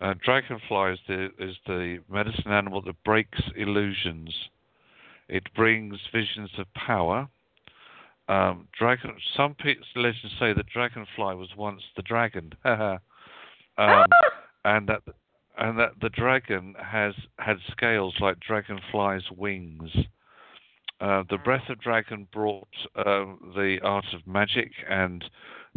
Uh, 0.00 0.14
dragonfly 0.24 0.92
is 0.92 0.98
the, 1.06 1.28
is 1.38 1.56
the 1.66 1.98
medicine 2.10 2.50
animal 2.50 2.80
that 2.82 3.02
breaks 3.04 3.40
illusions. 3.54 4.34
It 5.28 5.44
brings 5.54 5.98
visions 6.12 6.50
of 6.58 6.66
power. 6.74 7.28
Um, 8.28 8.68
dragon. 8.78 9.16
Some 9.36 9.56
legends 9.96 10.34
say 10.38 10.52
that 10.52 10.66
dragonfly 10.72 11.34
was 11.34 11.48
once 11.56 11.82
the 11.96 12.02
dragon, 12.02 12.52
um, 12.64 12.98
and 14.64 14.88
that 14.88 15.02
and 15.58 15.78
that 15.78 15.92
the 16.00 16.10
dragon 16.10 16.74
has 16.80 17.12
had 17.38 17.56
scales 17.72 18.14
like 18.20 18.38
dragonfly's 18.38 19.28
wings. 19.36 19.90
Uh, 21.00 21.24
the 21.28 21.38
breath 21.38 21.68
of 21.68 21.80
dragon 21.80 22.28
brought 22.32 22.68
uh, 22.94 23.24
the 23.56 23.78
art 23.82 24.06
of 24.14 24.24
magic 24.26 24.70
and 24.88 25.24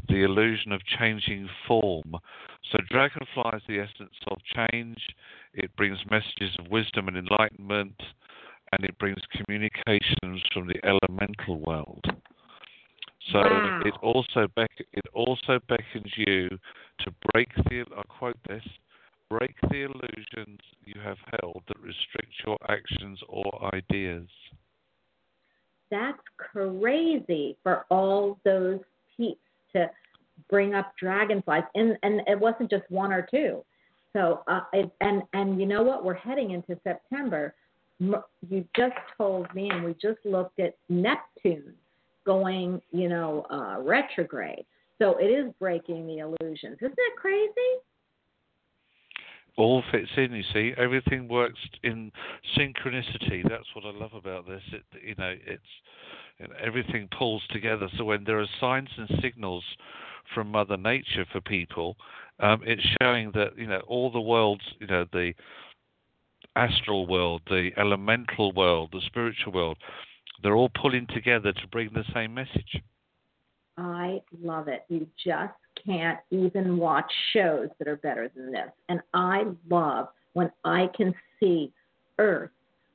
the 0.08 0.24
illusion 0.24 0.72
of 0.72 0.82
changing 1.00 1.50
form. 1.68 2.16
So, 2.72 2.78
dragonfly 2.90 3.52
is 3.56 3.62
the 3.68 3.80
essence 3.80 4.16
of 4.28 4.38
change. 4.56 4.98
It 5.54 5.76
brings 5.76 6.00
messages 6.10 6.56
of 6.60 6.70
wisdom 6.70 7.08
and 7.08 7.18
enlightenment, 7.18 7.96
and 8.72 8.84
it 8.84 8.98
brings 8.98 9.20
communications 9.36 10.42
from 10.54 10.68
the 10.68 10.80
elemental 10.84 11.60
world. 11.60 12.06
So 13.32 13.40
wow. 13.40 13.80
it 13.86 13.94
also 14.02 14.48
beck- 14.56 14.86
it 14.92 15.06
also 15.14 15.60
beckons 15.70 16.12
you 16.18 16.50
to 17.00 17.14
break 17.32 17.50
the 17.70 17.86
I 17.96 18.02
quote 18.20 18.38
this 18.48 18.64
break 19.30 19.56
the 19.70 19.84
illusions 19.84 20.60
you 20.86 21.00
have 21.02 21.18
held 21.40 21.64
that 21.68 21.80
restrict 21.80 22.34
your 22.46 22.58
actions 22.70 23.20
or 23.28 23.74
ideas. 23.74 24.28
That's 25.90 26.22
crazy 26.38 27.58
for 27.64 27.86
all 27.90 28.40
those 28.44 28.80
peeps 29.16 29.40
to 29.76 29.90
bring 30.50 30.74
up 30.74 30.94
dragonflies, 31.00 31.64
and 31.76 31.98
and 32.04 32.22
it 32.28 32.40
wasn't 32.40 32.70
just 32.70 32.90
one 32.90 33.12
or 33.12 33.28
two. 33.30 33.64
So 34.14 34.44
uh, 34.48 34.62
it, 34.74 34.92
and 35.02 35.24
and 35.34 35.60
you 35.60 35.66
know 35.66 35.84
what? 35.84 36.04
We're 36.04 36.14
heading 36.14 36.52
into 36.52 36.80
September. 36.84 37.56
You 38.00 38.66
just 38.76 38.96
told 39.18 39.54
me, 39.54 39.70
and 39.70 39.84
we 39.84 39.94
just 39.94 40.20
looked 40.26 40.60
at 40.60 40.76
Neptune 40.90 41.74
going, 42.26 42.82
you 42.92 43.10
know, 43.10 43.46
uh, 43.50 43.80
retrograde. 43.82 44.66
So 45.00 45.18
it 45.18 45.26
is 45.26 45.52
breaking 45.60 46.08
the 46.08 46.20
illusions. 46.20 46.78
Isn't 46.80 46.96
that 46.96 47.12
crazy? 47.18 47.52
All 49.56 49.84
fits 49.92 50.10
in. 50.18 50.34
You 50.34 50.44
see, 50.54 50.74
everything 50.78 51.28
works 51.28 51.60
in 51.84 52.12
synchronicity. 52.58 53.48
That's 53.48 53.68
what 53.74 53.86
I 53.86 53.98
love 53.98 54.14
about 54.14 54.48
this. 54.48 54.64
It, 54.72 54.84
you 55.06 55.16
know, 55.18 55.36
it's 55.46 56.50
everything 56.62 57.08
pulls 57.18 57.44
together. 57.52 57.88
So 57.98 58.04
when 58.04 58.24
there 58.24 58.40
are 58.40 58.48
signs 58.60 58.90
and 58.98 59.10
signals 59.22 59.64
from 60.34 60.50
Mother 60.50 60.78
Nature 60.78 61.26
for 61.32 61.42
people, 61.42 61.96
um, 62.40 62.62
it's 62.66 62.82
showing 63.02 63.32
that 63.36 63.58
you 63.58 63.68
know 63.68 63.82
all 63.88 64.12
the 64.12 64.22
worlds, 64.22 64.64
you 64.80 64.88
know, 64.88 65.06
the 65.12 65.34
astral 66.56 67.08
world, 67.08 67.42
the 67.48 67.72
elemental 67.78 68.52
world, 68.54 68.90
the 68.92 69.02
spiritual 69.06 69.54
world, 69.54 69.78
they're 70.42 70.56
all 70.56 70.70
pulling 70.70 71.08
together 71.08 71.52
to 71.52 71.68
bring 71.72 71.90
the 71.94 72.04
same 72.14 72.34
message. 72.34 72.82
I 73.78 74.22
love 74.42 74.68
it. 74.68 74.86
You 74.90 75.08
just 75.24 75.54
can't 75.86 76.20
even 76.32 76.78
watch 76.78 77.12
shows 77.34 77.70
that 77.80 77.88
are 77.88 77.98
better 77.98 78.30
than 78.36 78.52
this. 78.52 78.70
And 78.90 79.02
I 79.14 79.46
love 79.70 80.10
when 80.34 80.52
I 80.64 80.90
can 80.96 81.14
see 81.40 81.72
earth, 82.20 82.52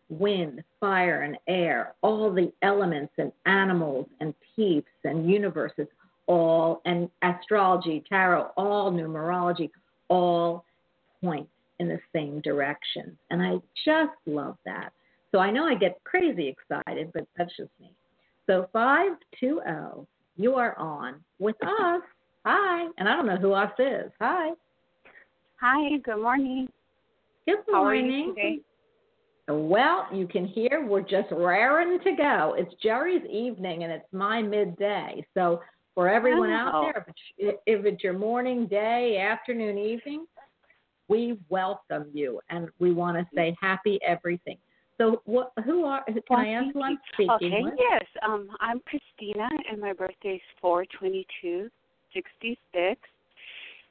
wind, 0.09 0.62
fire, 0.81 1.22
and 1.22 1.37
air, 1.49 1.95
all 2.03 2.33
the 2.33 2.53
elements 2.62 3.12
and 3.18 3.33
animals 3.47 4.07
and 4.20 4.35
peeps 4.55 4.89
and 5.05 5.29
universes 5.29 5.89
all, 6.29 6.83
and 6.85 7.09
astrology, 7.22 8.05
tarot, 8.09 8.51
all 8.57 8.93
numerology, 8.93 9.70
all 10.09 10.64
point 11.22 11.49
in 11.81 11.89
the 11.89 11.99
same 12.14 12.41
direction. 12.43 13.16
And 13.31 13.43
I 13.43 13.57
just 13.85 14.12
love 14.26 14.57
that. 14.64 14.93
So 15.33 15.39
I 15.39 15.51
know 15.51 15.64
I 15.64 15.74
get 15.74 15.99
crazy 16.05 16.49
excited, 16.49 17.11
but 17.12 17.26
that's 17.37 17.55
just 17.57 17.70
me. 17.81 17.91
So 18.47 18.68
520, 18.72 20.07
you 20.39 20.55
are 20.55 20.78
on 20.78 21.16
with 21.39 21.57
us. 21.62 22.03
Hi. 22.47 22.89
And 22.97 23.09
I 23.09 23.16
don't 23.16 23.26
know 23.26 23.36
who 23.36 23.53
us 23.53 23.72
is. 23.78 24.11
Hi. 24.20 24.53
Hi, 25.61 25.99
good 25.99 26.22
morning. 26.22 26.68
Good 27.47 27.59
morning. 27.70 28.34
You? 28.36 28.62
Well, 29.55 30.07
you 30.12 30.28
can 30.28 30.47
hear 30.47 30.86
we're 30.86 31.01
just 31.01 31.30
raring 31.32 31.99
to 32.01 32.16
go. 32.16 32.55
It's 32.57 32.72
Jerry's 32.82 33.24
evening 33.28 33.82
and 33.82 33.93
it's 33.93 34.07
my 34.12 34.41
midday. 34.41 35.26
So 35.34 35.61
for 35.95 36.09
everyone 36.09 36.51
out 36.51 36.74
Oh. 36.74 36.82
there, 36.82 37.05
if 37.07 37.09
it's, 37.09 37.59
if 37.66 37.84
it's 37.84 38.05
your 38.05 38.12
morning, 38.12 38.66
day, 38.66 39.18
afternoon, 39.18 39.76
evening, 39.78 40.26
we 41.09 41.39
welcome 41.49 42.07
you 42.12 42.41
and 42.51 42.68
we 42.78 42.93
want 42.93 43.16
to 43.16 43.26
say 43.34 43.57
happy 43.61 43.99
everything. 44.07 44.59
So, 44.99 45.22
what? 45.24 45.53
Who 45.64 45.84
are? 45.84 46.05
Can 46.05 46.22
Well, 46.28 46.38
I 46.40 46.49
ask 46.49 46.72
who 46.72 46.82
I'm 46.82 46.99
speaking 47.12 47.30
Okay, 47.30 47.62
with? 47.62 47.74
yes. 47.78 48.05
Um, 48.22 48.51
I'm 48.61 48.80
Christina, 48.80 49.49
and 49.70 49.80
my 49.80 49.92
birthday 49.92 50.34
is 50.34 50.40
four 50.61 50.84
twenty 50.86 51.26
two 51.40 51.70
sixty 52.12 52.59
six. 52.74 53.01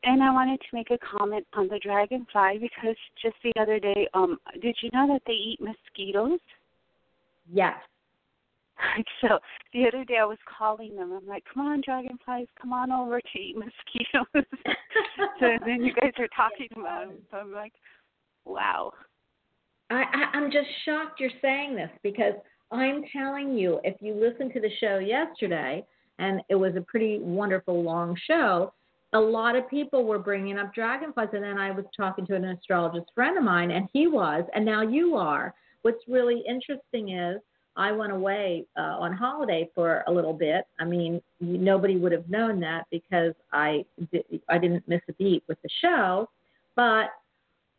And 0.03 0.21
I 0.21 0.31
wanted 0.31 0.59
to 0.59 0.67
make 0.73 0.91
a 0.91 0.97
comment 0.99 1.47
on 1.53 1.67
the 1.69 1.79
dragonfly 1.79 2.59
because 2.59 2.95
just 3.21 3.35
the 3.43 3.53
other 3.59 3.79
day, 3.79 4.07
um, 4.13 4.37
did 4.61 4.77
you 4.81 4.89
know 4.93 5.07
that 5.07 5.21
they 5.25 5.33
eat 5.33 5.59
mosquitoes? 5.59 6.39
Yes. 7.51 7.75
so 9.21 9.39
the 9.73 9.87
other 9.87 10.05
day 10.05 10.17
I 10.21 10.25
was 10.25 10.37
calling 10.57 10.95
them. 10.95 11.13
I'm 11.13 11.25
like, 11.25 11.43
"Come 11.51 11.65
on, 11.65 11.81
dragonflies, 11.85 12.47
come 12.61 12.73
on 12.73 12.91
over 12.91 13.21
to 13.21 13.39
eat 13.39 13.55
mosquitoes." 13.55 14.45
so 15.39 15.57
then 15.65 15.83
you 15.83 15.93
guys 15.93 16.13
are 16.19 16.29
talking 16.35 16.67
about 16.75 17.07
them. 17.07 17.17
So 17.31 17.37
I'm 17.37 17.53
like, 17.53 17.73
"Wow." 18.45 18.93
I, 19.89 20.03
I, 20.03 20.37
I'm 20.37 20.51
just 20.51 20.67
shocked 20.85 21.19
you're 21.19 21.29
saying 21.41 21.75
this 21.75 21.89
because 22.03 22.33
I'm 22.71 23.03
telling 23.13 23.57
you, 23.57 23.79
if 23.83 23.95
you 24.01 24.13
listened 24.13 24.53
to 24.53 24.59
the 24.59 24.69
show 24.79 24.99
yesterday, 24.99 25.85
and 26.19 26.41
it 26.49 26.55
was 26.55 26.75
a 26.75 26.81
pretty 26.81 27.19
wonderful 27.19 27.83
long 27.83 28.17
show, 28.27 28.73
a 29.13 29.19
lot 29.19 29.55
of 29.55 29.69
people 29.69 30.03
were 30.03 30.19
bringing 30.19 30.57
up 30.57 30.73
dragonflies. 30.73 31.29
And 31.33 31.43
then 31.43 31.57
I 31.57 31.71
was 31.71 31.85
talking 31.95 32.25
to 32.27 32.35
an 32.35 32.43
astrologist 32.45 33.07
friend 33.15 33.37
of 33.37 33.43
mine, 33.43 33.71
and 33.71 33.87
he 33.93 34.07
was, 34.07 34.43
and 34.53 34.65
now 34.65 34.81
you 34.81 35.15
are. 35.15 35.53
What's 35.83 36.03
really 36.07 36.43
interesting 36.47 37.09
is 37.17 37.39
I 37.77 37.91
went 37.91 38.11
away 38.11 38.65
uh, 38.77 38.97
on 38.99 39.13
holiday 39.13 39.69
for 39.73 40.03
a 40.07 40.11
little 40.11 40.33
bit. 40.33 40.65
I 40.79 40.85
mean, 40.85 41.21
nobody 41.39 41.97
would 41.97 42.11
have 42.11 42.27
known 42.27 42.59
that 42.61 42.85
because 42.91 43.33
I 43.53 43.85
di- 44.11 44.41
I 44.49 44.57
didn't 44.57 44.87
miss 44.87 45.01
a 45.07 45.13
beat 45.13 45.43
with 45.47 45.61
the 45.61 45.69
show, 45.81 46.27
but 46.75 47.11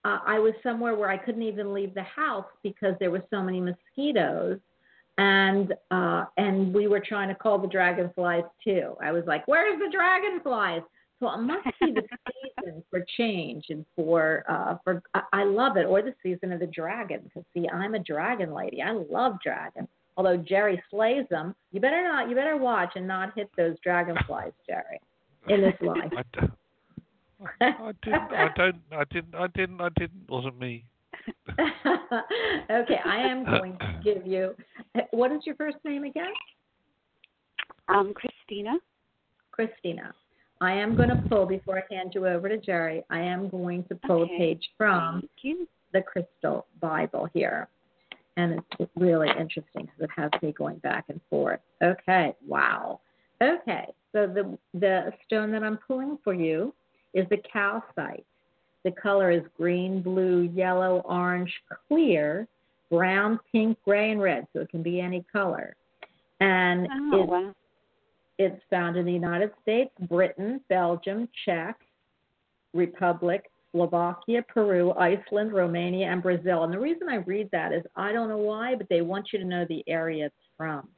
uh, 0.08 0.20
I 0.26 0.38
was 0.38 0.54
somewhere 0.62 0.94
where 0.94 1.10
I 1.10 1.18
couldn't 1.18 1.42
even 1.42 1.74
leave 1.74 1.92
the 1.94 2.02
house 2.02 2.46
because 2.62 2.94
there 2.98 3.10
were 3.10 3.22
so 3.28 3.42
many 3.42 3.60
mosquitoes, 3.60 4.58
and 5.18 5.74
uh, 5.90 6.24
and 6.38 6.72
we 6.72 6.88
were 6.88 7.02
trying 7.06 7.28
to 7.28 7.34
call 7.34 7.58
the 7.58 7.68
dragonflies 7.68 8.44
too. 8.64 8.96
I 9.02 9.12
was 9.12 9.24
like, 9.26 9.46
"Where's 9.46 9.78
the 9.78 9.90
dragonflies?" 9.92 10.82
So 11.20 11.28
it 11.30 11.38
must 11.38 11.66
be 11.80 11.92
the 11.92 12.02
season 12.56 12.82
for 12.90 13.04
change 13.18 13.66
and 13.68 13.84
for 13.94 14.44
uh, 14.48 14.76
for 14.82 15.02
I- 15.12 15.40
I 15.40 15.44
love 15.44 15.76
it, 15.76 15.84
or 15.84 16.00
the 16.00 16.14
season 16.22 16.52
of 16.52 16.60
the 16.60 16.66
dragon. 16.68 17.20
Because 17.24 17.44
see, 17.52 17.68
I'm 17.68 17.94
a 17.94 17.98
dragon 17.98 18.54
lady. 18.54 18.80
I 18.80 18.92
love 18.92 19.34
dragons. 19.44 19.88
Although 20.16 20.38
Jerry 20.38 20.82
slays 20.90 21.26
them, 21.28 21.54
you 21.70 21.80
better 21.80 22.02
not. 22.02 22.30
You 22.30 22.34
better 22.34 22.56
watch 22.56 22.92
and 22.96 23.06
not 23.06 23.34
hit 23.36 23.50
those 23.58 23.76
dragonflies, 23.84 24.52
Jerry, 24.66 25.00
in 25.48 25.60
this 25.60 25.74
life. 25.82 26.12
I 27.60 27.92
didn't. 28.02 28.32
I 28.32 28.48
don't. 28.56 28.82
I 28.92 29.04
didn't. 29.10 29.34
I 29.34 29.46
didn't. 29.48 29.80
I 29.80 29.88
didn't. 29.96 30.28
Wasn't 30.28 30.58
me. 30.58 30.84
okay, 31.58 33.00
I 33.04 33.16
am 33.16 33.44
going 33.44 33.78
to 33.78 34.00
give 34.04 34.26
you. 34.26 34.54
What 35.10 35.32
is 35.32 35.40
your 35.44 35.54
first 35.56 35.76
name 35.84 36.04
again? 36.04 36.32
Um, 37.88 38.12
Christina. 38.14 38.76
Christina. 39.52 40.14
I 40.60 40.72
am 40.72 40.96
going 40.96 41.08
to 41.08 41.22
pull 41.28 41.46
before 41.46 41.78
I 41.78 41.94
hand 41.94 42.12
you 42.14 42.26
over 42.26 42.48
to 42.48 42.58
Jerry. 42.58 43.02
I 43.10 43.20
am 43.20 43.48
going 43.48 43.84
to 43.84 43.94
pull 43.94 44.22
Okay. 44.22 44.34
a 44.34 44.38
page 44.38 44.68
from 44.76 45.28
the 45.92 46.02
Crystal 46.02 46.66
Bible 46.80 47.28
here, 47.32 47.68
and 48.36 48.60
it's 48.78 48.90
really 48.96 49.28
interesting 49.28 49.86
because 49.86 50.00
it 50.00 50.10
has 50.16 50.30
me 50.42 50.52
going 50.52 50.78
back 50.78 51.04
and 51.08 51.20
forth. 51.30 51.60
Okay, 51.82 52.34
wow. 52.46 53.00
Okay, 53.40 53.86
so 54.12 54.26
the 54.26 54.58
the 54.74 55.12
stone 55.24 55.52
that 55.52 55.62
I'm 55.62 55.78
pulling 55.86 56.18
for 56.24 56.34
you 56.34 56.74
is 57.14 57.26
the 57.30 57.38
calcite. 57.50 58.24
The 58.84 58.92
color 58.92 59.30
is 59.30 59.42
green, 59.56 60.02
blue, 60.02 60.50
yellow, 60.54 61.02
orange, 61.04 61.52
clear, 61.88 62.46
brown, 62.90 63.40
pink, 63.52 63.76
gray, 63.84 64.12
and 64.12 64.20
red. 64.20 64.46
So 64.52 64.60
it 64.60 64.70
can 64.70 64.82
be 64.82 65.00
any 65.00 65.24
color. 65.30 65.74
And 66.40 66.88
Oh, 67.12 67.22
it's, 67.22 67.30
wow. 67.30 67.54
it's 68.38 68.62
found 68.70 68.96
in 68.96 69.04
the 69.04 69.12
United 69.12 69.52
States, 69.62 69.90
Britain, 70.08 70.60
Belgium, 70.68 71.28
Czech, 71.44 71.76
Republic, 72.72 73.50
Slovakia, 73.72 74.42
Peru, 74.42 74.92
Iceland, 74.92 75.52
Romania, 75.52 76.10
and 76.10 76.22
Brazil. 76.22 76.64
And 76.64 76.72
the 76.72 76.78
reason 76.78 77.08
I 77.08 77.16
read 77.16 77.50
that 77.52 77.72
is 77.72 77.82
I 77.96 78.12
don't 78.12 78.28
know 78.28 78.38
why, 78.38 78.74
but 78.76 78.88
they 78.88 79.02
want 79.02 79.32
you 79.32 79.38
to 79.40 79.44
know 79.44 79.66
the 79.68 79.84
area 79.88 80.26
it's 80.26 80.34
from. 80.56 80.88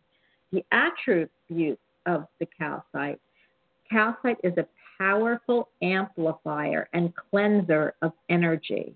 The 0.52 0.64
attributes 0.70 1.80
of 2.06 2.26
the 2.38 2.46
calcite 2.46 3.20
calcite 3.90 4.38
is 4.44 4.56
a 4.56 4.66
powerful 5.00 5.70
amplifier 5.82 6.86
and 6.92 7.12
cleanser 7.30 7.94
of 8.02 8.12
energy. 8.28 8.94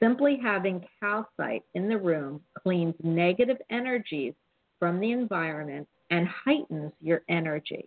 Simply 0.00 0.38
having 0.40 0.84
calcite 1.00 1.64
in 1.74 1.88
the 1.88 1.98
room 1.98 2.40
cleans 2.62 2.94
negative 3.02 3.58
energies 3.70 4.34
from 4.78 5.00
the 5.00 5.10
environment 5.10 5.88
and 6.10 6.28
heightens 6.28 6.92
your 7.00 7.22
energy. 7.28 7.86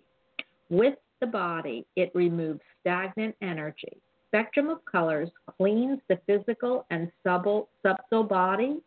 With 0.70 0.96
the 1.22 1.28
body, 1.28 1.86
it 1.96 2.12
removes 2.14 2.60
stagnant 2.82 3.36
energy. 3.42 4.02
Spectrum 4.28 4.70
of 4.70 4.84
colors 4.84 5.30
cleans 5.58 6.00
the 6.10 6.20
physical 6.28 6.86
and 6.90 7.10
subtle, 7.24 7.70
subtle 7.84 8.24
body. 8.24 8.82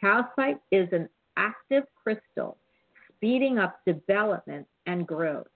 Calcite 0.00 0.60
is 0.70 0.88
an 0.92 1.08
active 1.36 1.84
crystal, 2.00 2.56
speeding 3.16 3.58
up 3.58 3.80
development 3.84 4.66
and 4.86 5.06
growth. 5.06 5.48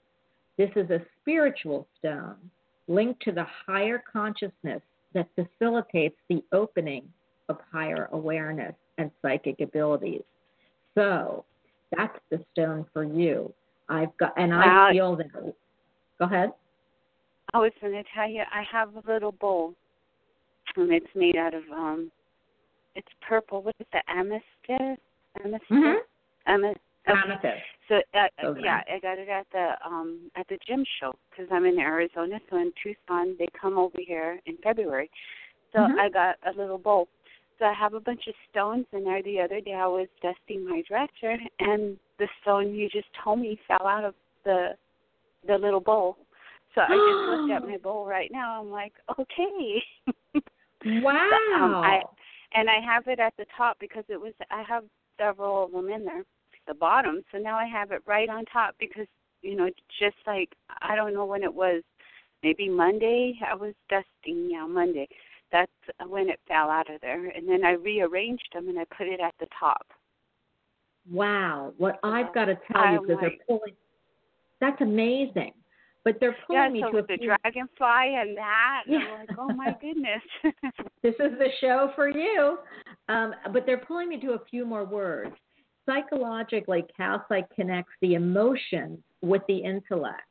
This 0.59 0.70
is 0.76 0.90
a 0.90 1.00
spiritual 1.20 1.86
stone 1.98 2.36
linked 2.88 3.22
to 3.22 3.32
the 3.32 3.46
higher 3.66 4.03
consciousness 4.12 4.82
that 5.14 5.28
facilitates 5.34 6.16
the 6.28 6.42
opening 6.53 7.05
of 7.48 7.59
higher 7.70 8.09
awareness 8.12 8.74
and 8.98 9.11
psychic 9.20 9.61
abilities. 9.61 10.22
So 10.94 11.44
that's 11.96 12.18
the 12.30 12.44
stone 12.53 12.86
for 12.92 13.05
you. 13.05 13.53
I've 13.88 14.16
got, 14.18 14.32
and. 14.36 14.55
I 14.55 14.92
feel 14.92 15.16
that. 15.16 15.32
Go 15.32 15.55
ahead. 16.20 16.53
I 17.55 17.59
was 17.59 17.72
going 17.80 17.92
to 17.92 18.05
tell 18.14 18.28
you, 18.28 18.42
I 18.50 18.62
have 18.70 18.94
a 18.94 19.12
little 19.12 19.32
bowl, 19.32 19.74
and 20.76 20.90
it's 20.92 21.07
made 21.14 21.36
out 21.36 21.55
of 21.55 21.62
um, 21.72 22.11
it's 22.94 23.09
purple. 23.26 23.62
What 23.62 23.74
is 23.80 23.86
the 23.92 24.00
amethyst? 24.09 24.44
Amethyst. 25.44 25.70
Mm-hmm. 25.70 25.98
Amethyst. 26.46 26.80
Okay. 27.09 27.18
Amethyst. 27.24 27.62
So 27.88 27.96
uh, 28.14 28.28
okay. 28.44 28.60
yeah, 28.64 28.80
I 28.92 28.98
got 29.00 29.18
it 29.18 29.28
at 29.28 29.46
the 29.52 29.72
um 29.84 30.30
at 30.36 30.46
the 30.48 30.58
gem 30.66 30.84
show 31.00 31.12
because 31.30 31.50
I'm 31.52 31.64
in 31.64 31.78
Arizona. 31.78 32.38
So 32.48 32.56
in 32.56 32.72
Tucson, 32.82 33.36
they 33.38 33.48
come 33.60 33.78
over 33.78 33.98
here 33.98 34.38
in 34.46 34.56
February. 34.62 35.10
So 35.72 35.80
mm-hmm. 35.80 35.98
I 35.98 36.08
got 36.08 36.36
a 36.46 36.56
little 36.58 36.78
bowl. 36.78 37.08
So 37.58 37.64
I 37.66 37.72
have 37.74 37.94
a 37.94 38.00
bunch 38.00 38.22
of 38.28 38.34
stones 38.50 38.86
in 38.92 39.04
there. 39.04 39.22
The 39.22 39.40
other 39.40 39.60
day 39.60 39.74
I 39.74 39.86
was 39.86 40.08
dusting 40.22 40.68
my 40.68 40.82
dresser, 40.86 41.36
and 41.60 41.96
the 42.18 42.28
stone 42.42 42.74
you 42.74 42.88
just 42.88 43.08
told 43.22 43.40
me 43.40 43.58
fell 43.66 43.86
out 43.86 44.04
of 44.04 44.14
the 44.44 44.70
the 45.46 45.56
little 45.56 45.80
bowl. 45.80 46.18
So 46.74 46.82
I 46.82 46.88
just 46.88 47.40
looked 47.40 47.52
at 47.52 47.68
my 47.68 47.78
bowl 47.78 48.06
right 48.06 48.30
now. 48.32 48.60
I'm 48.60 48.70
like, 48.70 48.92
okay. 49.18 49.82
Wow. 50.84 51.28
so, 51.56 51.62
um, 51.62 51.74
I, 51.76 52.00
and 52.54 52.70
I 52.70 52.80
have 52.84 53.06
it 53.06 53.18
at 53.18 53.34
the 53.38 53.46
top 53.56 53.76
because 53.80 54.04
it 54.08 54.20
was. 54.20 54.32
I 54.50 54.62
have 54.68 54.84
several 55.18 55.64
of 55.64 55.72
them 55.72 55.88
in 55.88 56.04
there 56.04 56.24
the 56.66 56.74
bottom. 56.74 57.22
So 57.32 57.38
now 57.38 57.56
I 57.56 57.66
have 57.66 57.92
it 57.92 58.02
right 58.06 58.28
on 58.28 58.44
top 58.46 58.74
because, 58.78 59.06
you 59.42 59.56
know, 59.56 59.70
just 59.98 60.16
like 60.26 60.50
I 60.80 60.96
don't 60.96 61.14
know 61.14 61.24
when 61.24 61.42
it 61.42 61.52
was, 61.52 61.82
maybe 62.42 62.68
Monday 62.68 63.38
I 63.48 63.54
was 63.54 63.74
dusting, 63.88 64.50
yeah, 64.50 64.66
Monday. 64.66 65.08
That's 65.50 65.70
when 66.08 66.30
it 66.30 66.40
fell 66.48 66.70
out 66.70 66.92
of 66.92 67.00
there. 67.02 67.28
And 67.28 67.46
then 67.48 67.64
I 67.64 67.72
rearranged 67.72 68.48
them 68.54 68.68
and 68.68 68.78
I 68.78 68.84
put 68.96 69.06
it 69.06 69.20
at 69.20 69.34
the 69.38 69.46
top. 69.58 69.86
Wow. 71.10 71.74
What 71.76 71.98
I've 72.02 72.32
got 72.32 72.46
to 72.46 72.56
tell 72.72 72.92
you 72.92 73.00
because 73.00 73.18
they're 73.20 73.30
pulling 73.46 73.74
that's 74.62 74.80
amazing. 74.80 75.52
But 76.04 76.16
they're 76.20 76.36
pulling 76.46 76.62
yeah, 76.62 76.68
me 76.68 76.84
so 76.84 76.92
to 76.92 76.98
a 76.98 77.02
the 77.02 77.18
few... 77.18 77.26
dragonfly 77.28 78.16
and 78.16 78.36
that. 78.36 78.82
Yeah. 78.86 78.98
I'm 78.98 79.18
like, 79.20 79.38
oh 79.38 79.52
my 79.52 79.76
goodness. 79.80 80.22
this 81.02 81.14
is 81.14 81.38
the 81.38 81.48
show 81.60 81.92
for 81.94 82.08
you. 82.08 82.58
Um, 83.08 83.34
but 83.52 83.66
they're 83.66 83.84
pulling 83.84 84.08
me 84.08 84.20
to 84.20 84.32
a 84.32 84.38
few 84.50 84.64
more 84.64 84.84
words 84.84 85.34
psychologically, 85.86 86.84
calcite 86.96 87.46
connects 87.54 87.92
the 88.00 88.14
emotions 88.14 88.98
with 89.20 89.42
the 89.48 89.58
intellect. 89.58 90.22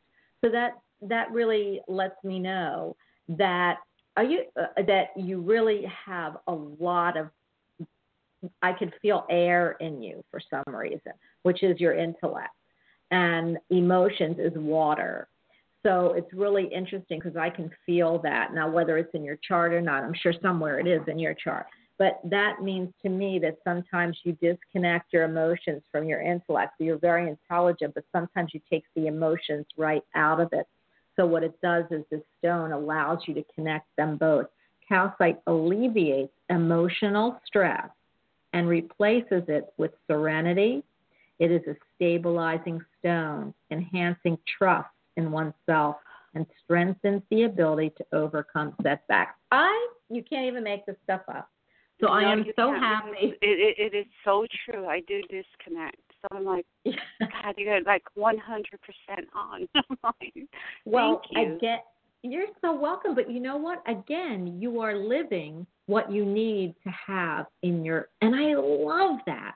So 0.43 0.49
that 0.51 0.73
that 1.01 1.31
really 1.31 1.81
lets 1.87 2.23
me 2.23 2.39
know 2.39 2.95
that 3.29 3.77
are 4.17 4.23
you 4.23 4.43
uh, 4.59 4.81
that 4.87 5.09
you 5.15 5.41
really 5.41 5.85
have 6.05 6.37
a 6.47 6.53
lot 6.53 7.17
of 7.17 7.29
I 8.61 8.73
could 8.73 8.93
feel 9.01 9.25
air 9.29 9.77
in 9.79 10.01
you 10.01 10.23
for 10.31 10.39
some 10.49 10.75
reason, 10.75 11.13
which 11.43 11.63
is 11.63 11.79
your 11.79 11.93
intellect, 11.93 12.55
and 13.11 13.57
emotions 13.69 14.37
is 14.39 14.53
water. 14.55 15.27
So 15.83 16.13
it's 16.15 16.31
really 16.33 16.65
interesting 16.65 17.19
because 17.19 17.35
I 17.35 17.49
can 17.49 17.71
feel 17.85 18.19
that 18.19 18.53
now, 18.53 18.69
whether 18.69 18.97
it's 18.97 19.13
in 19.13 19.23
your 19.23 19.37
chart 19.47 19.73
or 19.73 19.81
not. 19.81 20.03
I'm 20.03 20.13
sure 20.13 20.33
somewhere 20.41 20.79
it 20.79 20.87
is 20.87 21.01
in 21.07 21.17
your 21.17 21.33
chart. 21.33 21.65
But 22.01 22.19
that 22.31 22.63
means 22.63 22.91
to 23.03 23.09
me 23.09 23.37
that 23.43 23.59
sometimes 23.63 24.17
you 24.23 24.35
disconnect 24.41 25.13
your 25.13 25.25
emotions 25.25 25.83
from 25.91 26.07
your 26.09 26.19
intellect. 26.19 26.73
So 26.79 26.83
you're 26.83 26.97
very 26.97 27.29
intelligent, 27.29 27.93
but 27.93 28.05
sometimes 28.11 28.55
you 28.55 28.61
take 28.71 28.85
the 28.95 29.05
emotions 29.05 29.67
right 29.77 30.01
out 30.15 30.39
of 30.39 30.49
it. 30.51 30.65
So 31.15 31.27
what 31.27 31.43
it 31.43 31.53
does 31.61 31.83
is 31.91 32.03
this 32.09 32.23
stone 32.39 32.71
allows 32.71 33.19
you 33.27 33.35
to 33.35 33.43
connect 33.53 33.85
them 33.97 34.17
both. 34.17 34.47
Calcite 34.89 35.41
alleviates 35.45 36.33
emotional 36.49 37.39
stress 37.45 37.87
and 38.51 38.67
replaces 38.67 39.43
it 39.47 39.71
with 39.77 39.91
serenity. 40.09 40.83
It 41.37 41.51
is 41.51 41.61
a 41.67 41.75
stabilizing 41.93 42.81
stone, 42.97 43.53
enhancing 43.69 44.39
trust 44.57 44.89
in 45.17 45.29
oneself 45.29 45.97
and 46.33 46.47
strengthens 46.63 47.21
the 47.29 47.43
ability 47.43 47.91
to 47.99 48.05
overcome 48.11 48.73
setbacks. 48.81 49.35
I 49.51 49.89
you 50.09 50.23
can't 50.23 50.47
even 50.47 50.63
make 50.63 50.87
this 50.87 50.95
stuff 51.03 51.21
up. 51.27 51.47
So 52.01 52.07
no, 52.07 52.13
I 52.13 52.31
am 52.31 52.45
so 52.55 52.73
happy. 52.73 53.11
It, 53.21 53.37
it, 53.41 53.93
it 53.93 53.97
is 53.97 54.05
so 54.25 54.45
true. 54.65 54.87
I 54.87 55.01
do 55.01 55.21
disconnect. 55.21 56.01
So 56.21 56.37
I'm 56.37 56.45
like, 56.45 56.65
God, 56.85 57.53
you're 57.57 57.81
like 57.83 58.03
100% 58.17 58.35
on. 59.35 59.67
well, 60.85 61.21
I 61.35 61.57
get 61.61 61.85
you're 62.23 62.47
so 62.61 62.73
welcome. 62.73 63.15
But 63.15 63.31
you 63.31 63.39
know 63.39 63.57
what? 63.57 63.83
Again, 63.87 64.57
you 64.59 64.79
are 64.81 64.95
living 64.95 65.65
what 65.87 66.11
you 66.11 66.25
need 66.25 66.75
to 66.83 66.91
have 67.07 67.47
in 67.63 67.83
your, 67.83 68.09
and 68.21 68.35
I 68.35 68.53
love 68.55 69.19
that. 69.25 69.53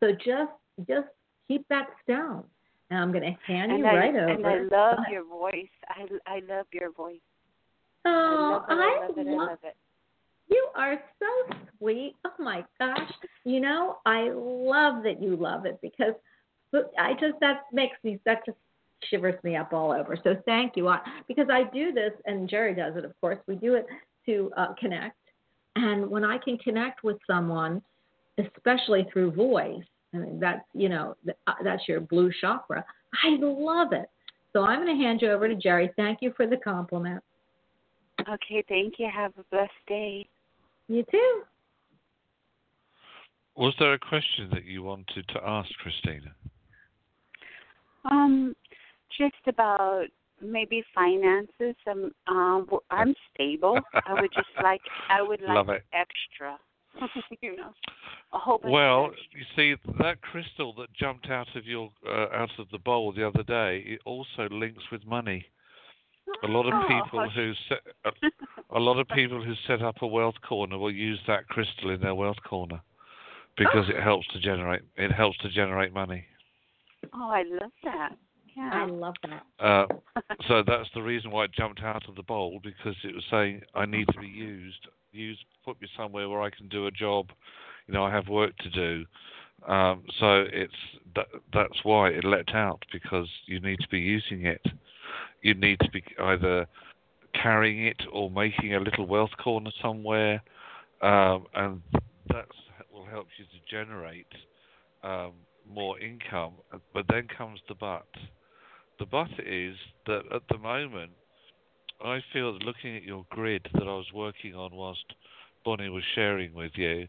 So 0.00 0.12
just 0.12 0.52
just 0.88 1.08
keep 1.48 1.66
that 1.68 1.88
stone. 2.04 2.44
And 2.90 3.00
I'm 3.00 3.10
going 3.10 3.24
to 3.24 3.36
hand 3.52 3.72
and 3.72 3.80
you 3.80 3.86
I, 3.86 3.94
right 3.94 4.14
over. 4.14 4.28
And 4.28 4.46
I 4.46 4.58
love 4.76 4.98
your 5.10 5.24
voice. 5.24 5.68
I 5.88 6.06
I 6.26 6.40
love 6.48 6.66
your 6.72 6.92
voice. 6.92 7.20
Oh, 8.04 8.64
I 8.68 8.74
love 8.74 9.18
it. 9.18 9.26
I 9.26 9.26
love 9.26 9.26
it. 9.26 9.28
I 9.28 9.46
love 9.46 9.58
it. 9.64 9.76
You 10.48 10.68
are 10.76 10.96
so 11.18 11.56
sweet. 11.78 12.14
Oh 12.24 12.42
my 12.42 12.64
gosh. 12.78 13.10
You 13.44 13.60
know, 13.60 13.98
I 14.06 14.30
love 14.32 15.02
that 15.04 15.20
you 15.20 15.36
love 15.36 15.66
it 15.66 15.78
because 15.82 16.14
I 16.98 17.12
just, 17.14 17.40
that 17.40 17.62
makes 17.72 17.96
me, 18.04 18.20
that 18.26 18.44
just 18.44 18.58
shivers 19.10 19.42
me 19.42 19.56
up 19.56 19.72
all 19.72 19.92
over. 19.92 20.16
So 20.22 20.36
thank 20.44 20.76
you. 20.76 20.88
I, 20.88 21.00
because 21.28 21.48
I 21.50 21.64
do 21.72 21.92
this, 21.92 22.12
and 22.26 22.48
Jerry 22.48 22.74
does 22.74 22.96
it, 22.96 23.04
of 23.04 23.12
course. 23.20 23.38
We 23.46 23.56
do 23.56 23.74
it 23.74 23.86
to 24.26 24.50
uh, 24.56 24.74
connect. 24.78 25.16
And 25.76 26.08
when 26.08 26.24
I 26.24 26.38
can 26.38 26.58
connect 26.58 27.04
with 27.04 27.16
someone, 27.26 27.82
especially 28.38 29.06
through 29.12 29.32
voice, 29.32 29.84
I 30.14 30.18
mean, 30.18 30.40
that's, 30.40 30.62
you 30.74 30.88
know, 30.88 31.16
uh, 31.46 31.52
that's 31.62 31.86
your 31.86 32.00
blue 32.00 32.30
chakra. 32.40 32.84
I 33.24 33.36
love 33.40 33.92
it. 33.92 34.08
So 34.52 34.64
I'm 34.64 34.82
going 34.82 34.96
to 34.96 35.04
hand 35.04 35.20
you 35.20 35.30
over 35.30 35.48
to 35.48 35.54
Jerry. 35.54 35.90
Thank 35.96 36.18
you 36.22 36.32
for 36.36 36.46
the 36.46 36.56
compliment. 36.56 37.22
Okay, 38.20 38.64
thank 38.68 38.94
you. 38.98 39.08
Have 39.14 39.32
a 39.38 39.44
blessed 39.50 39.70
day. 39.86 40.26
You 40.88 41.04
too. 41.10 41.42
Was 43.56 43.74
there 43.78 43.94
a 43.94 43.98
question 43.98 44.50
that 44.52 44.64
you 44.64 44.82
wanted 44.82 45.26
to 45.28 45.40
ask, 45.44 45.70
Christina? 45.82 46.34
Um, 48.04 48.54
just 49.18 49.34
about 49.46 50.06
maybe 50.40 50.84
finances. 50.94 51.74
Um, 51.86 52.12
um 52.28 52.68
I'm 52.90 53.14
stable. 53.32 53.80
I 54.06 54.20
would 54.20 54.30
just 54.34 54.48
like 54.62 54.82
I 55.08 55.22
would 55.22 55.40
like 55.40 55.56
Love 55.56 55.70
it. 55.70 55.84
extra. 55.92 56.58
you 57.42 57.56
know, 57.56 57.72
a 58.32 58.38
whole 58.38 58.58
well, 58.64 59.10
you 59.32 59.44
see 59.54 59.74
that 59.98 60.20
crystal 60.22 60.72
that 60.74 60.90
jumped 60.94 61.28
out 61.28 61.48
of 61.54 61.66
your 61.66 61.90
uh, 62.08 62.28
out 62.32 62.50
of 62.58 62.68
the 62.72 62.78
bowl 62.78 63.12
the 63.12 63.26
other 63.26 63.42
day. 63.42 63.84
It 63.86 64.00
also 64.06 64.48
links 64.50 64.82
with 64.90 65.04
money. 65.06 65.44
A 66.42 66.46
lot 66.46 66.66
of 66.66 66.74
oh, 66.74 66.86
people 66.88 67.30
who 67.30 67.52
set 67.68 67.78
a, 68.04 68.76
a, 68.76 68.80
lot 68.80 68.98
of 68.98 69.08
people 69.08 69.42
who 69.42 69.54
set 69.66 69.82
up 69.82 69.96
a 70.02 70.06
wealth 70.06 70.34
corner 70.46 70.76
will 70.76 70.92
use 70.92 71.20
that 71.26 71.48
crystal 71.48 71.90
in 71.90 72.00
their 72.00 72.14
wealth 72.14 72.36
corner 72.48 72.80
because 73.56 73.86
oh. 73.88 73.96
it 73.96 74.02
helps 74.02 74.26
to 74.28 74.40
generate 74.40 74.82
it 74.96 75.12
helps 75.12 75.38
to 75.38 75.48
generate 75.50 75.92
money. 75.92 76.24
Oh, 77.14 77.30
I 77.30 77.42
love 77.42 77.72
that. 77.84 78.16
Yeah. 78.56 78.70
I 78.72 78.86
love 78.86 79.14
that. 79.22 79.64
Uh, 79.64 79.86
so 80.48 80.62
that's 80.66 80.88
the 80.94 81.02
reason 81.02 81.30
why 81.30 81.44
it 81.44 81.52
jumped 81.52 81.82
out 81.82 82.08
of 82.08 82.16
the 82.16 82.22
bowl 82.22 82.58
because 82.62 82.96
it 83.04 83.14
was 83.14 83.24
saying 83.30 83.62
I 83.74 83.86
need 83.86 84.06
to 84.12 84.20
be 84.20 84.28
used. 84.28 84.88
Use 85.12 85.38
put 85.64 85.80
me 85.80 85.88
somewhere 85.96 86.28
where 86.28 86.42
I 86.42 86.50
can 86.50 86.68
do 86.68 86.86
a 86.86 86.90
job. 86.90 87.26
You 87.86 87.94
know, 87.94 88.04
I 88.04 88.10
have 88.10 88.28
work 88.28 88.56
to 88.58 88.70
do. 88.70 89.04
Um, 89.66 90.04
so 90.20 90.44
it's 90.52 90.72
that, 91.14 91.26
that's 91.52 91.78
why 91.82 92.10
it 92.10 92.24
leapt 92.24 92.54
out 92.54 92.82
because 92.92 93.28
you 93.46 93.60
need 93.60 93.78
to 93.80 93.88
be 93.88 93.98
using 93.98 94.46
it 94.46 94.60
you 95.46 95.54
need 95.54 95.78
to 95.78 95.90
be 95.92 96.02
either 96.20 96.66
carrying 97.40 97.86
it 97.86 98.02
or 98.12 98.28
making 98.30 98.74
a 98.74 98.80
little 98.80 99.06
wealth 99.06 99.30
corner 99.42 99.70
somewhere, 99.80 100.42
um, 101.02 101.46
and 101.54 101.80
that 102.28 102.46
will 102.92 103.06
help 103.06 103.28
you 103.38 103.44
to 103.44 103.70
generate 103.70 104.26
um, 105.04 105.32
more 105.72 106.00
income. 106.00 106.54
But 106.92 107.04
then 107.08 107.28
comes 107.38 107.60
the 107.68 107.76
but. 107.76 108.06
The 108.98 109.06
but 109.06 109.28
is 109.46 109.76
that 110.06 110.22
at 110.34 110.42
the 110.50 110.58
moment 110.58 111.12
I 112.04 112.20
feel 112.32 112.58
looking 112.58 112.96
at 112.96 113.04
your 113.04 113.24
grid 113.30 113.68
that 113.74 113.82
I 113.82 113.86
was 113.86 114.10
working 114.12 114.54
on 114.54 114.74
whilst 114.74 115.04
Bonnie 115.64 115.90
was 115.90 116.02
sharing 116.14 116.54
with 116.54 116.72
you, 116.74 117.06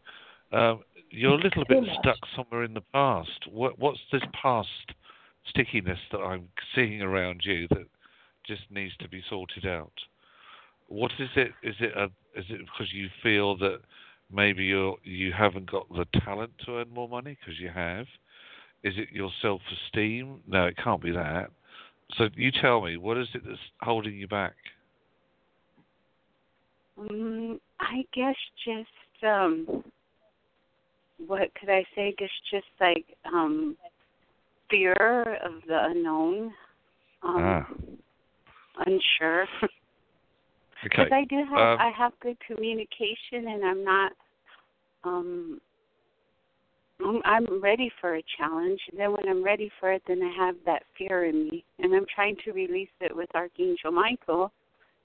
um, 0.52 0.82
you're 1.10 1.32
a 1.32 1.42
little 1.42 1.64
bit 1.68 1.82
stuck 1.98 2.18
somewhere 2.36 2.62
in 2.62 2.74
the 2.74 2.82
past. 2.92 3.48
What, 3.50 3.78
what's 3.78 4.00
this 4.12 4.22
past 4.40 4.68
stickiness 5.48 5.98
that 6.12 6.18
I'm 6.18 6.48
seeing 6.74 7.02
around 7.02 7.40
you 7.44 7.66
that 7.70 7.86
just 8.48 8.62
needs 8.70 8.96
to 8.98 9.08
be 9.08 9.22
sorted 9.28 9.66
out? 9.66 9.92
What 10.88 11.12
is 11.18 11.28
it? 11.36 11.52
Is 11.62 11.76
it 11.80 11.92
a, 11.96 12.04
is 12.38 12.46
it 12.48 12.60
because 12.60 12.92
you 12.92 13.08
feel 13.22 13.56
that 13.58 13.80
maybe 14.32 14.64
you 14.64 14.96
you 15.04 15.32
haven't 15.32 15.70
got 15.70 15.88
the 15.90 16.06
talent 16.24 16.52
to 16.64 16.78
earn 16.78 16.88
more 16.90 17.08
money 17.08 17.36
because 17.38 17.60
you 17.60 17.68
have? 17.68 18.06
Is 18.82 18.94
it 18.96 19.08
your 19.12 19.30
self-esteem? 19.42 20.40
No, 20.46 20.66
it 20.66 20.76
can't 20.82 21.02
be 21.02 21.10
that. 21.12 21.50
So 22.16 22.28
you 22.36 22.50
tell 22.50 22.80
me, 22.80 22.96
what 22.96 23.18
is 23.18 23.28
it 23.34 23.42
that's 23.46 23.58
holding 23.82 24.16
you 24.16 24.28
back? 24.28 24.54
Um, 26.98 27.60
I 27.80 28.04
guess 28.14 28.36
just 28.64 29.24
um 29.24 29.84
what 31.26 31.52
could 31.54 31.68
I 31.68 31.84
say? 31.94 32.08
I 32.08 32.14
guess 32.16 32.30
just 32.50 32.66
like 32.80 33.04
um 33.24 33.76
fear 34.70 34.94
of 35.44 35.52
the 35.66 35.84
unknown. 35.84 36.52
Um 37.22 37.36
ah. 37.36 37.66
Unsure. 38.86 39.46
Because 40.82 41.06
okay. 41.06 41.14
I 41.14 41.24
do 41.24 41.44
have 41.50 41.58
um, 41.58 41.78
I 41.80 41.90
have 41.96 42.12
good 42.20 42.36
communication 42.46 43.48
and 43.48 43.64
I'm 43.64 43.84
not 43.84 44.12
um 45.04 45.60
I'm, 47.00 47.20
I'm 47.24 47.60
ready 47.62 47.90
for 48.00 48.16
a 48.16 48.22
challenge. 48.36 48.80
And 48.90 48.98
then 48.98 49.12
when 49.12 49.28
I'm 49.28 49.44
ready 49.44 49.70
for 49.78 49.92
it, 49.92 50.02
then 50.06 50.20
I 50.22 50.44
have 50.44 50.56
that 50.66 50.82
fear 50.96 51.24
in 51.26 51.48
me, 51.48 51.64
and 51.78 51.94
I'm 51.94 52.06
trying 52.12 52.36
to 52.44 52.52
release 52.52 52.88
it 53.00 53.14
with 53.14 53.28
Archangel 53.34 53.92
Michael. 53.92 54.52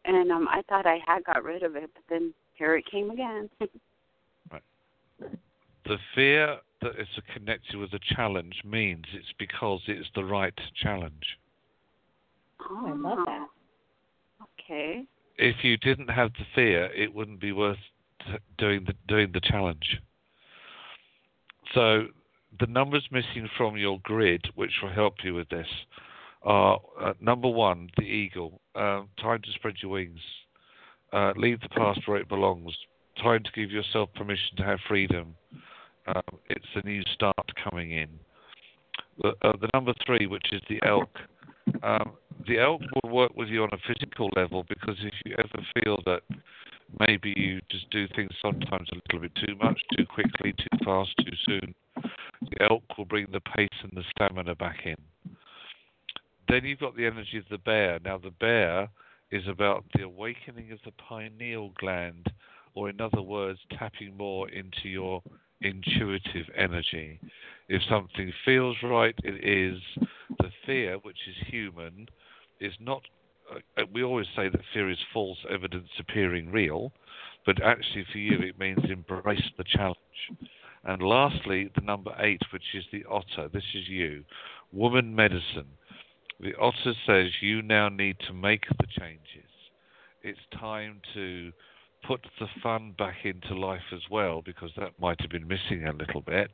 And 0.05 0.31
um, 0.31 0.47
I 0.49 0.61
thought 0.67 0.85
I 0.85 0.99
had 1.05 1.23
got 1.23 1.43
rid 1.43 1.63
of 1.63 1.75
it, 1.75 1.89
but 1.93 2.03
then 2.09 2.33
here 2.55 2.75
it 2.75 2.85
came 2.89 3.09
again. 3.09 3.49
right. 4.51 4.61
The 5.85 5.97
fear 6.13 6.57
that 6.81 6.99
is 6.99 7.07
connected 7.33 7.77
with 7.77 7.91
the 7.91 7.99
challenge 8.15 8.55
means 8.65 9.05
it's 9.13 9.33
because 9.39 9.81
it's 9.87 10.09
the 10.15 10.25
right 10.25 10.53
challenge. 10.81 11.37
Oh, 12.69 12.85
I 12.87 12.93
love 12.93 13.19
that. 13.25 13.47
Okay. 14.65 15.05
If 15.37 15.57
you 15.63 15.77
didn't 15.77 16.09
have 16.09 16.31
the 16.33 16.45
fear, 16.55 16.85
it 16.93 17.13
wouldn't 17.13 17.39
be 17.39 17.51
worth 17.51 17.77
doing 18.57 18.85
the 18.85 18.93
doing 19.07 19.31
the 19.33 19.41
challenge. 19.41 19.99
So 21.73 22.07
the 22.59 22.67
numbers 22.67 23.07
missing 23.11 23.49
from 23.57 23.77
your 23.77 23.99
grid, 24.03 24.45
which 24.55 24.71
will 24.81 24.91
help 24.91 25.15
you 25.23 25.33
with 25.33 25.49
this, 25.49 25.67
are 26.43 26.79
uh, 27.01 27.13
number 27.19 27.47
one, 27.47 27.89
the 27.97 28.03
eagle. 28.03 28.61
Uh, 28.75 29.01
time 29.19 29.41
to 29.41 29.51
spread 29.55 29.75
your 29.81 29.91
wings. 29.91 30.19
Uh, 31.11 31.33
leave 31.35 31.61
the 31.61 31.69
past 31.69 32.01
where 32.05 32.17
it 32.17 32.29
belongs. 32.29 32.75
Time 33.21 33.43
to 33.43 33.51
give 33.55 33.71
yourself 33.71 34.09
permission 34.15 34.55
to 34.57 34.63
have 34.63 34.79
freedom. 34.87 35.35
Um, 36.07 36.23
it's 36.49 36.65
a 36.75 36.85
new 36.85 37.03
start 37.13 37.51
coming 37.63 37.91
in. 37.91 38.09
The, 39.21 39.29
uh, 39.41 39.53
the 39.61 39.69
number 39.73 39.93
three, 40.05 40.25
which 40.25 40.51
is 40.51 40.61
the 40.69 40.79
elk. 40.85 41.09
Um, 41.81 42.13
the 42.47 42.59
elk 42.59 42.81
will 42.93 43.11
work 43.11 43.35
with 43.35 43.49
you 43.49 43.63
on 43.63 43.69
a 43.71 43.93
physical 43.93 44.29
level 44.35 44.65
because 44.67 44.95
if 45.01 45.13
you 45.25 45.35
ever 45.37 45.65
feel 45.75 45.99
that 46.05 46.21
maybe 47.07 47.33
you 47.35 47.59
just 47.69 47.89
do 47.89 48.07
things 48.15 48.31
sometimes 48.41 48.89
a 48.91 48.95
little 48.95 49.27
bit 49.27 49.31
too 49.45 49.55
much, 49.55 49.79
too 49.97 50.05
quickly, 50.05 50.53
too 50.53 50.85
fast, 50.85 51.11
too 51.19 51.35
soon. 51.45 51.75
The 52.41 52.67
elk 52.69 52.83
will 52.97 53.05
bring 53.05 53.27
the 53.31 53.39
pace 53.39 53.69
and 53.81 53.91
the 53.95 54.03
stamina 54.11 54.55
back 54.55 54.85
in. 54.85 54.95
Then 56.49 56.65
you've 56.65 56.79
got 56.79 56.95
the 56.95 57.05
energy 57.05 57.37
of 57.37 57.45
the 57.49 57.57
bear. 57.57 57.99
Now, 58.03 58.17
the 58.17 58.31
bear 58.31 58.89
is 59.31 59.47
about 59.47 59.85
the 59.95 60.03
awakening 60.03 60.71
of 60.71 60.79
the 60.85 60.91
pineal 60.91 61.71
gland, 61.79 62.27
or 62.75 62.89
in 62.89 62.99
other 62.99 63.21
words, 63.21 63.59
tapping 63.77 64.15
more 64.17 64.49
into 64.49 64.89
your 64.89 65.23
intuitive 65.61 66.47
energy. 66.55 67.19
If 67.69 67.81
something 67.89 68.31
feels 68.43 68.75
right, 68.83 69.15
it 69.23 69.43
is. 69.43 69.81
The 70.39 70.51
fear, 70.65 70.97
which 71.03 71.17
is 71.27 71.47
human, 71.47 72.07
is 72.63 72.73
not 72.79 73.01
uh, 73.51 73.83
we 73.93 74.03
always 74.03 74.27
say 74.35 74.49
that 74.49 74.61
fear 74.73 74.89
is 74.89 74.97
false 75.13 75.37
evidence 75.49 75.89
appearing 75.99 76.49
real, 76.49 76.91
but 77.45 77.61
actually 77.61 78.05
for 78.11 78.17
you 78.17 78.39
it 78.39 78.57
means 78.57 78.79
embrace 78.89 79.49
the 79.57 79.65
challenge. 79.65 79.97
And 80.85 81.01
lastly, 81.01 81.69
the 81.75 81.81
number 81.81 82.13
eight, 82.19 82.41
which 82.51 82.73
is 82.73 82.85
the 82.91 83.05
otter. 83.09 83.49
This 83.51 83.63
is 83.73 83.87
you, 83.87 84.23
woman 84.71 85.15
medicine. 85.15 85.67
The 86.39 86.55
otter 86.59 86.93
says 87.05 87.27
you 87.41 87.61
now 87.61 87.89
need 87.89 88.17
to 88.27 88.33
make 88.33 88.65
the 88.67 88.87
changes. 88.99 89.49
It's 90.23 90.39
time 90.59 91.01
to 91.13 91.51
put 92.05 92.25
the 92.39 92.47
fun 92.61 92.93
back 92.97 93.17
into 93.23 93.55
life 93.55 93.93
as 93.93 94.01
well, 94.11 94.41
because 94.41 94.71
that 94.77 94.99
might 94.99 95.21
have 95.21 95.29
been 95.29 95.47
missing 95.47 95.85
a 95.85 95.93
little 95.93 96.21
bit. 96.21 96.51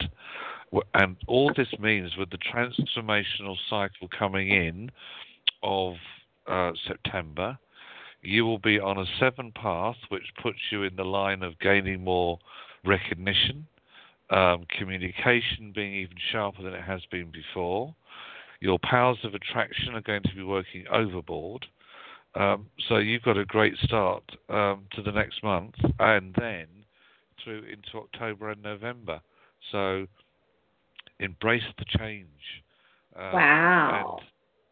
And 0.94 1.18
all 1.28 1.52
this 1.56 1.74
means 1.80 2.12
with 2.18 2.30
the 2.30 2.38
transformational 2.38 3.56
cycle 3.68 4.08
coming 4.18 4.50
in 4.50 4.92
of 5.64 5.96
uh, 6.48 6.72
September, 6.88 7.58
you 8.22 8.46
will 8.46 8.60
be 8.60 8.80
on 8.80 8.98
a 8.98 9.06
seven 9.20 9.52
path, 9.52 9.96
which 10.10 10.24
puts 10.42 10.58
you 10.72 10.84
in 10.84 10.96
the 10.96 11.04
line 11.04 11.44
of 11.44 11.58
gaining 11.60 12.04
more 12.04 12.40
recognition, 12.86 13.66
um, 14.30 14.66
communication 14.78 15.72
being 15.74 15.94
even 15.94 16.18
sharper 16.32 16.62
than 16.64 16.74
it 16.74 16.84
has 16.84 17.02
been 17.12 17.32
before. 17.32 17.96
Your 18.60 18.78
powers 18.80 19.20
of 19.24 19.34
attraction 19.36 19.96
are 19.96 20.02
going 20.02 20.24
to 20.24 20.36
be 20.36 20.44
working 20.44 20.86
overboard. 20.92 21.66
Um, 22.36 22.68
so 22.88 22.98
you've 22.98 23.24
got 23.24 23.38
a 23.38 23.46
great 23.46 23.76
start 23.84 24.24
um, 24.50 24.86
to 24.94 25.02
the 25.02 25.12
next 25.12 25.44
month 25.44 25.76
and 26.00 26.36
then 26.38 26.68
through 27.44 27.64
into 27.64 27.98
October 27.98 28.50
and 28.50 28.62
November. 28.62 29.22
So 29.72 30.06
embrace 31.20 31.64
the 31.78 31.86
change. 31.98 32.28
Um, 33.16 33.34
wow 33.34 34.20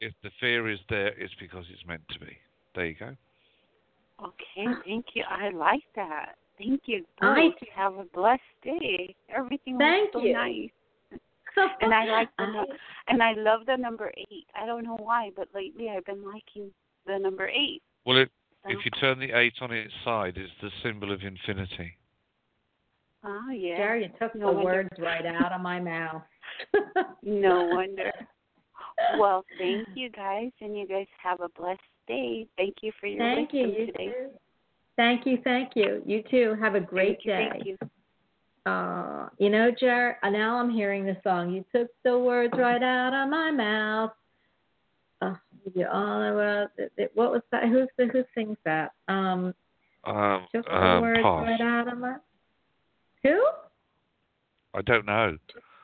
if 0.02 0.14
the 0.24 0.30
fear 0.40 0.70
is 0.70 0.80
there, 0.90 1.08
it's 1.20 1.34
because 1.40 1.66
it's 1.72 1.86
meant 1.88 2.02
to 2.10 2.20
be. 2.20 2.38
There 2.76 2.86
you 2.86 2.96
go. 3.00 3.16
Okay, 4.24 4.68
thank 4.86 5.06
you. 5.14 5.24
I 5.30 5.50
like 5.50 5.84
that. 5.96 6.36
Thank 6.58 6.82
you. 6.86 7.06
Both. 7.22 7.54
Have 7.76 7.96
a 7.96 8.06
blessed 8.14 8.42
day. 8.64 9.16
Everything 9.36 9.78
thank 9.78 10.14
was 10.14 10.24
so 10.24 10.28
you. 10.28 10.34
nice. 10.34 10.70
and 11.82 11.94
I 11.94 12.06
like 12.06 12.30
the 12.38 12.44
I, 12.44 12.66
and 13.10 13.22
I 13.22 13.34
love 13.34 13.62
the 13.68 13.76
number 13.76 14.12
eight. 14.18 14.48
I 14.56 14.66
don't 14.66 14.84
know 14.84 14.98
why, 15.00 15.32
but 15.36 15.48
lately 15.54 15.90
I've 15.90 16.06
been 16.06 16.26
liking 16.26 16.72
the 17.06 17.20
number 17.20 17.48
eight. 17.48 17.82
Well, 18.06 18.18
it, 18.18 18.30
so. 18.64 18.72
if 18.72 18.86
you 18.86 18.92
turn 19.00 19.20
the 19.20 19.38
eight 19.38 19.54
on 19.62 19.72
its 19.72 19.94
side, 20.04 20.34
it's 20.38 20.52
the 20.62 20.70
symbol 20.84 21.12
of 21.12 21.22
infinity. 21.22 21.94
Ah, 23.24 23.42
oh 23.48 23.52
yeah. 23.52 23.78
Jerry, 23.78 24.04
you 24.04 24.10
took 24.20 24.36
no 24.36 24.48
the 24.48 24.54
wonder. 24.54 24.64
words 24.64 24.90
right 25.00 25.26
out 25.26 25.52
of 25.52 25.62
my 25.62 25.80
mouth. 25.80 26.22
no 27.24 27.68
wonder. 27.72 28.12
Well, 29.20 29.46
thank 29.58 29.88
you 29.96 30.10
guys, 30.10 30.52
and 30.62 30.78
you 30.78 30.88
guys 30.88 31.08
have 31.22 31.40
a 31.42 31.50
blessed 31.50 31.80
day. 32.08 32.48
Thank 32.58 32.76
you 32.82 32.92
for 33.00 33.08
your 33.08 33.20
thank 33.20 33.52
wisdom 33.52 33.72
you, 33.72 33.80
you 33.80 33.86
today. 33.88 34.06
Too. 34.08 34.30
Thank 34.96 35.26
you, 35.26 35.38
thank 35.44 35.72
you. 35.76 36.02
You 36.06 36.24
too. 36.30 36.56
Have 36.60 36.76
a 36.76 36.80
great 36.80 37.20
thank 37.24 37.26
you, 37.26 37.32
day. 37.32 37.50
Thank 37.52 37.66
you. 37.66 37.78
Uh, 38.72 39.30
you 39.38 39.50
know, 39.50 39.72
Jared, 39.80 40.18
now 40.24 40.58
I'm 40.58 40.70
hearing 40.70 41.06
the 41.06 41.16
song. 41.24 41.52
You 41.52 41.64
took 41.74 41.90
the 42.04 42.18
words 42.18 42.54
right 42.58 42.82
out 42.82 43.14
of 43.14 43.30
my 43.30 43.52
mouth. 43.52 44.12
Uh, 45.22 45.36
you 45.74 45.88
all 45.88 46.22
about 46.22 46.70
what 47.14 47.32
was 47.32 47.42
that? 47.52 47.64
Who's 47.64 47.88
the, 47.98 48.08
who 48.08 48.24
sings 48.36 48.58
that? 48.66 48.92
Um, 49.08 49.54
um 50.04 50.48
took 50.54 50.66
the 50.66 50.76
um, 50.76 51.02
words 51.02 51.22
pause. 51.22 51.46
right 51.46 51.62
out 51.62 51.92
of 51.92 52.00
my. 52.00 52.16
Who? 53.24 53.48
I 54.74 54.82
don't 54.82 55.06
know. 55.06 55.38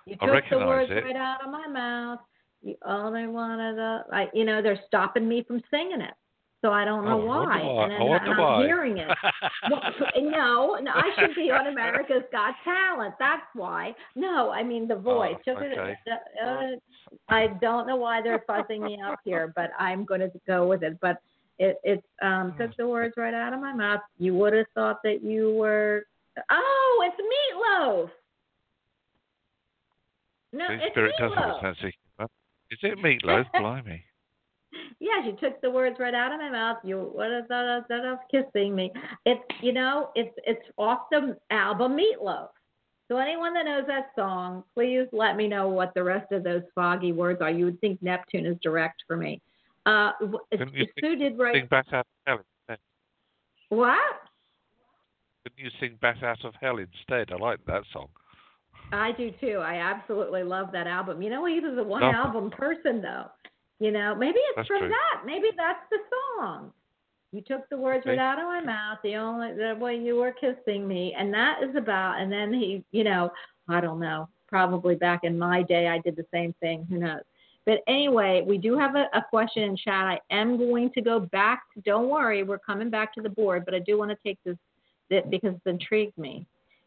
You 0.06 0.18
I 0.20 0.26
took 0.26 0.34
recognize 0.34 0.60
the 0.60 0.66
words 0.66 0.92
it. 0.92 1.04
right 1.06 1.16
out 1.16 1.46
of 1.46 1.52
my 1.52 1.68
mouth. 1.68 2.20
You 2.64 2.76
only 2.86 3.28
wanted 3.28 3.78
a, 3.78 4.06
I, 4.12 4.28
you 4.34 4.46
know, 4.46 4.62
they're 4.62 4.80
stopping 4.88 5.28
me 5.28 5.44
from 5.46 5.62
singing 5.70 6.02
it. 6.02 6.14
So 6.62 6.72
I 6.72 6.86
don't 6.86 7.04
know 7.04 7.22
oh, 7.22 7.26
why. 7.26 7.60
And 7.60 7.92
then 7.92 8.02
I 8.02 8.04
wonder 8.06 8.32
I'm 8.32 8.40
why. 8.40 8.64
hearing 8.64 8.98
it. 8.98 9.10
well, 9.70 9.82
no, 10.22 10.78
no, 10.82 10.92
I 10.96 11.12
should 11.20 11.36
be 11.36 11.52
on 11.52 11.68
America's 11.68 12.24
Got 12.32 12.56
Talent. 12.64 13.16
That's 13.20 13.42
why. 13.54 13.94
No, 14.16 14.50
I 14.50 14.64
mean 14.64 14.88
the 14.88 14.96
voice. 14.96 15.36
Oh, 15.46 15.52
okay. 15.52 15.94
Uh, 16.42 16.62
I 17.28 17.48
don't 17.60 17.86
know 17.86 17.98
why 17.98 18.22
they're 18.22 18.46
fuzzing 18.50 18.80
me 18.80 18.98
up 19.06 19.20
here, 19.26 19.52
but 19.58 19.72
I'm 19.78 20.06
going 20.06 20.22
to 20.22 20.32
go 20.48 20.66
with 20.66 20.84
it. 20.84 20.98
But 21.02 21.18
it, 21.60 21.80
it's 21.84 22.08
um, 22.22 22.56
took 22.58 22.72
the 22.78 22.88
words 22.88 23.16
right 23.18 23.34
out 23.34 23.52
of 23.52 23.60
my 23.60 23.74
mouth. 23.74 24.00
You 24.18 24.34
would 24.36 24.54
have 24.54 24.68
thought 24.74 25.00
that 25.04 25.22
you 25.22 25.54
were. 25.56 26.06
Oh, 26.50 27.12
it's 27.12 27.18
meatloaf. 27.20 28.10
No, 30.54 30.68
it's 30.70 30.94
spirit 30.94 31.14
meatloaf. 31.20 31.36
does 31.36 31.38
have 31.38 31.74
a 31.74 31.76
sense 31.82 31.94
Is 32.74 32.80
it 32.82 32.98
meatloaf? 32.98 33.46
Blimey. 33.60 34.04
Yeah, 35.00 35.24
she 35.24 35.34
took 35.34 35.62
the 35.62 35.70
words 35.70 35.98
right 36.00 36.14
out 36.14 36.34
of 36.34 36.40
my 36.40 36.50
mouth. 36.50 36.78
You 36.84 37.12
what 37.14 37.32
is 37.32 37.44
that, 37.50 37.84
that 37.90 38.06
of 38.06 38.18
kissing 38.32 38.76
me? 38.76 38.92
It's 39.26 39.42
you 39.62 39.74
know, 39.74 40.10
it's 40.16 40.34
it's 40.46 40.66
off 40.78 41.02
the 41.12 41.38
album 41.52 41.98
Meatloaf. 41.98 42.50
So 43.10 43.18
anyone 43.18 43.54
that 43.54 43.66
knows 43.66 43.84
that 43.88 44.12
song, 44.18 44.64
please 44.74 45.08
let 45.12 45.36
me 45.36 45.48
know 45.48 45.68
what 45.68 45.94
the 45.94 46.04
rest 46.04 46.32
of 46.32 46.44
those 46.44 46.64
foggy 46.74 47.12
words 47.12 47.42
are. 47.42 47.52
You 47.52 47.66
would 47.66 47.80
think 47.82 48.02
Neptune 48.02 48.46
is 48.46 48.58
direct 48.64 49.04
for 49.06 49.18
me. 49.18 49.42
Uh, 49.86 50.14
Couldn't 50.52 50.74
you 50.74 50.88
Sue 51.00 51.16
did 51.18 51.38
write. 51.38 51.54
Think 51.54 51.70
back 51.70 51.86
out 51.92 52.08
What? 53.70 54.00
Couldn't 55.44 55.60
you 55.60 55.70
sing 55.80 55.98
"Bat 56.02 56.24
Out 56.24 56.46
of 56.46 56.54
Hell" 56.60 56.78
instead? 56.78 57.32
I 57.32 57.36
like 57.36 57.64
that 57.68 57.84
song. 57.92 58.08
I 58.94 59.12
do 59.12 59.32
too. 59.40 59.60
I 59.64 59.76
absolutely 59.76 60.44
love 60.44 60.68
that 60.74 60.88
album. 60.88 61.22
You 61.22 61.30
know, 61.30 61.46
he 61.46 61.60
was 61.60 61.78
a 61.78 61.84
one 61.84 62.04
album 62.04 62.52
person 62.52 63.02
though. 63.02 63.26
You 63.80 63.92
know, 63.92 64.16
maybe 64.16 64.38
it's 64.38 64.56
that's 64.58 64.68
from 64.68 64.80
true. 64.80 64.90
that. 64.90 65.26
Maybe 65.26 65.48
that's 65.58 65.80
the 65.92 65.98
song. 66.40 66.72
You 67.32 67.42
took 67.42 67.68
the 67.70 67.78
words 67.78 68.06
right 68.06 68.20
out 68.20 68.38
of 68.38 68.46
my 68.46 68.62
mouth. 68.62 69.00
The 69.04 69.16
only 69.16 69.54
the 69.54 69.76
way 69.80 69.98
you 69.98 70.18
were 70.18 70.32
kissing 70.32 70.88
me, 70.88 71.16
and 71.18 71.34
that 71.34 71.64
is 71.64 71.76
about. 71.76 72.22
And 72.22 72.32
then 72.32 72.54
he, 72.54 72.84
you 72.92 73.04
know, 73.04 73.32
I 73.68 73.82
don't 73.82 74.00
know. 74.00 74.30
Probably 74.48 74.94
back 74.94 75.22
in 75.24 75.38
my 75.38 75.64
day, 75.64 75.88
I 75.88 75.98
did 75.98 76.16
the 76.16 76.26
same 76.32 76.54
thing. 76.60 76.86
Who 76.90 77.00
knows? 77.00 77.22
But 77.66 77.80
anyway, 77.88 78.44
we 78.46 78.58
do 78.58 78.78
have 78.78 78.96
a, 78.96 79.08
a 79.14 79.24
question 79.30 79.64
in 79.64 79.78
chat. 79.78 80.06
I 80.06 80.20
am 80.30 80.58
going 80.58 80.92
to 80.92 81.02
go 81.02 81.20
back. 81.20 81.64
To, 81.74 81.82
don't 81.82 82.10
worry, 82.10 82.44
we're 82.44 82.60
coming 82.60 82.90
back 82.90 83.14
to 83.16 83.22
the 83.22 83.30
board, 83.30 83.66
but 83.66 83.74
I 83.74 83.80
do 83.80 83.98
want 83.98 84.12
to 84.12 84.18
take 84.24 84.38
this, 84.46 84.58
this 85.10 85.24
because 85.30 85.56
it 85.66 85.70
intrigued 85.70 86.18
me. 86.18 86.46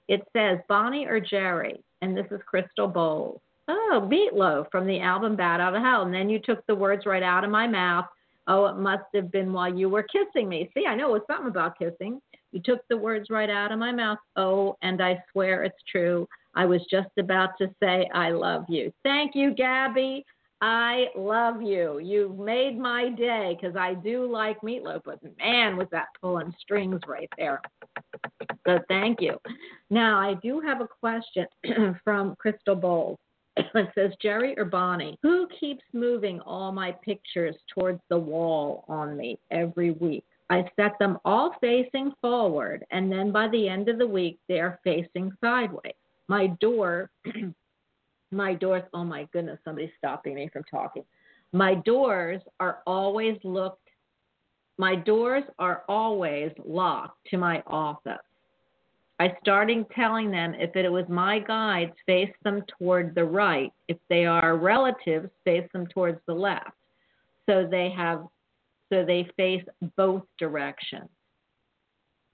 It 0.08 0.22
says 0.34 0.58
Bonnie 0.68 1.06
or 1.06 1.20
Jerry, 1.20 1.82
and 2.02 2.16
this 2.16 2.26
is 2.30 2.40
Crystal 2.46 2.88
Bowles. 2.88 3.40
Oh, 3.68 4.08
Meatloaf 4.10 4.70
from 4.70 4.86
the 4.86 5.00
album 5.00 5.34
Bat 5.34 5.60
Out 5.60 5.74
of 5.74 5.82
Hell. 5.82 6.02
And 6.02 6.14
then 6.14 6.30
you 6.30 6.38
took 6.38 6.64
the 6.66 6.74
words 6.74 7.04
right 7.06 7.22
out 7.22 7.44
of 7.44 7.50
my 7.50 7.66
mouth. 7.66 8.06
Oh, 8.46 8.66
it 8.66 8.76
must 8.76 9.04
have 9.14 9.32
been 9.32 9.52
while 9.52 9.74
you 9.74 9.88
were 9.88 10.04
kissing 10.04 10.48
me. 10.48 10.70
See, 10.72 10.86
I 10.86 10.94
know 10.94 11.08
it 11.08 11.12
was 11.12 11.22
something 11.26 11.48
about 11.48 11.78
kissing. 11.78 12.20
You 12.52 12.60
took 12.64 12.80
the 12.88 12.96
words 12.96 13.28
right 13.28 13.50
out 13.50 13.72
of 13.72 13.80
my 13.80 13.90
mouth. 13.90 14.18
Oh, 14.36 14.76
and 14.82 15.02
I 15.02 15.20
swear 15.32 15.64
it's 15.64 15.82
true. 15.90 16.28
I 16.54 16.64
was 16.64 16.80
just 16.88 17.10
about 17.18 17.50
to 17.58 17.68
say 17.82 18.08
I 18.14 18.30
love 18.30 18.64
you. 18.68 18.92
Thank 19.02 19.34
you, 19.34 19.52
Gabby. 19.52 20.24
I 20.60 21.06
love 21.14 21.60
you. 21.60 21.98
You've 21.98 22.38
made 22.38 22.78
my 22.78 23.10
day 23.10 23.58
because 23.60 23.76
I 23.76 23.94
do 23.94 24.30
like 24.30 24.60
meatloaf, 24.62 25.02
but 25.04 25.20
man, 25.38 25.76
was 25.76 25.88
that 25.92 26.06
pulling 26.20 26.54
strings 26.60 27.00
right 27.06 27.28
there. 27.36 27.60
So 28.66 28.78
thank 28.88 29.20
you. 29.20 29.38
Now, 29.90 30.18
I 30.18 30.34
do 30.42 30.60
have 30.60 30.80
a 30.80 30.88
question 30.88 31.46
from 32.04 32.36
Crystal 32.36 32.74
Bowles. 32.74 33.18
It 33.74 33.88
says, 33.94 34.12
Jerry 34.20 34.58
or 34.58 34.66
Bonnie, 34.66 35.18
who 35.22 35.48
keeps 35.60 35.82
moving 35.94 36.40
all 36.40 36.72
my 36.72 36.92
pictures 36.92 37.54
towards 37.72 38.00
the 38.10 38.18
wall 38.18 38.84
on 38.86 39.16
me 39.16 39.38
every 39.50 39.92
week? 39.92 40.24
I 40.50 40.64
set 40.76 40.98
them 40.98 41.18
all 41.24 41.54
facing 41.60 42.12
forward, 42.20 42.84
and 42.90 43.10
then 43.10 43.32
by 43.32 43.48
the 43.48 43.68
end 43.68 43.88
of 43.88 43.98
the 43.98 44.06
week, 44.06 44.38
they 44.48 44.60
are 44.60 44.78
facing 44.84 45.32
sideways. 45.42 45.94
My 46.28 46.48
door 46.60 47.10
my 48.30 48.54
doors, 48.54 48.82
oh 48.92 49.04
my 49.04 49.28
goodness, 49.32 49.58
somebody's 49.64 49.90
stopping 49.98 50.34
me 50.34 50.48
from 50.52 50.64
talking. 50.64 51.04
My 51.52 51.74
doors 51.74 52.42
are 52.60 52.80
always 52.86 53.38
looked, 53.44 53.88
my 54.78 54.94
doors 54.94 55.44
are 55.58 55.84
always 55.88 56.50
locked 56.64 57.18
to 57.30 57.38
my 57.38 57.62
office. 57.66 58.18
I 59.18 59.34
started 59.40 59.86
telling 59.94 60.30
them 60.30 60.54
if 60.54 60.76
it 60.76 60.90
was 60.90 61.06
my 61.08 61.38
guides, 61.38 61.92
face 62.04 62.32
them 62.44 62.62
toward 62.78 63.14
the 63.14 63.24
right. 63.24 63.72
If 63.88 63.96
they 64.10 64.26
are 64.26 64.56
relatives, 64.56 65.30
face 65.44 65.66
them 65.72 65.86
towards 65.86 66.20
the 66.26 66.34
left. 66.34 66.72
So 67.48 67.66
they 67.70 67.88
have, 67.96 68.26
so 68.92 69.04
they 69.04 69.26
face 69.36 69.64
both 69.96 70.22
directions. 70.38 71.08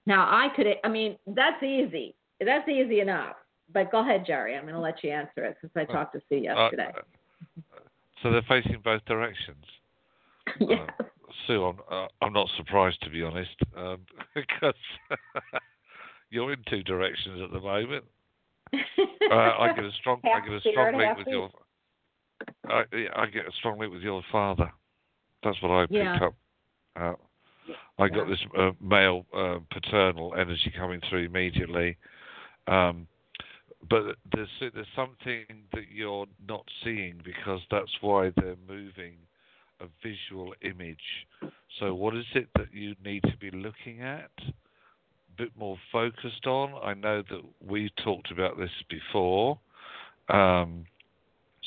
Now 0.05 0.27
I 0.29 0.49
could, 0.53 0.67
I 0.83 0.89
mean, 0.89 1.17
that's 1.27 1.63
easy. 1.63 2.15
That's 2.43 2.67
easy 2.67 2.99
enough. 2.99 3.35
But 3.71 3.91
go 3.91 3.99
ahead, 4.01 4.25
Jerry. 4.25 4.55
I'm 4.55 4.63
going 4.63 4.73
to 4.73 4.79
let 4.79 5.03
you 5.03 5.11
answer 5.11 5.45
it 5.45 5.57
since 5.61 5.73
I 5.75 5.85
talked 5.85 6.13
to 6.13 6.21
Sue 6.29 6.37
yesterday. 6.37 6.91
Uh, 6.95 7.79
so 8.21 8.31
they're 8.31 8.43
facing 8.47 8.79
both 8.83 9.03
directions. 9.05 9.65
yes. 10.59 10.79
Uh, 10.99 11.03
Sue, 11.47 11.65
I'm, 11.65 11.77
uh, 11.91 12.07
I'm 12.21 12.33
not 12.33 12.47
surprised 12.57 13.01
to 13.03 13.09
be 13.09 13.23
honest, 13.23 13.55
um, 13.75 13.99
because 14.35 14.73
you're 16.29 16.53
in 16.53 16.59
two 16.69 16.83
directions 16.83 17.41
at 17.41 17.51
the 17.51 17.59
moment. 17.59 18.05
Uh, 18.73 19.35
I 19.35 19.71
get 19.75 19.85
a 19.85 19.91
strong, 19.99 20.19
I 20.23 20.39
get 20.39 20.53
a 20.53 20.71
strong 20.71 20.97
link 20.97 21.17
with 21.17 21.27
your, 21.27 21.49
I, 22.67 22.83
I 23.15 23.25
get 23.27 23.45
a 23.47 23.51
strong 23.59 23.79
link 23.79 23.93
with 23.93 24.01
your 24.01 24.23
father. 24.31 24.71
That's 25.43 25.61
what 25.61 25.71
I 25.71 25.81
picked 25.83 25.93
yeah. 25.93 26.25
up. 26.25 26.35
Uh, 26.95 27.13
I 27.99 28.09
got 28.09 28.27
this 28.27 28.39
uh, 28.57 28.71
male 28.81 29.25
uh, 29.35 29.59
paternal 29.71 30.33
energy 30.37 30.73
coming 30.75 31.01
through 31.09 31.25
immediately. 31.25 31.97
Um, 32.67 33.07
but 33.89 34.15
there's 34.33 34.49
there's 34.59 34.87
something 34.95 35.45
that 35.73 35.91
you're 35.93 36.25
not 36.47 36.65
seeing 36.83 37.21
because 37.23 37.61
that's 37.71 37.91
why 38.01 38.31
they're 38.37 38.55
moving 38.67 39.15
a 39.81 39.85
visual 40.01 40.53
image. 40.61 41.25
So 41.79 41.93
what 41.93 42.15
is 42.15 42.25
it 42.35 42.47
that 42.55 42.73
you 42.73 42.95
need 43.03 43.23
to 43.23 43.37
be 43.37 43.51
looking 43.51 44.01
at? 44.01 44.31
A 44.47 45.35
bit 45.37 45.51
more 45.57 45.77
focused 45.91 46.45
on. 46.45 46.73
I 46.83 46.93
know 46.93 47.23
that 47.29 47.41
we 47.65 47.91
talked 48.03 48.31
about 48.31 48.57
this 48.57 48.71
before. 48.89 49.59
Um, 50.29 50.85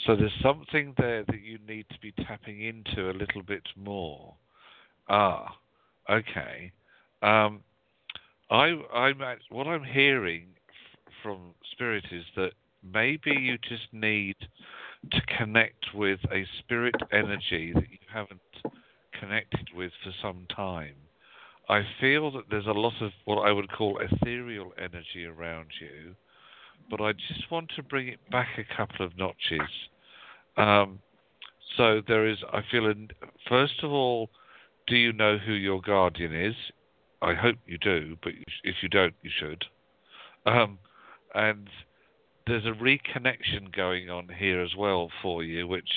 so 0.06 0.14
there's 0.14 0.32
something 0.42 0.94
there 0.98 1.24
that 1.24 1.42
you 1.42 1.58
need 1.66 1.86
to 1.90 1.98
be 2.00 2.12
tapping 2.26 2.62
into 2.62 3.10
a 3.10 3.12
little 3.12 3.42
bit 3.42 3.64
more. 3.76 4.34
Ah, 5.08 5.56
okay. 6.08 6.72
Um, 7.22 7.60
I, 8.50 8.74
I'm 8.94 9.20
at, 9.22 9.38
what 9.50 9.66
I'm 9.66 9.84
hearing 9.84 10.46
from 11.22 11.54
spirit 11.76 12.04
is 12.10 12.24
that 12.36 12.52
maybe 12.82 13.32
you 13.38 13.58
just 13.68 13.86
need 13.92 14.36
to 15.12 15.20
connect 15.38 15.94
with 15.94 16.18
a 16.32 16.44
spirit 16.58 16.94
energy 17.12 17.72
that 17.74 17.90
you 17.90 17.98
haven't 18.12 18.40
connected 19.20 19.68
with 19.76 19.92
for 20.02 20.12
some 20.22 20.46
time. 20.54 20.94
I 21.68 21.82
feel 22.00 22.30
that 22.32 22.44
there's 22.50 22.66
a 22.66 22.72
lot 22.72 22.94
of 23.00 23.12
what 23.24 23.42
I 23.42 23.52
would 23.52 23.70
call 23.70 23.98
ethereal 23.98 24.72
energy 24.78 25.26
around 25.26 25.66
you, 25.80 26.14
but 26.90 27.00
I 27.00 27.12
just 27.12 27.50
want 27.50 27.70
to 27.76 27.82
bring 27.82 28.08
it 28.08 28.20
back 28.30 28.48
a 28.58 28.76
couple 28.76 29.04
of 29.04 29.16
notches. 29.18 29.68
Um, 30.56 31.00
so 31.76 32.00
there 32.08 32.26
is, 32.26 32.38
I 32.52 32.60
feel, 32.70 32.92
first 33.48 33.82
of 33.82 33.92
all, 33.92 34.30
do 34.86 34.96
you 34.96 35.12
know 35.12 35.36
who 35.36 35.52
your 35.52 35.80
guardian 35.82 36.34
is? 36.34 36.54
I 37.20 37.34
hope 37.34 37.56
you 37.66 37.78
do, 37.78 38.16
but 38.22 38.32
if 38.62 38.76
you 38.82 38.88
don't, 38.88 39.14
you 39.22 39.30
should. 39.38 39.64
Um, 40.46 40.78
and 41.36 41.68
there's 42.46 42.64
a 42.64 42.82
reconnection 42.82 43.74
going 43.74 44.08
on 44.10 44.28
here 44.38 44.60
as 44.60 44.74
well 44.76 45.10
for 45.22 45.42
you, 45.42 45.66
which 45.66 45.88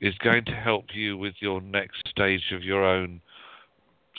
is 0.00 0.14
going 0.18 0.44
to 0.46 0.52
help 0.52 0.86
you 0.94 1.16
with 1.16 1.34
your 1.40 1.60
next 1.60 2.08
stage 2.08 2.52
of 2.52 2.62
your 2.62 2.84
own 2.84 3.20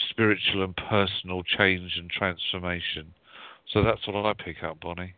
spiritual 0.09 0.63
and 0.63 0.75
personal 0.75 1.43
change 1.43 1.93
and 1.97 2.09
transformation. 2.09 3.13
So 3.73 3.83
that's 3.83 4.05
what 4.07 4.25
I 4.25 4.33
pick 4.33 4.63
up, 4.63 4.79
Bonnie. 4.81 5.13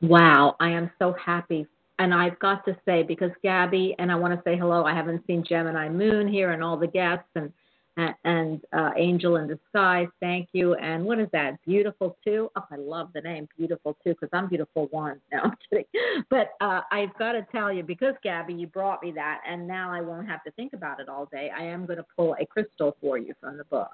Wow, 0.00 0.56
I 0.60 0.70
am 0.70 0.90
so 0.98 1.14
happy. 1.22 1.66
And 1.98 2.12
I've 2.12 2.38
got 2.38 2.64
to 2.66 2.76
say, 2.84 3.02
because 3.02 3.30
Gabby, 3.42 3.94
and 3.98 4.12
I 4.12 4.16
want 4.16 4.34
to 4.34 4.42
say 4.44 4.56
hello, 4.56 4.84
I 4.84 4.94
haven't 4.94 5.26
seen 5.26 5.44
Gemini 5.46 5.88
Moon 5.88 6.28
here 6.28 6.52
and 6.52 6.62
all 6.62 6.76
the 6.76 6.86
guests, 6.86 7.28
and 7.34 7.52
and, 7.96 8.60
uh, 8.72 8.90
Angel 8.96 9.36
in 9.36 9.48
Disguise. 9.48 10.08
Thank 10.20 10.48
you. 10.52 10.74
And 10.74 11.04
what 11.04 11.18
is 11.18 11.28
that? 11.32 11.62
Beautiful 11.64 12.16
too. 12.24 12.50
Oh, 12.56 12.64
I 12.70 12.76
love 12.76 13.10
the 13.14 13.20
name 13.20 13.48
Beautiful 13.56 13.96
too 14.04 14.10
because 14.10 14.28
I'm 14.32 14.48
beautiful 14.48 14.86
one. 14.90 15.20
No, 15.32 15.40
I'm 15.44 15.56
kidding. 15.70 15.86
But 16.30 16.50
uh, 16.60 16.82
I've 16.90 17.16
got 17.18 17.32
to 17.32 17.46
tell 17.52 17.72
you 17.72 17.82
because 17.82 18.14
Gabby, 18.22 18.54
you 18.54 18.66
brought 18.66 19.02
me 19.02 19.12
that, 19.12 19.40
and 19.48 19.66
now 19.66 19.90
I 19.92 20.00
won't 20.00 20.28
have 20.28 20.44
to 20.44 20.50
think 20.52 20.72
about 20.72 21.00
it 21.00 21.08
all 21.08 21.26
day. 21.26 21.50
I 21.56 21.62
am 21.62 21.86
going 21.86 21.98
to 21.98 22.06
pull 22.16 22.36
a 22.40 22.46
crystal 22.46 22.96
for 23.00 23.18
you 23.18 23.34
from 23.40 23.56
the 23.56 23.64
book. 23.64 23.90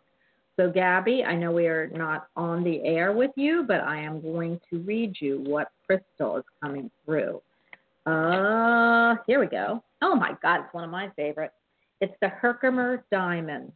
So, 0.56 0.70
Gabby, 0.70 1.24
I 1.24 1.34
know 1.34 1.50
we 1.50 1.66
are 1.66 1.88
not 1.88 2.26
on 2.36 2.62
the 2.62 2.82
air 2.84 3.12
with 3.12 3.30
you, 3.36 3.64
but 3.66 3.80
I 3.80 3.98
am 3.98 4.20
going 4.20 4.60
to 4.70 4.78
read 4.80 5.16
you 5.18 5.42
what 5.46 5.68
crystal 5.86 6.36
is 6.36 6.44
coming 6.62 6.90
through. 7.04 7.40
Uh, 8.04 9.16
here 9.26 9.40
we 9.40 9.46
go. 9.46 9.82
Oh 10.02 10.14
my 10.14 10.36
God, 10.42 10.60
it's 10.64 10.74
one 10.74 10.84
of 10.84 10.90
my 10.90 11.08
favorites. 11.16 11.54
It's 12.00 12.14
the 12.20 12.28
Herkimer 12.28 13.04
Diamond 13.10 13.72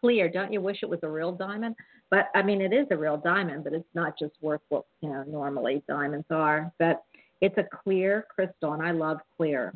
clear. 0.00 0.28
Don't 0.28 0.52
you 0.52 0.60
wish 0.60 0.78
it 0.82 0.88
was 0.88 1.00
a 1.02 1.08
real 1.08 1.32
diamond? 1.32 1.76
But 2.10 2.28
I 2.34 2.42
mean, 2.42 2.60
it 2.60 2.72
is 2.72 2.86
a 2.90 2.96
real 2.96 3.16
diamond, 3.16 3.64
but 3.64 3.72
it's 3.72 3.94
not 3.94 4.18
just 4.18 4.34
worth 4.40 4.60
what 4.68 4.84
you 5.00 5.08
know 5.08 5.24
normally 5.26 5.82
diamonds 5.88 6.26
are. 6.30 6.72
But 6.78 7.02
it's 7.40 7.58
a 7.58 7.64
clear 7.82 8.26
crystal, 8.34 8.72
and 8.72 8.82
I 8.82 8.90
love 8.92 9.18
clear. 9.36 9.74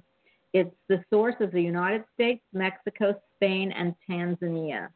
It's 0.55 0.75
the 0.89 1.05
source 1.11 1.35
of 1.41 1.53
the 1.53 1.61
United 1.61 2.05
States, 2.15 2.43
Mexico, 2.53 3.15
Spain, 3.37 3.73
and 3.73 3.95
Tanzania. 4.09 4.89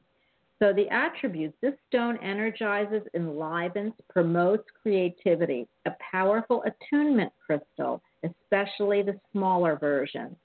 So 0.59 0.73
the 0.73 0.89
attributes 0.91 1.57
this 1.61 1.75
stone 1.89 2.17
energizes, 2.23 3.03
enlivens, 3.15 3.93
promotes 4.09 4.65
creativity, 4.81 5.67
a 5.87 5.93
powerful 6.13 6.63
attunement 6.63 7.33
crystal, 7.45 8.01
especially 8.23 9.03
the 9.03 9.19
smaller 9.33 9.77
version, 9.77 10.37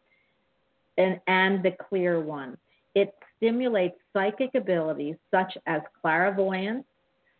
and, 0.97 1.19
and 1.27 1.63
the 1.63 1.75
clear 1.87 2.19
one. 2.19 2.57
It 2.97 3.13
stimulates 3.35 3.99
psychic 4.11 4.55
abilities 4.55 5.17
such 5.29 5.55
as 5.67 5.83
clairvoyance, 6.01 6.83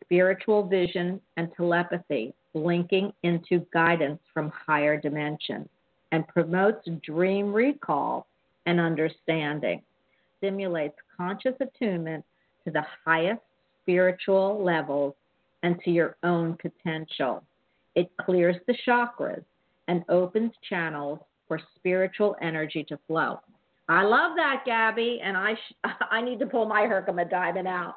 spiritual 0.03 0.67
vision, 0.67 1.19
and 1.35 1.49
telepathy, 1.57 2.35
linking 2.53 3.11
into 3.23 3.65
guidance 3.73 4.19
from 4.35 4.51
higher 4.51 5.01
dimensions, 5.01 5.67
and 6.11 6.27
promotes 6.27 6.87
dream 7.03 7.51
recall 7.51 8.27
and 8.67 8.79
understanding. 8.79 9.81
Stimulates 10.37 10.93
conscious 11.17 11.55
attunement 11.59 12.23
to 12.63 12.69
the 12.69 12.85
highest 13.03 13.41
spiritual 13.81 14.63
levels 14.63 15.15
and 15.63 15.81
to 15.81 15.89
your 15.89 16.17
own 16.21 16.55
potential. 16.61 17.43
It 17.95 18.11
clears 18.21 18.57
the 18.67 18.77
chakras 18.85 19.43
and 19.87 20.05
opens 20.07 20.51
channels 20.69 21.17
for 21.47 21.59
spiritual 21.77 22.35
energy 22.43 22.83
to 22.89 22.99
flow. 23.07 23.39
I 23.89 24.03
love 24.03 24.33
that, 24.35 24.63
Gabby, 24.65 25.21
and 25.23 25.37
I 25.37 25.53
sh- 25.55 25.89
I 26.11 26.21
need 26.21 26.39
to 26.39 26.45
pull 26.45 26.65
my 26.65 26.85
Herkimer 26.85 27.25
diamond 27.25 27.67
out. 27.67 27.95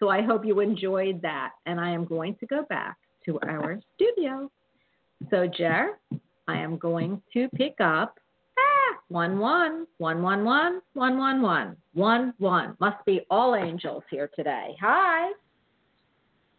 So 0.00 0.08
I 0.08 0.22
hope 0.22 0.44
you 0.44 0.60
enjoyed 0.60 1.22
that, 1.22 1.50
and 1.66 1.80
I 1.80 1.90
am 1.90 2.04
going 2.04 2.36
to 2.36 2.46
go 2.46 2.64
back 2.68 2.96
to 3.26 3.38
our 3.40 3.80
studio. 3.94 4.50
So, 5.30 5.46
Jer, 5.46 5.98
I 6.48 6.58
am 6.58 6.76
going 6.76 7.22
to 7.32 7.48
pick 7.54 7.76
up 7.80 8.18
ah, 8.58 8.98
one 9.08 9.38
one 9.38 9.86
one 9.98 10.22
one 10.22 10.44
one 10.44 10.82
one 11.04 11.04
one 11.14 11.42
one 11.42 11.76
one 11.94 12.34
one. 12.38 12.76
Must 12.80 13.04
be 13.06 13.20
all 13.30 13.54
angels 13.56 14.02
here 14.10 14.30
today. 14.36 14.76
Hi. 14.80 15.30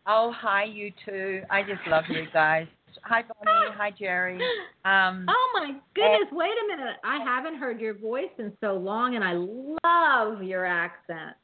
Oh, 0.08 0.32
hi, 0.36 0.66
you 0.66 0.92
two. 1.06 1.42
I 1.50 1.64
just 1.64 1.82
love 1.88 2.06
you 2.10 2.26
guys. 2.34 2.68
Hi, 3.04 3.22
Bonnie. 3.22 3.76
Hi, 3.78 3.92
Jerry. 3.98 4.40
Um, 4.86 5.26
oh 5.28 5.52
my 5.56 5.72
goodness! 5.96 6.30
Wait 6.32 6.52
a 6.52 6.78
minute. 6.78 6.98
I 7.04 7.18
haven't 7.18 7.56
heard 7.56 7.82
your 7.82 7.96
voice 7.96 8.30
in 8.38 8.54
so 8.62 8.74
long, 8.74 9.16
and 9.16 9.24
I 9.24 9.34
love 9.34 10.44
your 10.44 10.64
accent. 10.64 11.36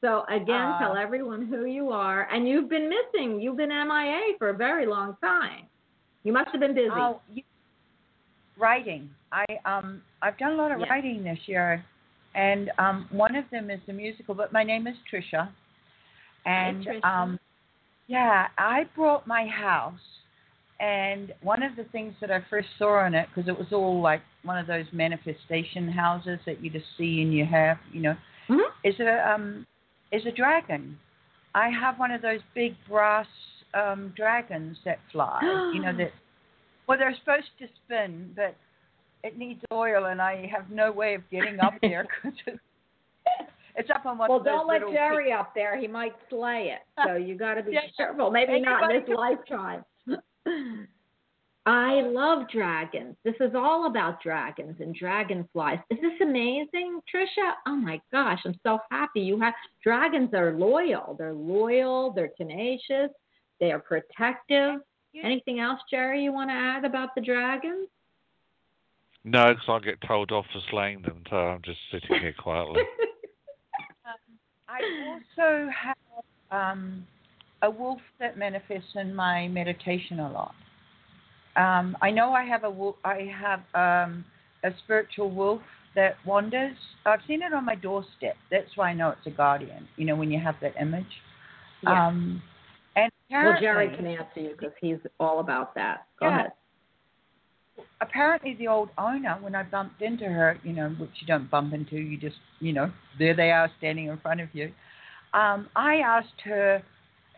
So 0.00 0.24
again, 0.30 0.68
uh, 0.68 0.78
tell 0.78 0.96
everyone 0.96 1.46
who 1.46 1.66
you 1.66 1.90
are, 1.90 2.26
and 2.32 2.48
you've 2.48 2.70
been 2.70 2.88
missing. 2.88 3.42
You've 3.42 3.58
been 3.58 3.68
MIA 3.68 4.38
for 4.38 4.48
a 4.48 4.56
very 4.56 4.86
long 4.86 5.16
time. 5.22 5.66
You 6.24 6.32
must 6.32 6.48
have 6.52 6.60
been 6.60 6.74
busy. 6.74 6.88
Oh, 6.90 7.20
you, 7.30 7.42
writing. 8.58 9.10
I 9.32 9.44
um 9.64 10.02
I've 10.22 10.38
done 10.38 10.52
a 10.52 10.56
lot 10.56 10.72
of 10.72 10.80
writing 10.80 11.22
this 11.22 11.38
year, 11.46 11.84
and 12.34 12.70
um 12.78 13.06
one 13.10 13.36
of 13.36 13.44
them 13.50 13.70
is 13.70 13.80
the 13.86 13.92
musical. 13.92 14.34
But 14.34 14.52
my 14.52 14.62
name 14.62 14.86
is 14.86 14.96
Trisha, 15.12 15.48
and 16.46 16.84
Hi, 16.86 16.92
Trisha. 16.92 17.22
um 17.22 17.38
yeah, 18.06 18.46
I 18.56 18.84
brought 18.96 19.26
my 19.26 19.46
house 19.46 20.00
and 20.80 21.32
one 21.42 21.62
of 21.62 21.74
the 21.76 21.84
things 21.84 22.14
that 22.20 22.30
I 22.30 22.44
first 22.48 22.68
saw 22.78 23.04
in 23.06 23.14
it, 23.14 23.28
because 23.34 23.48
it 23.48 23.58
was 23.58 23.66
all 23.72 24.00
like 24.00 24.22
one 24.44 24.58
of 24.58 24.66
those 24.66 24.86
manifestation 24.92 25.88
houses 25.88 26.38
that 26.46 26.62
you 26.62 26.70
just 26.70 26.86
see 26.96 27.20
and 27.22 27.34
you 27.34 27.44
have, 27.44 27.78
you 27.92 28.00
know, 28.00 28.14
mm-hmm. 28.48 28.88
is 28.88 28.94
a 29.00 29.28
um, 29.28 29.66
is 30.12 30.24
a 30.26 30.30
dragon. 30.30 30.96
I 31.54 31.68
have 31.68 31.98
one 31.98 32.12
of 32.12 32.22
those 32.22 32.40
big 32.54 32.74
brass 32.88 33.26
um, 33.74 34.12
dragons 34.16 34.76
that 34.84 34.98
fly. 35.10 35.40
you 35.74 35.82
know 35.82 35.92
that. 35.98 36.12
Well, 36.86 36.96
they're 36.96 37.16
supposed 37.18 37.50
to 37.58 37.66
spin, 37.84 38.32
but 38.34 38.56
it 39.24 39.36
needs 39.36 39.60
oil, 39.72 40.06
and 40.06 40.22
I 40.22 40.48
have 40.54 40.70
no 40.70 40.92
way 40.92 41.14
of 41.14 41.22
getting 41.30 41.58
up 41.60 41.74
there 41.82 42.06
because 42.22 42.38
it's, 42.46 42.58
it's 43.74 43.90
up 43.90 44.06
on 44.06 44.16
one. 44.16 44.30
Well, 44.30 44.42
don't 44.42 44.68
let 44.68 44.82
Jerry 44.92 45.32
up 45.32 45.54
there; 45.54 45.78
he 45.78 45.88
might 45.88 46.14
slay 46.30 46.72
it. 46.74 46.82
So 47.04 47.16
you 47.16 47.36
got 47.36 47.54
to 47.54 47.64
be 47.64 47.72
Yeah, 47.74 47.80
careful. 47.96 48.30
Maybe 48.30 48.60
not 48.60 48.90
in 48.90 49.00
this 49.00 49.08
lifetime. 49.12 49.84
I 51.66 52.00
love 52.00 52.48
dragons. 52.48 53.14
This 53.24 53.34
is 53.40 53.54
all 53.54 53.86
about 53.86 54.22
dragons 54.22 54.76
and 54.80 54.94
dragonflies. 54.94 55.78
Is 55.90 55.98
this 56.00 56.18
amazing, 56.22 57.00
Trisha? 57.14 57.52
Oh 57.66 57.76
my 57.76 58.00
gosh, 58.10 58.40
I'm 58.46 58.58
so 58.62 58.78
happy 58.90 59.20
you 59.20 59.38
have 59.40 59.52
dragons 59.82 60.32
are 60.32 60.52
loyal. 60.52 61.14
They're 61.18 61.34
loyal, 61.34 62.12
they're 62.14 62.32
tenacious, 62.38 63.10
they 63.60 63.70
are 63.70 63.80
protective. 63.80 64.80
Anything 65.22 65.58
else, 65.58 65.80
Jerry, 65.90 66.22
you 66.22 66.32
want 66.32 66.48
to 66.50 66.54
add 66.54 66.84
about 66.84 67.14
the 67.14 67.20
dragons? 67.20 67.88
No, 69.24 69.48
because 69.48 69.64
I 69.68 69.78
get 69.80 70.00
told 70.06 70.30
off 70.30 70.46
for 70.52 70.60
slaying 70.70 71.02
them, 71.02 71.22
so 71.28 71.36
I'm 71.36 71.62
just 71.62 71.80
sitting 71.90 72.20
here 72.20 72.34
quietly. 72.38 72.82
I 74.68 74.80
also 75.08 75.70
have 75.70 75.96
um, 76.50 77.06
a 77.62 77.70
wolf 77.70 78.00
that 78.20 78.38
manifests 78.38 78.90
in 78.94 79.14
my 79.14 79.48
meditation 79.48 80.20
a 80.20 80.30
lot. 80.30 80.54
Um, 81.56 81.96
I 82.00 82.10
know 82.10 82.32
I 82.32 82.44
have 82.44 82.64
a 82.64 82.70
wolf, 82.70 82.96
I 83.04 83.28
have 83.40 83.60
um, 83.74 84.24
a 84.64 84.70
spiritual 84.84 85.30
wolf 85.30 85.60
that 85.94 86.14
wanders. 86.24 86.76
I've 87.04 87.20
seen 87.26 87.42
it 87.42 87.52
on 87.52 87.64
my 87.64 87.74
doorstep. 87.74 88.36
That's 88.50 88.68
why 88.76 88.90
I 88.90 88.94
know 88.94 89.10
it's 89.10 89.26
a 89.26 89.30
guardian. 89.30 89.88
You 89.96 90.06
know 90.06 90.14
when 90.14 90.30
you 90.30 90.38
have 90.38 90.54
that 90.62 90.74
image. 90.80 91.04
Yeah. 91.82 92.06
Um, 92.06 92.42
and 92.94 93.10
well, 93.30 93.56
Jerry 93.60 93.94
can 93.96 94.06
answer 94.06 94.40
you 94.40 94.50
because 94.50 94.72
he's 94.80 94.98
all 95.18 95.40
about 95.40 95.74
that. 95.74 96.06
Go 96.20 96.26
Yeah. 96.26 96.38
ahead. 96.40 96.52
apparently 98.00 98.54
the 98.54 98.68
old 98.68 98.90
owner, 98.98 99.36
when 99.40 99.54
I 99.54 99.62
bumped 99.62 100.02
into 100.02 100.24
her, 100.24 100.58
you 100.64 100.72
know, 100.72 100.90
which 100.90 101.10
you 101.20 101.26
don't 101.26 101.50
bump 101.50 101.72
into, 101.74 101.96
you 101.96 102.16
just, 102.16 102.36
you 102.60 102.72
know, 102.72 102.90
there 103.18 103.34
they 103.34 103.50
are 103.50 103.70
standing 103.78 104.06
in 104.06 104.18
front 104.18 104.40
of 104.40 104.48
you. 104.52 104.72
Um, 105.34 105.68
I 105.76 105.96
asked 105.96 106.40
her, 106.44 106.82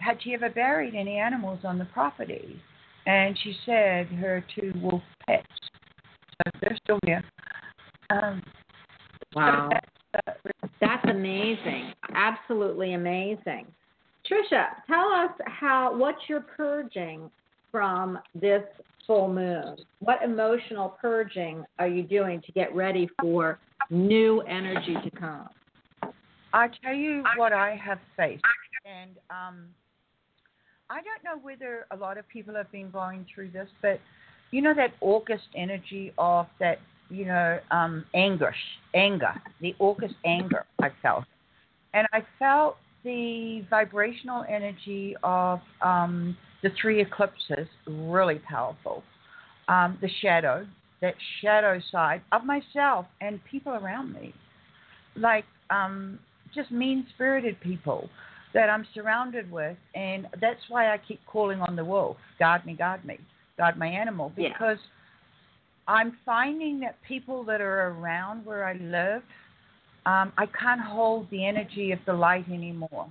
had 0.01 0.23
she 0.23 0.35
ever 0.35 0.51
buried 0.51 0.95
any 0.95 1.19
animals 1.19 1.61
on 1.65 1.79
the 1.79 1.85
property? 1.87 2.61
And 3.07 3.39
she 3.43 3.55
said 3.65 4.07
her 4.07 4.45
two 4.55 4.73
wolf 4.77 5.03
pets. 5.27 5.47
So 6.45 6.51
they're 6.61 6.79
still 6.83 6.99
here. 7.05 7.23
Um, 8.11 8.43
so 9.35 9.41
Wow. 9.41 9.69
that's, 9.71 9.87
uh, 10.27 10.69
That's 10.81 11.05
amazing. 11.09 11.93
Absolutely 12.15 12.95
amazing. 12.95 13.67
Trisha, 14.31 14.67
tell 14.87 15.11
us 15.13 15.31
how 15.47 15.97
what 15.97 16.17
you're 16.29 16.41
purging 16.41 17.31
from 17.71 18.19
this 18.35 18.63
full 19.07 19.33
moon. 19.33 19.77
What 20.01 20.23
emotional 20.23 20.97
purging 21.01 21.65
are 21.79 21.89
you 21.89 22.03
doing 22.03 22.41
to 22.43 22.53
get 22.53 22.75
ready 22.75 23.09
for 23.21 23.59
new 23.91 24.41
energy 24.43 24.97
to 25.03 25.11
come? 25.11 25.49
I 26.53 26.69
tell 26.83 26.95
you 26.95 27.25
what 27.37 27.53
I 27.53 27.77
have 27.77 28.01
faced, 28.17 28.43
and 28.85 29.13
um, 29.31 29.69
I 30.91 31.01
don't 31.03 31.23
know 31.25 31.41
whether 31.41 31.87
a 31.93 31.97
lot 31.97 32.19
of 32.19 32.29
people 32.29 32.55
have 32.57 32.71
been 32.73 32.91
going 32.91 33.25
through 33.33 33.53
this, 33.53 33.69
but 33.81 34.01
you 34.51 34.61
know 34.61 34.75
that 34.75 34.91
August 35.01 35.45
energy 35.57 36.13
of 36.19 36.47
that, 36.59 36.81
you 37.09 37.27
know, 37.27 37.61
um, 37.71 38.05
anguish, 38.13 38.57
anger, 38.93 39.33
the 39.61 39.75
August 39.79 40.15
anger 40.25 40.67
I 40.83 40.91
felt, 41.01 41.25
and 41.95 42.09
I 42.13 42.23
felt 42.41 42.77
the 43.05 43.65
vibrational 43.71 44.45
energy 44.49 45.15
of 45.23 45.61
um, 45.81 46.37
the 46.65 46.71
three 46.83 47.01
eclipses 47.01 47.69
really 47.87 48.41
powerful. 48.41 49.05
Um, 49.69 49.97
the 50.01 50.11
shadow, 50.21 50.67
that 51.01 51.15
shadow 51.41 51.81
side 51.93 52.23
of 52.33 52.43
myself 52.45 53.07
and 53.21 53.39
people 53.49 53.73
around 53.75 54.13
me, 54.13 54.35
like 55.15 55.45
um, 55.71 56.19
just 56.53 56.73
mean 56.73 57.07
spirited 57.15 57.61
people 57.61 58.11
that 58.55 58.69
I'm 58.69 58.87
surrounded 58.95 59.51
with. 59.51 59.77
And 59.95 60.27
that's 60.41 60.61
why 60.69 60.93
I 60.93 60.99
keep 60.99 61.21
calling 61.27 61.61
on 61.61 61.77
the 61.77 61.85
wolf 61.85 62.17
guard 62.39 62.65
me, 62.67 62.75
guard 62.75 63.05
me, 63.05 63.19
guard 63.57 63.77
my 63.79 63.87
animal. 63.87 64.33
Yeah. 64.37 64.49
Because 64.49 64.79
I'm 65.87 66.17
finding 66.25 66.81
that 66.81 66.97
people 67.07 67.45
that 67.45 67.61
are 67.61 67.89
around 67.89 68.45
where 68.45 68.65
I 68.65 68.75
live, 68.75 69.23
um, 70.07 70.33
I 70.39 70.47
can't 70.47 70.81
hold 70.81 71.31
the 71.31 71.47
energy 71.47 71.93
of 71.93 71.99
the 72.07 72.13
light 72.13 72.49
anymore. 72.49 73.09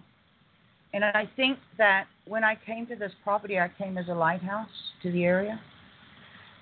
And 0.94 1.06
I 1.06 1.30
think 1.36 1.60
that 1.78 2.06
when 2.26 2.44
I 2.44 2.58
came 2.66 2.88
to 2.88 2.96
this 2.96 3.12
property, 3.24 3.60
I 3.60 3.70
came 3.78 3.98
as 3.98 4.08
a 4.08 4.14
lighthouse 4.14 4.70
to 5.04 5.12
the 5.12 5.24
area. 5.24 5.60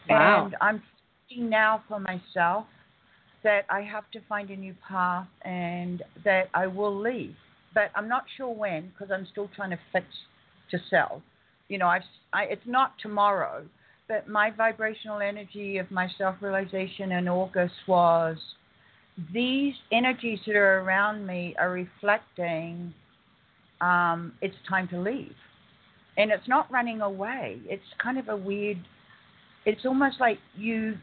Wow. 0.10 0.46
And 0.46 0.56
I'm 0.60 0.84
thinking 1.30 1.50
now 1.50 1.84
for 1.88 2.00
myself 2.00 2.66
that 3.44 3.62
I 3.70 3.82
have 3.82 4.10
to 4.12 4.20
find 4.28 4.50
a 4.50 4.56
new 4.56 4.76
path 4.88 5.28
and 5.44 6.04
that 6.26 6.50
I 6.54 6.68
will 6.68 7.00
leave. 7.00 7.36
But 7.78 7.92
I'm 7.94 8.10
not 8.10 8.24
sure 8.36 8.52
when 8.52 8.90
because 8.90 9.12
I'm 9.14 9.28
still 9.32 9.52
trying 9.56 9.70
to 9.70 9.78
fix 9.94 10.08
to 10.72 10.80
sell. 10.90 11.22
You 11.68 11.78
know, 11.78 11.86
I've, 11.86 12.02
I, 12.34 12.46
it's 12.46 12.66
not 12.66 12.94
tomorrow, 13.00 13.64
but 14.08 14.28
my 14.28 14.50
vibrational 14.50 15.20
energy 15.22 15.78
of 15.78 15.92
my 15.92 16.08
self 16.18 16.38
realization 16.42 17.12
in 17.12 17.28
August 17.28 17.76
was 17.88 18.36
these 19.32 19.76
energies 19.92 20.40
that 20.48 20.56
are 20.56 20.80
around 20.80 21.28
me 21.28 21.56
are 21.60 21.70
reflecting 21.70 22.96
um, 23.80 24.34
it's 24.42 24.56
time 24.68 24.88
to 24.88 25.00
leave. 25.00 25.36
And 26.18 26.32
it's 26.32 26.48
not 26.48 26.72
running 26.72 27.02
away. 27.02 27.62
It's 27.66 27.84
kind 28.02 28.18
of 28.18 28.28
a 28.28 28.36
weird, 28.36 28.80
it's 29.68 29.86
almost 29.86 30.20
like 30.20 30.40
you 30.56 30.96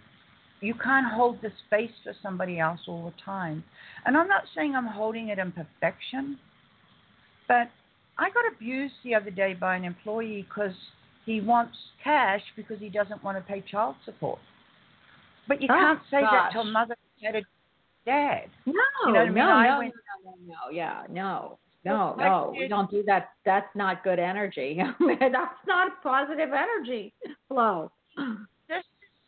you 0.61 0.75
can't 0.83 1.07
hold 1.13 1.41
the 1.41 1.53
space 1.69 1.95
for 2.03 2.15
somebody 2.21 2.59
else 2.59 2.81
all 2.89 3.05
the 3.05 3.23
time. 3.25 3.63
And 4.07 4.17
I'm 4.17 4.27
not 4.27 4.43
saying 4.57 4.75
I'm 4.75 4.89
holding 4.89 5.29
it 5.29 5.39
in 5.39 5.53
perfection, 5.53 6.37
but 7.49 7.69
I 8.19 8.31
got 8.31 8.45
abused 8.55 8.95
the 9.03 9.15
other 9.15 9.31
day 9.31 9.55
by 9.55 9.77
an 9.77 9.85
employee 9.85 10.47
because 10.49 10.75
he 11.27 11.41
wants 11.41 11.77
cash 12.03 12.43
because 12.57 12.79
he 12.79 12.89
doesn't 12.89 13.23
want 13.25 13.37
to 13.39 13.43
pay 13.43 13.61
child 13.71 13.97
support. 14.05 14.39
But 15.49 15.61
you 15.61 15.69
Oh, 15.71 15.75
can't 15.75 16.01
say 16.11 16.21
gosh. 16.23 16.33
that 16.33 16.53
to 16.53 16.61
a 16.61 16.65
mother 16.65 16.97
and 17.23 17.37
a 17.37 17.43
dad. 18.07 18.47
No, 18.67 18.73
You 19.07 19.13
know 19.13 19.19
what 19.21 19.21
I 19.21 19.25
mean? 19.27 19.35
no, 19.35 19.43
I 19.51 19.67
no, 19.69 19.79
went- 19.79 19.95
no, 20.25 20.31
no, 20.31 20.55
no, 20.65 20.71
yeah, 20.71 21.03
no, 21.11 21.59
no, 21.85 22.15
no. 22.17 22.55
We 22.59 22.69
don't 22.69 22.91
do 22.91 23.03
that. 23.07 23.31
That's 23.45 23.69
not 23.75 24.03
good 24.05 24.19
energy. 24.19 24.79
That's 25.01 25.67
not 25.67 26.03
positive 26.03 26.51
energy 26.53 27.13
flow. 27.49 27.91
this 28.69 28.79
is 28.79 28.85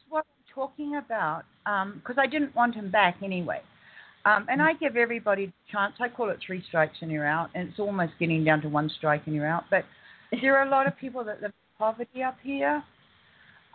what 0.09 0.25
I'm 0.27 0.55
talking 0.55 0.97
about 0.97 1.45
um, 1.67 1.95
because 2.03 2.17
I 2.19 2.27
didn't 2.27 2.55
want 2.55 2.75
him 2.75 2.91
back 2.91 3.17
anyway. 3.23 3.61
Um, 4.27 4.45
and 4.51 4.61
I 4.61 4.72
give 4.72 4.97
everybody 4.97 5.45
a 5.45 5.72
chance. 5.72 5.95
I 6.01 6.09
call 6.09 6.31
it 6.31 6.39
three 6.45 6.62
strikes 6.66 6.97
and 7.01 7.12
you're 7.12 7.27
out, 7.27 7.49
and 7.55 7.68
it's 7.68 7.79
almost 7.79 8.12
getting 8.18 8.43
down 8.45 8.61
to 8.62 8.68
one 8.68 8.91
strike 8.99 9.22
and 9.27 9.35
you're 9.35 9.47
out. 9.47 9.64
But 9.70 9.85
there 10.43 10.59
are 10.59 10.66
a 10.66 10.70
lot 10.70 10.89
of 10.89 10.99
people 10.99 11.24
that 11.24 11.41
live 11.41 11.53
in 11.53 11.79
poverty 11.79 12.24
up 12.24 12.37
here. 12.43 12.83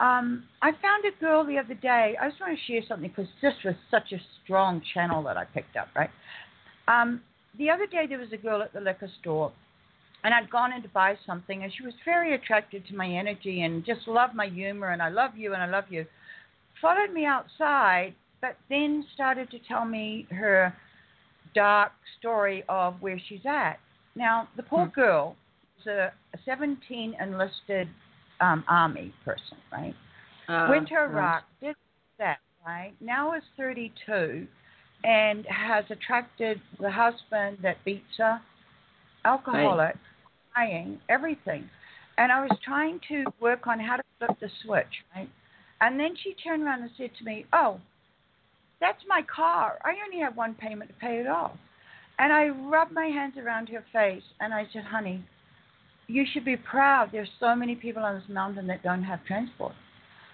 Um, 0.02 0.44
I 0.62 0.72
found 0.72 1.06
a 1.06 1.22
girl 1.22 1.46
the 1.46 1.58
other 1.58 1.76
day. 1.76 2.18
I 2.20 2.28
just 2.28 2.42
want 2.42 2.58
to 2.58 2.72
share 2.72 2.82
something 2.86 3.10
because 3.10 3.32
this 3.42 3.54
was 3.64 3.76
such 3.90 4.12
a 4.12 4.18
strong 4.44 4.82
channel 4.94 5.24
that 5.24 5.38
I 5.38 5.46
picked 5.46 5.78
up, 5.78 5.88
right? 5.96 6.10
Um, 6.88 7.22
the 7.58 7.70
other 7.70 7.86
day 7.86 8.06
there 8.10 8.20
was 8.20 8.34
a 8.34 8.38
girl 8.38 8.62
at 8.62 8.74
the 8.74 8.82
liquor 8.82 9.10
store, 9.22 9.54
and 10.26 10.34
I'd 10.34 10.50
gone 10.50 10.74
in 10.74 10.82
to 10.82 10.90
buy 10.90 11.16
something, 11.26 11.64
and 11.64 11.72
she 11.78 11.86
was 11.86 11.94
very 12.04 12.36
attracted 12.36 12.86
to 12.88 12.96
my 12.96 13.08
energy 13.08 13.62
and 13.62 13.86
just 13.86 14.06
loved 14.06 14.36
my 14.36 14.48
humor, 14.48 14.90
and 14.90 15.02
I 15.02 15.10
love 15.10 15.32
you, 15.38 15.54
and 15.54 15.64
I 15.64 15.68
love 15.68 15.86
you. 15.90 16.06
Followed 16.82 17.14
me 17.14 17.26
outside, 17.26 18.16
but 18.42 18.58
then 18.70 19.06
started 19.14 19.50
to 19.52 19.60
tell 19.68 19.86
me 19.86 20.28
her 20.32 20.74
dark 21.54 21.92
story 22.20 22.64
of 22.68 22.96
where 23.00 23.20
she's 23.30 23.46
at. 23.46 23.80
Now, 24.16 24.48
the 24.58 24.64
poor 24.64 24.86
hmm. 24.86 25.00
girl 25.00 25.36
is 25.80 25.88
a 25.88 26.12
17 26.46 27.16
enlisted 27.22 27.88
um, 28.40 28.64
army 28.68 29.14
person, 29.24 29.58
right? 29.72 29.96
Uh, 30.50 30.68
Went 30.70 30.88
to 30.90 30.96
Iraq, 30.96 31.44
right. 31.62 31.68
did 31.70 31.76
that, 32.18 32.40
right? 32.66 32.94
Now 33.00 33.36
is 33.36 33.44
32 33.58 34.48
and 35.04 35.46
has 35.48 35.86
attracted 35.90 36.62
the 36.80 36.92
husband 36.92 37.58
that 37.64 37.78
beats 37.86 38.04
her, 38.18 38.40
alcoholic, 39.26 39.80
right. 39.80 39.96
crying, 40.54 41.00
everything. 41.10 41.70
And 42.18 42.32
I 42.32 42.42
was 42.42 42.58
trying 42.64 43.00
to 43.08 43.24
work 43.40 43.68
on 43.68 43.80
how 43.80 43.98
to 43.98 44.04
flip 44.20 44.40
the 44.40 44.50
switch, 44.64 44.86
right? 45.16 45.30
And 45.80 46.00
then 46.00 46.14
she 46.24 46.36
turned 46.44 46.64
around 46.64 46.84
and 46.84 46.92
said 46.98 47.12
to 47.18 47.24
me, 47.24 47.46
Oh, 47.54 47.80
that's 48.82 49.02
my 49.08 49.22
car. 49.34 49.78
I 49.86 49.94
only 50.06 50.22
have 50.22 50.36
one 50.36 50.56
payment 50.56 50.90
to 50.90 50.96
pay 50.96 51.20
it 51.20 51.28
off. 51.28 51.54
And 52.20 52.34
I 52.34 52.50
rubbed 52.50 52.92
my 52.92 53.06
hands 53.06 53.36
around 53.38 53.70
her 53.70 53.86
face 53.94 54.24
and 54.42 54.54
I 54.54 54.68
said, 54.74 54.84
Honey, 54.84 55.24
you 56.08 56.26
should 56.34 56.44
be 56.44 56.58
proud. 56.58 57.10
There's 57.12 57.30
so 57.40 57.56
many 57.56 57.76
people 57.76 58.04
on 58.04 58.16
this 58.16 58.28
mountain 58.28 58.68
that 58.68 58.84
don't 58.84 59.04
have 59.04 59.24
transport. 59.26 59.74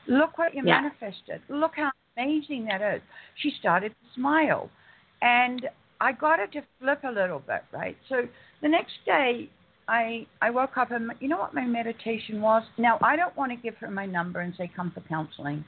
Look 0.08 0.38
what 0.38 0.56
you 0.56 0.64
yeah. 0.66 0.82
manifested. 0.82 1.41
Look 1.50 1.74
how 1.76 1.91
amazing 2.18 2.66
that 2.66 2.82
is. 2.82 3.02
She 3.41 3.52
started 3.60 3.89
to 3.89 4.20
smile. 4.20 4.70
And 5.22 5.68
I 6.00 6.14
got 6.14 6.39
her 6.39 6.48
to 6.48 6.62
flip 6.80 7.04
a 7.04 7.12
little 7.12 7.39
bit, 7.39 7.64
right? 7.72 7.98
So 8.10 8.24
the 8.62 8.70
next 8.70 8.93
day, 9.06 9.50
I 9.88 10.28
I 10.41 10.50
woke 10.50 10.78
up 10.78 10.91
and 10.91 11.12
you 11.20 11.28
know 11.28 11.38
what 11.38 11.54
my 11.54 11.66
meditation 11.66 12.41
was. 12.41 12.64
Now 12.78 12.98
I 13.02 13.16
don't 13.16 13.36
want 13.38 13.52
to 13.52 13.58
give 13.58 13.76
her 13.78 13.89
my 13.89 14.06
number 14.06 14.41
and 14.41 14.54
say 14.58 14.70
come 14.76 14.91
for 14.91 15.02
counseling. 15.02 15.64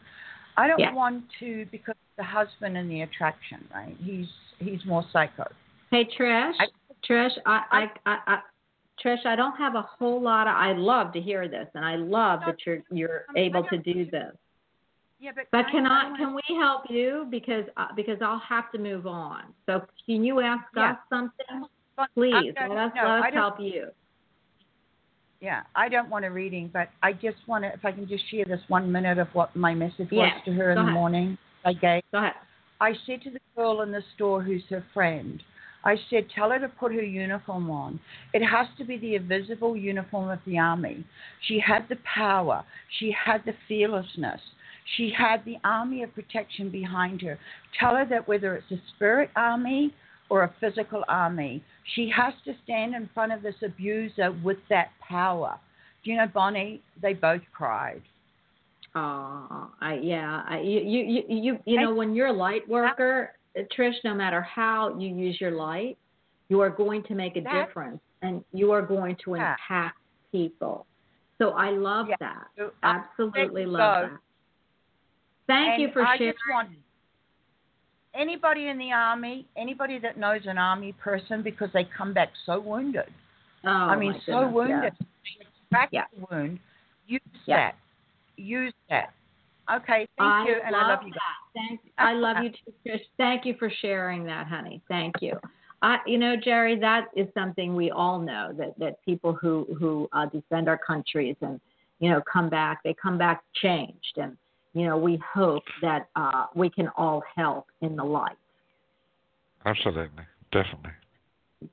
I 0.59 0.67
don't 0.67 0.79
yeah. 0.79 0.93
want 0.93 1.23
to 1.39 1.65
because 1.71 1.95
the 2.17 2.23
husband 2.23 2.77
and 2.77 2.91
the 2.91 3.01
attraction, 3.01 3.65
right? 3.73 3.95
He's 3.99 4.27
he's 4.59 4.85
more 4.85 5.05
psycho. 5.13 5.45
Hey 5.89 6.07
Trish, 6.19 6.53
I, 6.59 6.65
Trish, 7.09 7.31
I, 7.45 7.61
I, 7.71 7.85
I, 8.05 8.17
I 8.27 8.39
Trish, 9.03 9.25
I 9.25 9.35
don't 9.37 9.55
have 9.55 9.75
a 9.75 9.81
whole 9.81 10.21
lot 10.21 10.47
of. 10.47 10.55
I 10.55 10.73
love 10.73 11.13
to 11.13 11.21
hear 11.21 11.47
this, 11.47 11.67
and 11.73 11.85
I 11.85 11.95
love 11.95 12.41
that 12.45 12.57
you're 12.65 12.83
you're 12.91 13.25
able 13.37 13.63
to 13.63 13.77
do 13.77 14.05
this. 14.05 14.33
Yeah, 15.21 15.31
but, 15.35 15.45
but 15.51 15.65
can 15.71 15.85
I, 15.85 16.15
can 16.17 16.33
we 16.33 16.41
help 16.57 16.83
you 16.89 17.27
because 17.29 17.65
uh, 17.77 17.87
because 17.95 18.17
I'll 18.21 18.41
have 18.47 18.71
to 18.73 18.77
move 18.77 19.07
on. 19.07 19.43
So 19.65 19.81
can 20.05 20.23
you 20.23 20.41
ask 20.41 20.63
yeah. 20.75 20.91
us 20.91 20.97
something, 21.09 21.67
please? 22.15 22.53
Let 22.57 22.71
us 22.71 22.91
no, 22.95 23.03
let 23.03 23.27
us 23.27 23.33
help 23.33 23.59
you. 23.59 23.87
Yeah, 25.41 25.61
I 25.75 25.87
don't 25.87 26.09
want 26.09 26.25
a 26.25 26.31
reading, 26.31 26.69
but 26.71 26.89
I 27.01 27.13
just 27.13 27.37
want 27.47 27.63
to. 27.63 27.73
If 27.73 27.85
I 27.85 27.91
can 27.91 28.07
just 28.07 28.23
share 28.29 28.45
this 28.45 28.59
one 28.67 28.91
minute 28.91 29.17
of 29.17 29.27
what 29.33 29.55
my 29.55 29.73
message 29.73 30.09
was 30.11 30.31
to 30.45 30.51
her 30.51 30.71
in 30.71 30.85
the 30.85 30.91
morning. 30.91 31.37
I 31.65 31.73
gave. 31.73 32.03
Go 32.11 32.17
ahead. 32.17 32.33
I 32.81 32.93
said 33.05 33.21
to 33.23 33.31
the 33.31 33.39
girl 33.55 33.81
in 33.81 33.91
the 33.91 34.03
store 34.15 34.41
who's 34.41 34.63
her 34.69 34.83
friend, 34.93 35.41
I 35.83 35.95
said, 36.09 36.27
tell 36.33 36.49
her 36.51 36.59
to 36.59 36.67
put 36.67 36.93
her 36.93 37.03
uniform 37.03 37.69
on. 37.69 37.99
It 38.33 38.43
has 38.43 38.67
to 38.77 38.85
be 38.85 38.97
the 38.97 39.15
invisible 39.15 39.75
uniform 39.75 40.29
of 40.29 40.39
the 40.45 40.57
army. 40.57 41.05
She 41.47 41.59
had 41.59 41.87
the 41.89 41.97
power, 42.13 42.63
she 42.99 43.11
had 43.25 43.43
the 43.45 43.53
fearlessness, 43.67 44.41
she 44.97 45.11
had 45.15 45.43
the 45.45 45.57
army 45.63 46.03
of 46.03 46.13
protection 46.13 46.69
behind 46.69 47.21
her. 47.21 47.39
Tell 47.79 47.95
her 47.95 48.05
that 48.09 48.27
whether 48.27 48.55
it's 48.55 48.71
a 48.71 48.81
spirit 48.95 49.29
army 49.35 49.93
or 50.29 50.43
a 50.43 50.53
physical 50.59 51.03
army, 51.07 51.63
she 51.95 52.11
has 52.15 52.33
to 52.45 52.53
stand 52.63 52.95
in 52.95 53.09
front 53.13 53.33
of 53.33 53.41
this 53.41 53.55
abuser 53.63 54.31
with 54.43 54.57
that 54.69 54.89
power. 55.07 55.59
Do 56.03 56.11
you 56.11 56.17
know, 56.17 56.27
Bonnie? 56.33 56.81
They 57.01 57.13
both 57.13 57.41
cried. 57.53 58.01
Oh, 58.95 59.69
I 59.81 59.99
yeah. 60.01 60.43
I, 60.47 60.61
you 60.61 60.79
you 60.79 61.23
you 61.27 61.59
you 61.65 61.79
know 61.79 61.93
when 61.93 62.15
you're 62.15 62.27
a 62.27 62.33
light 62.33 62.67
worker, 62.67 63.33
Trish, 63.77 63.95
no 64.03 64.13
matter 64.13 64.41
how 64.41 64.97
you 64.97 65.09
use 65.09 65.39
your 65.39 65.51
light, 65.51 65.97
you 66.49 66.59
are 66.61 66.69
going 66.69 67.03
to 67.03 67.15
make 67.15 67.35
a 67.35 67.41
That's, 67.41 67.67
difference 67.67 67.99
and 68.21 68.43
you 68.51 68.71
are 68.71 68.81
going 68.81 69.15
to 69.25 69.35
yeah. 69.35 69.55
impact 69.69 69.97
people. 70.31 70.85
So 71.37 71.51
I 71.51 71.69
love 71.69 72.07
yeah. 72.09 72.15
that. 72.19 72.47
Oh, 72.59 72.71
Absolutely 72.83 73.65
love 73.65 74.09
that. 74.09 74.19
Thank 75.47 75.73
and 75.73 75.81
you 75.81 75.89
for 75.93 76.03
I 76.03 76.17
sharing. 76.17 76.35
Anybody 78.19 78.67
in 78.67 78.77
the 78.77 78.91
army, 78.91 79.47
anybody 79.55 79.97
that 79.99 80.17
knows 80.17 80.41
an 80.45 80.57
army 80.57 80.93
person 81.01 81.41
because 81.41 81.69
they 81.73 81.87
come 81.97 82.13
back 82.13 82.29
so 82.45 82.59
wounded. 82.59 83.05
Oh, 83.65 83.69
I 83.69 83.95
mean, 83.95 84.13
so 84.25 84.33
goodness, 84.33 84.53
wounded. 84.53 84.93
Yeah. 84.99 85.45
Back 85.71 85.89
yeah. 85.91 86.03
wound. 86.29 86.59
Use 87.07 87.21
that. 87.47 87.75
Use 88.35 88.73
that. 88.89 89.13
Okay, 89.73 90.07
thank 90.17 90.31
I 90.31 90.45
you, 90.47 90.55
and 90.65 90.75
I 90.75 90.87
love 90.87 90.99
you 91.05 91.11
guys. 91.11 91.67
Thank, 91.67 91.79
I 91.97 92.13
love 92.13 92.37
you 92.43 92.49
too, 92.49 92.73
Trish. 92.85 93.01
Thank 93.17 93.45
you 93.45 93.55
for 93.59 93.71
sharing 93.81 94.23
that, 94.25 94.47
honey. 94.47 94.81
Thank 94.87 95.15
you. 95.21 95.37
I, 95.81 95.99
you 96.05 96.17
know, 96.17 96.35
Jerry, 96.35 96.77
that 96.79 97.05
is 97.15 97.27
something 97.33 97.75
we 97.75 97.91
all 97.91 98.19
know 98.19 98.51
that 98.57 98.77
that 98.79 99.03
people 99.05 99.33
who 99.33 99.67
who 99.79 100.09
uh, 100.11 100.25
defend 100.25 100.67
our 100.67 100.77
countries 100.77 101.35
and 101.41 101.61
you 101.99 102.09
know 102.09 102.21
come 102.31 102.49
back, 102.49 102.81
they 102.83 102.95
come 102.99 103.17
back 103.17 103.43
changed, 103.61 104.17
and 104.17 104.35
you 104.73 104.85
know 104.85 104.97
we 104.97 105.19
hope 105.33 105.63
that 105.81 106.09
uh, 106.15 106.45
we 106.55 106.69
can 106.69 106.87
all 106.97 107.23
help 107.35 107.67
in 107.81 107.95
the 107.95 108.03
light. 108.03 108.37
Absolutely, 109.65 110.23
definitely. 110.51 110.91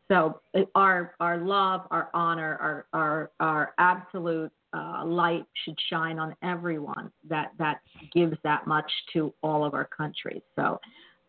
So 0.09 0.41
our 0.75 1.15
our 1.21 1.39
love, 1.39 1.83
our 1.91 2.11
honor, 2.15 2.57
our 2.61 2.87
our 2.93 3.31
our 3.41 3.75
absolute 3.79 4.53
uh, 4.73 5.05
light 5.05 5.45
should 5.65 5.79
shine 5.89 6.19
on 6.19 6.35
everyone 6.43 7.11
that 7.29 7.53
that 7.59 7.81
gives 8.13 8.37
that 8.43 8.67
much 8.67 8.91
to 9.13 9.33
all 9.43 9.65
of 9.65 9.75
our 9.75 9.87
countries. 9.87 10.43
So, 10.57 10.81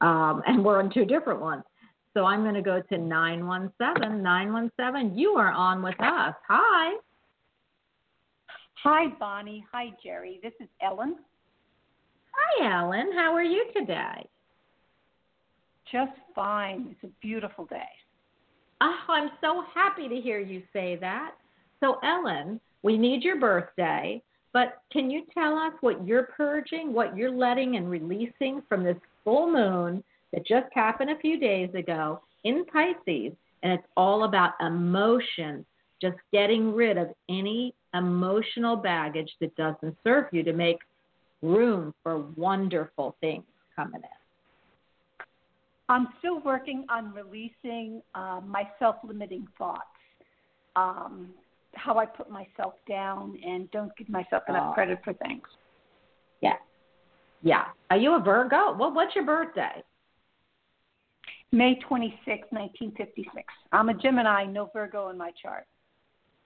um, 0.01 0.41
and 0.47 0.63
we're 0.63 0.80
on 0.80 0.91
two 0.91 1.05
different 1.05 1.39
ones. 1.39 1.63
So 2.13 2.26
I'm 2.26 2.41
going 2.41 2.55
to 2.55 2.63
go 2.63 2.82
to 2.82 2.97
917. 2.97 4.24
917, 4.24 5.15
you 5.15 5.34
are 5.34 5.51
on 5.51 5.84
with 5.84 5.99
us. 6.01 6.34
Hi. 6.47 6.95
Hi, 8.84 9.07
Bonnie. 9.20 9.63
Hi, 9.72 9.91
Jerry. 10.03 10.39
This 10.41 10.53
is 10.59 10.68
Ellen. 10.82 11.18
Hi, 12.38 12.80
Ellen. 12.80 13.11
How 13.15 13.34
are 13.34 13.43
you 13.43 13.65
today? 13.76 14.27
Just 15.91 16.11
fine. 16.35 16.88
It's 16.91 17.03
a 17.03 17.15
beautiful 17.22 17.65
day. 17.65 17.89
Oh, 18.81 18.95
I'm 19.09 19.30
so 19.41 19.64
happy 19.73 20.07
to 20.07 20.15
hear 20.15 20.39
you 20.39 20.61
say 20.72 20.97
that. 20.97 21.31
So, 21.80 21.97
Ellen, 22.03 22.59
we 22.84 22.97
need 22.97 23.23
your 23.23 23.39
birthday, 23.39 24.22
but 24.53 24.81
can 24.91 25.09
you 25.09 25.23
tell 25.34 25.57
us 25.57 25.73
what 25.81 26.05
you're 26.05 26.30
purging, 26.35 26.93
what 26.93 27.18
you're 27.18 27.31
letting 27.31 27.76
and 27.76 27.89
releasing 27.89 28.61
from 28.69 28.84
this 28.84 28.97
full 29.23 29.51
moon 29.51 30.03
that 30.34 30.45
just 30.45 30.68
happened 30.73 31.09
a 31.09 31.19
few 31.19 31.39
days 31.39 31.73
ago 31.73 32.22
in 32.43 32.65
Pisces? 32.65 33.34
And 33.64 33.73
it's 33.73 33.88
all 33.95 34.26
about 34.26 34.53
emotion, 34.61 35.65
just 36.01 36.18
getting 36.31 36.73
rid 36.73 36.97
of 36.97 37.09
any 37.30 37.73
emotional 37.95 38.76
baggage 38.76 39.31
that 39.41 39.55
doesn't 39.55 39.97
serve 40.03 40.26
you 40.31 40.43
to 40.43 40.53
make 40.53 40.77
room 41.41 41.93
for 42.03 42.19
wonderful 42.35 43.15
things 43.22 43.43
coming 43.76 44.01
in. 44.01 45.26
I'm 45.89 46.09
still 46.19 46.41
working 46.41 46.85
on 46.89 47.14
releasing 47.14 48.01
uh, 48.14 48.41
my 48.45 48.64
self 48.80 48.97
limiting 49.03 49.47
thoughts. 49.57 49.81
Um, 50.76 51.30
how 51.77 51.97
I 51.97 52.05
put 52.05 52.30
myself 52.30 52.73
down 52.88 53.38
and 53.45 53.69
don't 53.72 53.95
give 53.97 54.09
myself 54.09 54.43
enough 54.49 54.69
oh. 54.72 54.73
credit 54.73 54.99
for 55.03 55.14
things. 55.14 55.43
Yeah. 56.41 56.55
Yeah. 57.43 57.65
Are 57.89 57.97
you 57.97 58.15
a 58.15 58.19
Virgo? 58.19 58.76
Well, 58.77 58.93
what's 58.93 59.15
your 59.15 59.26
birthday? 59.26 59.84
May 61.51 61.76
26, 61.88 62.26
1956. 62.49 63.45
I'm 63.72 63.89
a 63.89 63.93
Gemini, 63.93 64.45
no 64.45 64.69
Virgo 64.73 65.09
in 65.09 65.18
my 65.18 65.31
chart. 65.41 65.65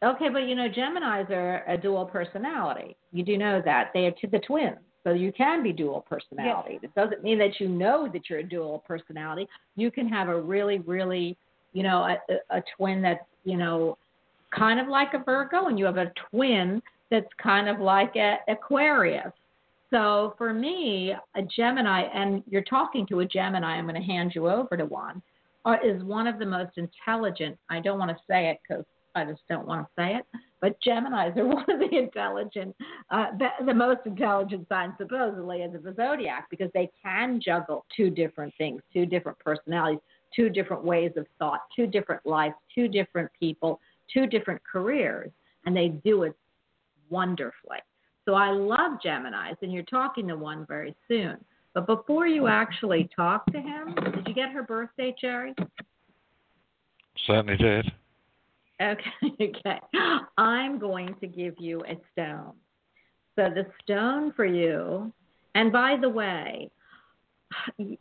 Okay, 0.03 0.29
but 0.29 0.47
you 0.47 0.55
know, 0.55 0.67
Geminis 0.67 1.29
are 1.29 1.63
a 1.67 1.77
dual 1.77 2.05
personality. 2.05 2.95
You 3.11 3.23
do 3.23 3.37
know 3.37 3.61
that. 3.63 3.91
They 3.93 4.05
are 4.05 4.11
to 4.11 4.27
the 4.27 4.39
twins. 4.39 4.77
So 5.03 5.13
you 5.13 5.31
can 5.31 5.63
be 5.63 5.73
dual 5.73 6.05
personality. 6.07 6.79
Yes. 6.81 6.83
It 6.83 6.95
doesn't 6.95 7.23
mean 7.23 7.39
that 7.39 7.59
you 7.59 7.67
know 7.67 8.07
that 8.13 8.29
you're 8.29 8.39
a 8.39 8.43
dual 8.43 8.83
personality. 8.87 9.47
You 9.75 9.89
can 9.89 10.07
have 10.07 10.27
a 10.27 10.39
really, 10.39 10.79
really, 10.79 11.37
you 11.73 11.81
know, 11.81 12.03
a, 12.03 12.55
a 12.55 12.61
twin 12.77 13.01
that's, 13.01 13.23
you 13.43 13.57
know, 13.57 13.97
kind 14.55 14.79
of 14.79 14.87
like 14.87 15.13
a 15.13 15.19
Virgo, 15.19 15.67
and 15.67 15.79
you 15.79 15.85
have 15.85 15.97
a 15.97 16.11
twin 16.29 16.81
that's 17.09 17.27
kind 17.41 17.67
of 17.67 17.79
like 17.79 18.15
a 18.15 18.37
Aquarius. 18.47 19.31
So 19.89 20.35
for 20.37 20.53
me, 20.53 21.13
a 21.35 21.41
Gemini, 21.41 22.03
and 22.13 22.43
you're 22.47 22.63
talking 22.63 23.05
to 23.07 23.21
a 23.21 23.25
Gemini, 23.25 23.75
I'm 23.77 23.85
going 23.85 23.99
to 23.99 24.07
hand 24.07 24.33
you 24.35 24.49
over 24.49 24.77
to 24.77 24.85
one, 24.85 25.21
is 25.83 26.03
one 26.03 26.27
of 26.27 26.39
the 26.39 26.45
most 26.45 26.77
intelligent. 26.77 27.57
I 27.69 27.79
don't 27.79 27.99
want 27.99 28.11
to 28.11 28.17
say 28.29 28.49
it 28.49 28.59
because 28.67 28.85
I 29.15 29.25
just 29.25 29.41
don't 29.49 29.67
want 29.67 29.85
to 29.85 30.01
say 30.01 30.15
it, 30.15 30.25
but 30.61 30.77
Geminis 30.81 31.35
are 31.37 31.45
one 31.47 31.69
of 31.69 31.79
the 31.79 31.97
intelligent, 31.97 32.75
uh, 33.09 33.27
the, 33.37 33.65
the 33.65 33.73
most 33.73 34.01
intelligent 34.05 34.67
signs 34.69 34.93
supposedly 34.97 35.63
of 35.63 35.73
the 35.73 35.93
zodiac 35.95 36.49
because 36.49 36.69
they 36.73 36.89
can 37.03 37.41
juggle 37.41 37.85
two 37.95 38.09
different 38.09 38.53
things, 38.57 38.81
two 38.93 39.05
different 39.05 39.37
personalities, 39.39 39.99
two 40.35 40.49
different 40.49 40.83
ways 40.83 41.11
of 41.17 41.25
thought, 41.39 41.61
two 41.75 41.87
different 41.87 42.25
lives, 42.25 42.55
two 42.73 42.87
different 42.87 43.29
people, 43.37 43.79
two 44.13 44.27
different 44.27 44.61
careers, 44.69 45.31
and 45.65 45.75
they 45.75 45.89
do 45.89 46.23
it 46.23 46.35
wonderfully. 47.09 47.79
So 48.25 48.35
I 48.35 48.51
love 48.51 48.99
Geminis, 49.03 49.57
and 49.61 49.73
you're 49.73 49.83
talking 49.83 50.27
to 50.27 50.35
one 50.35 50.65
very 50.67 50.95
soon. 51.07 51.37
But 51.73 51.87
before 51.87 52.27
you 52.27 52.47
actually 52.47 53.09
talk 53.15 53.45
to 53.47 53.59
him, 53.59 53.95
did 53.95 54.27
you 54.27 54.33
get 54.33 54.51
her 54.51 54.63
birthday, 54.63 55.15
Jerry? 55.19 55.53
Certainly 57.25 57.57
did. 57.57 57.91
Okay, 58.81 59.01
okay. 59.41 59.79
I'm 60.37 60.79
going 60.79 61.15
to 61.21 61.27
give 61.27 61.55
you 61.59 61.81
a 61.81 61.97
stone. 62.11 62.53
So 63.35 63.49
the 63.49 63.65
stone 63.83 64.33
for 64.33 64.45
you, 64.45 65.13
and 65.55 65.71
by 65.71 65.97
the 65.99 66.09
way, 66.09 66.69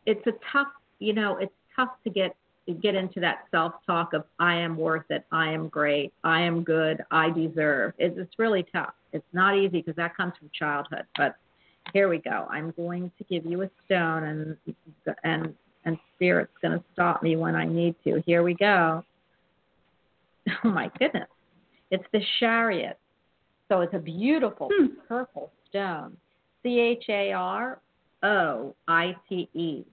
it's 0.06 0.26
a 0.26 0.32
tough, 0.52 0.68
you 0.98 1.12
know, 1.12 1.36
it's 1.36 1.52
tough 1.76 1.90
to 2.04 2.10
get 2.10 2.34
get 2.82 2.94
into 2.94 3.18
that 3.18 3.46
self-talk 3.50 4.12
of 4.12 4.22
I 4.38 4.54
am 4.54 4.76
worth 4.76 5.10
it, 5.10 5.24
I 5.32 5.50
am 5.50 5.68
great, 5.68 6.12
I 6.22 6.42
am 6.42 6.62
good, 6.62 7.02
I 7.10 7.30
deserve. 7.30 7.94
It's, 7.98 8.16
it's 8.16 8.38
really 8.38 8.64
tough. 8.72 8.94
It's 9.12 9.26
not 9.32 9.56
easy 9.56 9.78
because 9.78 9.96
that 9.96 10.16
comes 10.16 10.34
from 10.38 10.50
childhood. 10.56 11.04
But 11.16 11.36
here 11.92 12.08
we 12.08 12.18
go. 12.18 12.46
I'm 12.48 12.72
going 12.76 13.10
to 13.18 13.24
give 13.24 13.44
you 13.44 13.62
a 13.62 13.70
stone, 13.86 14.24
and 14.24 14.74
and 15.24 15.54
and 15.84 15.98
spirit's 16.14 16.52
going 16.62 16.78
to 16.78 16.84
stop 16.92 17.22
me 17.22 17.36
when 17.36 17.54
I 17.54 17.64
need 17.64 17.94
to. 18.04 18.22
Here 18.26 18.42
we 18.42 18.54
go. 18.54 19.04
Oh 20.64 20.68
my 20.68 20.90
goodness. 20.98 21.28
It's 21.90 22.04
the 22.12 22.20
charoite. 22.38 22.98
So 23.68 23.80
it's 23.80 23.94
a 23.94 23.98
beautiful 23.98 24.68
hmm. 24.72 24.86
purple 25.08 25.52
stone. 25.68 26.16
C 26.62 26.78
H 26.78 27.04
A 27.08 27.32
R 27.32 27.80
O 28.22 28.74
I 28.88 29.16
T 29.28 29.48
E. 29.54 29.84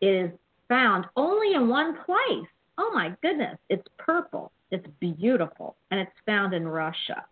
It 0.00 0.06
is 0.06 0.30
found 0.68 1.06
only 1.16 1.54
in 1.54 1.68
one 1.68 1.96
place. 2.04 2.48
Oh 2.76 2.90
my 2.94 3.14
goodness. 3.22 3.58
It's 3.68 3.86
purple. 3.98 4.52
It's 4.70 4.86
beautiful. 5.00 5.76
And 5.90 6.00
it's 6.00 6.12
found 6.26 6.54
in 6.54 6.68
Russia. 6.68 7.24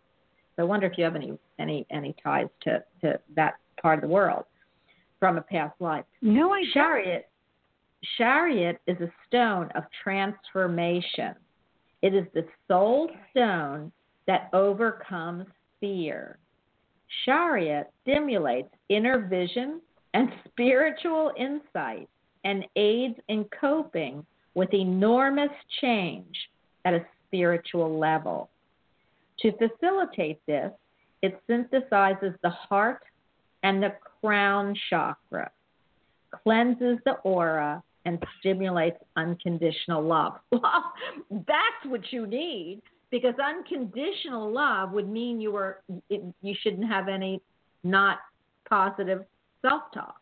So 0.57 0.63
I 0.63 0.65
wonder 0.65 0.87
if 0.87 0.97
you 0.97 1.05
have 1.05 1.17
any 1.17 1.39
any 1.59 1.87
any 1.91 2.15
ties 2.23 2.49
to, 2.63 2.83
to 3.03 3.21
that 3.37 3.55
part 3.81 3.99
of 3.99 4.03
the 4.03 4.13
world 4.13 4.45
from 5.21 5.39
a 5.39 5.43
past 5.43 5.75
life. 5.81 6.05
No, 6.23 6.53
I 6.53 6.63
Charoite 6.73 7.27
Charoite 8.17 8.79
is 8.87 8.97
a 9.01 9.11
stone 9.27 9.71
of 9.75 9.85
transformation. 10.03 11.35
It 12.07 12.15
is 12.15 12.27
the 12.35 12.47
soul 12.69 13.11
stone 13.33 13.91
that 14.29 14.49
overcomes 14.53 15.47
fear. 15.81 16.39
Charoite 17.25 17.89
stimulates 18.03 18.69
inner 18.89 19.27
vision 19.27 19.81
and 20.15 20.29
spiritual 20.45 21.33
insight 21.37 22.09
and 22.45 22.65
aids 22.77 23.17
in 23.27 23.45
coping 23.61 24.25
with 24.55 24.73
enormous 24.73 25.51
change 25.81 26.37
at 26.85 26.95
a 26.95 27.05
spiritual 27.27 27.99
level. 27.99 28.51
To 29.41 29.51
facilitate 29.59 30.39
this, 30.47 30.71
it 31.23 31.43
synthesizes 31.51 32.37
the 32.41 32.51
heart 32.51 33.03
and 33.65 33.83
the 33.83 33.95
crown 34.21 34.77
chakra, 34.89 35.51
cleanses 36.31 36.99
the 37.05 37.15
aura, 37.25 37.83
and 38.07 38.23
stimulates 38.39 38.97
unconditional 39.17 40.03
love. 40.03 40.35
Well, 40.53 40.93
that's 41.31 41.83
what 41.85 42.13
you 42.13 42.27
need 42.27 42.81
because 43.11 43.35
unconditional 43.45 44.51
love 44.51 44.93
would 44.93 45.09
mean 45.09 45.41
you 45.41 45.53
were 45.53 45.83
you 46.09 46.55
shouldn't 46.63 46.89
have 46.89 47.09
any 47.09 47.43
not 47.85 48.19
positive 48.69 49.25
self-talk. 49.61 50.21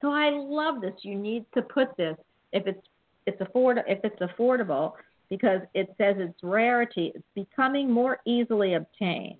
So 0.00 0.10
I 0.10 0.30
love 0.30 0.80
this. 0.80 0.94
You 1.02 1.16
need 1.16 1.44
to 1.54 1.62
put 1.62 1.96
this 1.96 2.16
if 2.52 2.66
it's 2.66 2.86
it's 3.26 3.40
afford 3.40 3.78
if 3.86 3.98
it's 4.04 4.20
affordable 4.20 4.92
because 5.28 5.60
it 5.74 5.94
says 5.98 6.16
its 6.18 6.38
rarity 6.42 7.12
it's 7.14 7.24
becoming 7.34 7.90
more 7.90 8.20
easily 8.24 8.74
obtained. 8.74 9.38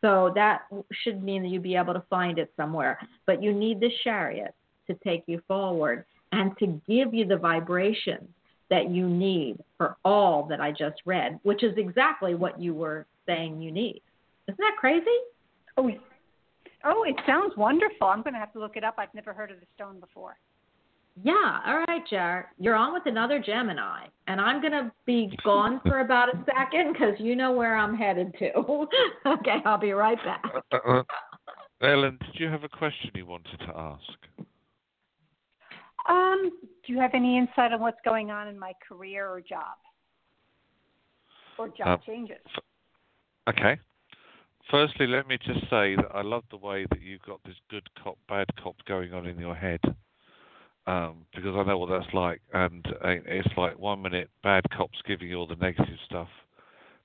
So 0.00 0.32
that 0.34 0.62
should 1.02 1.22
mean 1.22 1.42
that 1.42 1.48
you'll 1.48 1.62
be 1.62 1.76
able 1.76 1.94
to 1.94 2.04
find 2.08 2.38
it 2.38 2.52
somewhere. 2.56 2.98
But 3.26 3.42
you 3.42 3.52
need 3.52 3.80
the 3.80 3.90
charoite 4.04 4.54
to 4.88 4.94
take 5.04 5.24
you 5.26 5.42
forward 5.46 6.04
and 6.32 6.56
to 6.58 6.80
give 6.88 7.14
you 7.14 7.26
the 7.26 7.36
vibrations 7.36 8.28
that 8.70 8.90
you 8.90 9.08
need 9.08 9.58
for 9.76 9.96
all 10.04 10.44
that 10.44 10.60
I 10.60 10.70
just 10.70 11.00
read, 11.04 11.38
which 11.42 11.62
is 11.62 11.76
exactly 11.76 12.34
what 12.34 12.60
you 12.60 12.74
were 12.74 13.06
saying 13.26 13.62
you 13.62 13.72
need. 13.72 14.02
Isn't 14.46 14.58
that 14.58 14.76
crazy? 14.78 15.04
Oh, 15.76 15.90
oh, 16.84 17.04
it 17.04 17.16
sounds 17.26 17.56
wonderful. 17.56 18.06
I'm 18.06 18.22
going 18.22 18.34
to 18.34 18.40
have 18.40 18.52
to 18.52 18.58
look 18.58 18.76
it 18.76 18.84
up. 18.84 18.96
I've 18.98 19.14
never 19.14 19.32
heard 19.32 19.50
of 19.50 19.60
the 19.60 19.66
stone 19.74 20.00
before. 20.00 20.36
Yeah, 21.22 21.60
all 21.66 21.84
right, 21.88 22.02
Jared. 22.08 22.46
You're 22.58 22.76
on 22.76 22.92
with 22.92 23.02
another 23.06 23.42
Gemini, 23.44 24.06
and 24.28 24.40
I'm 24.40 24.60
going 24.60 24.72
to 24.72 24.92
be 25.04 25.36
gone 25.44 25.80
for 25.84 26.00
about 26.00 26.28
a 26.28 26.44
second 26.46 26.92
because 26.92 27.14
you 27.18 27.34
know 27.34 27.50
where 27.50 27.76
I'm 27.76 27.96
headed 27.96 28.34
to. 28.38 28.56
okay, 29.26 29.56
I'll 29.64 29.78
be 29.78 29.92
right 29.92 30.18
back. 30.24 30.42
Uh, 30.72 30.76
uh, 30.88 31.02
Ellen, 31.82 32.18
did 32.20 32.40
you 32.40 32.48
have 32.48 32.62
a 32.62 32.68
question 32.68 33.10
you 33.14 33.26
wanted 33.26 33.58
to 33.66 33.76
ask? 33.76 34.37
Um, 36.08 36.50
do 36.86 36.92
you 36.92 36.98
have 37.00 37.10
any 37.14 37.36
insight 37.36 37.72
on 37.72 37.80
what's 37.80 38.00
going 38.04 38.30
on 38.30 38.48
in 38.48 38.58
my 38.58 38.72
career 38.86 39.28
or 39.28 39.40
job? 39.40 39.76
Or 41.58 41.68
job 41.68 42.00
uh, 42.00 42.06
changes? 42.06 42.38
Okay. 43.48 43.78
Firstly, 44.70 45.06
let 45.06 45.26
me 45.26 45.38
just 45.44 45.60
say 45.70 45.96
that 45.96 46.10
I 46.14 46.22
love 46.22 46.44
the 46.50 46.56
way 46.56 46.86
that 46.90 47.00
you've 47.00 47.22
got 47.22 47.42
this 47.44 47.56
good 47.70 47.88
cop, 48.02 48.18
bad 48.28 48.46
cop 48.62 48.76
going 48.86 49.14
on 49.14 49.26
in 49.26 49.38
your 49.38 49.54
head. 49.54 49.80
Um, 50.86 51.26
because 51.34 51.54
I 51.54 51.64
know 51.64 51.76
what 51.76 51.90
that's 51.90 52.14
like, 52.14 52.40
and 52.54 52.86
uh, 52.86 53.16
it's 53.26 53.48
like 53.58 53.78
one 53.78 54.00
minute 54.00 54.30
bad 54.42 54.64
cops 54.74 54.98
giving 55.06 55.28
you 55.28 55.36
all 55.36 55.46
the 55.46 55.56
negative 55.56 55.98
stuff, 56.06 56.28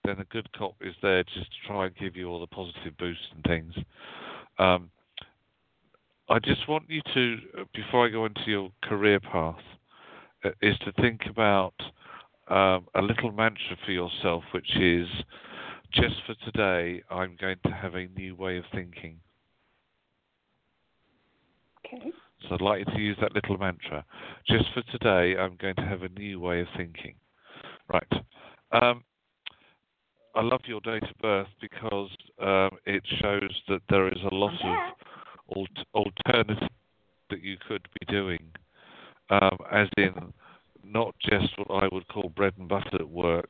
then 0.05 0.15
the 0.17 0.23
good 0.25 0.49
cop 0.53 0.75
is 0.80 0.95
there 1.01 1.23
just 1.25 1.47
to 1.51 1.67
try 1.67 1.88
and 1.88 1.95
give 1.97 2.15
you 2.15 2.30
all 2.30 2.39
the 2.39 2.47
positive 2.47 2.97
boosts 2.97 3.25
and 3.35 3.43
things. 3.43 3.73
Um, 4.57 4.89
I 6.30 6.40
just 6.40 6.68
want 6.70 6.86
you 6.90 7.02
to, 7.14 7.38
before 7.74 8.06
I 8.08 8.10
go 8.10 8.26
into 8.26 8.44
your 8.48 8.70
career 8.84 9.20
path, 9.20 9.60
uh, 10.45 10.50
is 10.62 10.78
to 10.80 10.91
think 10.94 11.22
about 11.30 11.74
um, 12.48 12.88
a 12.95 13.02
little 13.02 13.32
mantra 13.32 13.78
for 13.86 13.91
yourself, 13.91 14.44
which 14.54 14.76
is 14.78 15.08
just 15.91 16.16
for 16.26 16.36
today, 16.45 17.02
I'm 17.10 17.38
going 17.40 17.58
to 17.66 17.72
have 17.72 17.95
a 17.95 18.08
new 18.08 18.36
way 18.36 18.58
of 18.58 18.64
thinking. 18.74 19.20
Okay. 21.86 22.12
So 22.48 22.56
I'd 22.56 22.62
like 22.62 22.80
you 22.80 22.86
to 22.86 23.00
use 23.00 23.18
that 23.22 23.34
little 23.34 23.58
mantra. 23.58 24.04
Just 24.48 24.66
for 24.74 24.82
today, 24.91 25.38
I'm 25.40 25.56
going 25.62 25.76
to 25.76 25.86
have 25.86 26.04
a 26.04 26.10
new 26.10 26.40
way 26.40 26.62
of 26.62 26.68
thinking. 26.76 27.16
Right. 27.91 28.24
Um, 28.72 29.04
I 30.36 30.41
love 30.41 30.62
your 30.66 30.82
date 30.82 31.04
of 31.04 31.18
birth 31.22 31.48
because 31.62 32.10
um, 32.41 32.78
it 32.86 33.04
shows 33.22 33.52
that 33.68 33.82
there 33.90 34.08
is 34.08 34.20
a 34.32 34.34
lot 34.34 34.54
of 34.54 34.94
alternative 35.49 36.70
that 37.30 37.44
you 37.44 37.57
could 37.68 37.88
be 37.99 38.11
doing, 38.11 38.40
um, 39.30 39.57
as 39.72 39.88
in 39.98 40.34
not 40.84 41.15
just 41.20 41.57
what 41.57 41.84
I 41.84 41.88
would 41.91 42.07
call 42.07 42.30
bread 42.30 42.53
and 42.57 42.68
butter 42.68 43.06
work. 43.06 43.49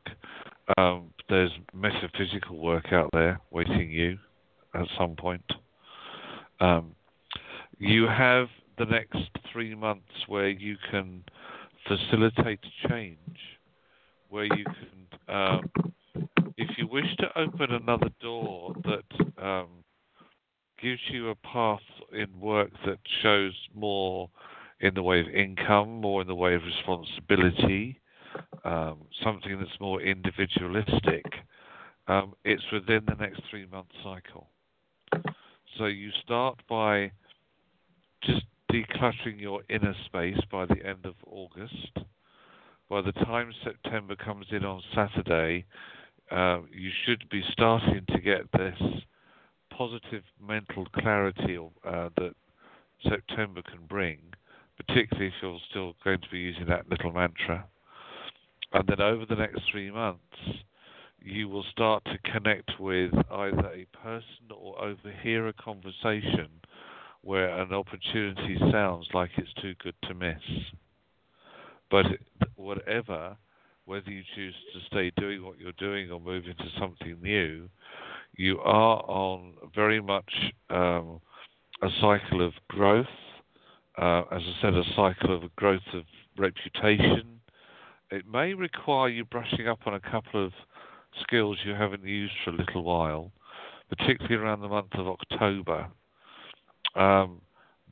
Um, 0.77 1.11
there's 1.29 1.51
metaphysical 1.73 2.57
work 2.57 2.93
out 2.93 3.09
there 3.11 3.39
waiting 3.51 3.91
you 3.91 4.17
at 4.73 4.85
some 4.97 5.15
point. 5.15 5.43
Um, 6.59 6.95
you 7.79 8.07
have 8.07 8.47
the 8.77 8.85
next 8.85 9.29
three 9.51 9.75
months 9.75 10.11
where 10.27 10.49
you 10.49 10.77
can 10.89 11.23
facilitate 11.87 12.59
change, 12.89 13.37
where 14.29 14.45
you 14.45 14.63
can, 14.65 15.35
um, 15.35 15.93
if 16.57 16.77
you 16.77 16.87
wish 16.87 17.15
to 17.17 17.27
open 17.37 17.71
another 17.71 18.09
door 18.21 18.73
that 18.83 19.43
um, 19.43 19.82
gives 20.83 21.01
you 21.09 21.29
a 21.29 21.35
path 21.35 21.79
in 22.11 22.27
work 22.39 22.69
that 22.85 22.99
shows 23.21 23.53
more 23.73 24.29
in 24.81 24.93
the 24.93 25.01
way 25.01 25.21
of 25.21 25.29
income, 25.29 26.01
more 26.01 26.21
in 26.21 26.27
the 26.27 26.35
way 26.35 26.55
of 26.55 26.61
responsibility, 26.63 28.01
um, 28.65 28.97
something 29.23 29.57
that's 29.57 29.79
more 29.79 30.01
individualistic, 30.01 31.23
um, 32.09 32.33
it's 32.43 32.63
within 32.73 33.01
the 33.07 33.15
next 33.15 33.41
three 33.49 33.65
month 33.71 33.87
cycle. 34.03 34.49
So 35.77 35.85
you 35.85 36.11
start 36.21 36.59
by 36.69 37.11
just 38.21 38.43
decluttering 38.71 39.39
your 39.39 39.61
inner 39.69 39.95
space 40.05 40.39
by 40.51 40.65
the 40.65 40.85
end 40.85 41.05
of 41.05 41.15
August. 41.25 41.97
By 42.89 43.01
the 43.01 43.13
time 43.13 43.53
September 43.63 44.17
comes 44.17 44.47
in 44.51 44.65
on 44.65 44.81
Saturday, 44.93 45.65
uh, 46.29 46.59
you 46.71 46.91
should 47.05 47.27
be 47.29 47.41
starting 47.53 48.03
to 48.09 48.19
get 48.19 48.51
this 48.51 48.77
positive 49.77 50.23
mental 50.45 50.85
clarity 50.95 51.57
uh, 51.85 52.09
that 52.17 52.33
September 53.07 53.61
can 53.61 53.85
bring, 53.87 54.19
particularly 54.77 55.27
if 55.27 55.33
you're 55.41 55.59
still 55.69 55.93
going 56.03 56.21
to 56.21 56.29
be 56.31 56.39
using 56.39 56.67
that 56.67 56.89
little 56.89 57.11
mantra. 57.11 57.65
And 58.71 58.87
then 58.87 59.01
over 59.01 59.25
the 59.25 59.35
next 59.35 59.61
three 59.71 59.91
months, 59.91 60.19
you 61.21 61.47
will 61.47 61.65
start 61.71 62.03
to 62.05 62.31
connect 62.31 62.79
with 62.79 63.11
either 63.31 63.67
a 63.67 63.85
person 64.01 64.51
or 64.55 64.81
overhear 64.81 65.47
a 65.47 65.53
conversation 65.53 66.49
where 67.21 67.49
an 67.61 67.73
opportunity 67.73 68.57
sounds 68.71 69.07
like 69.13 69.29
it's 69.37 69.53
too 69.61 69.73
good 69.81 69.95
to 70.03 70.13
miss. 70.13 70.41
But 71.89 72.05
whatever, 72.55 73.37
whether 73.85 74.09
you 74.09 74.23
choose 74.35 74.55
to 74.73 74.79
stay 74.87 75.11
doing 75.17 75.43
what 75.43 75.59
you're 75.59 75.71
doing 75.73 76.11
or 76.11 76.19
move 76.19 76.45
into 76.45 76.65
something 76.79 77.17
new, 77.21 77.69
you 78.35 78.59
are 78.59 79.03
on 79.07 79.53
very 79.75 80.01
much 80.01 80.31
um, 80.69 81.19
a 81.81 81.89
cycle 82.01 82.45
of 82.45 82.53
growth. 82.67 83.05
Uh, 83.97 84.23
as 84.31 84.41
I 84.41 84.53
said, 84.61 84.73
a 84.73 84.83
cycle 84.95 85.35
of 85.35 85.55
growth 85.55 85.81
of 85.93 86.03
reputation. 86.37 87.39
It 88.09 88.25
may 88.27 88.53
require 88.53 89.09
you 89.09 89.25
brushing 89.25 89.67
up 89.67 89.79
on 89.85 89.93
a 89.93 89.99
couple 89.99 90.45
of 90.45 90.51
skills 91.21 91.57
you 91.65 91.73
haven't 91.73 92.03
used 92.03 92.33
for 92.43 92.51
a 92.51 92.55
little 92.55 92.83
while, 92.83 93.31
particularly 93.89 94.35
around 94.35 94.61
the 94.61 94.67
month 94.67 94.93
of 94.93 95.07
October. 95.07 95.87
Um, 96.95 97.41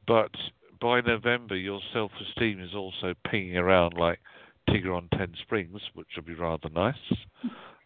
but 0.08 0.32
by 0.80 1.02
November, 1.02 1.56
your 1.56 1.80
self 1.94 2.12
esteem 2.30 2.60
is 2.62 2.74
also 2.74 3.14
pinging 3.30 3.58
around 3.58 3.94
like 3.94 4.20
Tigger 4.70 4.96
on 4.96 5.08
Ten 5.16 5.34
Springs, 5.44 5.80
which 5.94 6.08
would 6.16 6.26
be 6.26 6.34
rather 6.34 6.70
nice. 6.70 6.96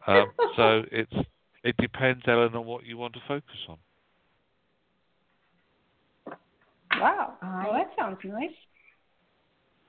Um, 0.08 0.32
so 0.56 0.84
it's 0.92 1.28
it 1.66 1.76
depends, 1.78 2.22
Ellen, 2.28 2.56
on 2.56 2.66
what 2.66 2.86
you 2.86 2.96
want 2.96 3.14
to 3.14 3.20
focus 3.28 3.58
on. 3.68 3.78
Wow. 7.00 7.34
Well, 7.42 7.74
that 7.74 7.92
sounds 7.98 8.20
nice. 8.24 8.52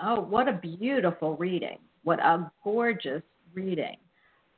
Oh, 0.00 0.20
what 0.22 0.48
a 0.48 0.54
beautiful 0.54 1.36
reading. 1.36 1.78
What 2.02 2.18
a 2.18 2.50
gorgeous 2.64 3.22
reading. 3.54 3.96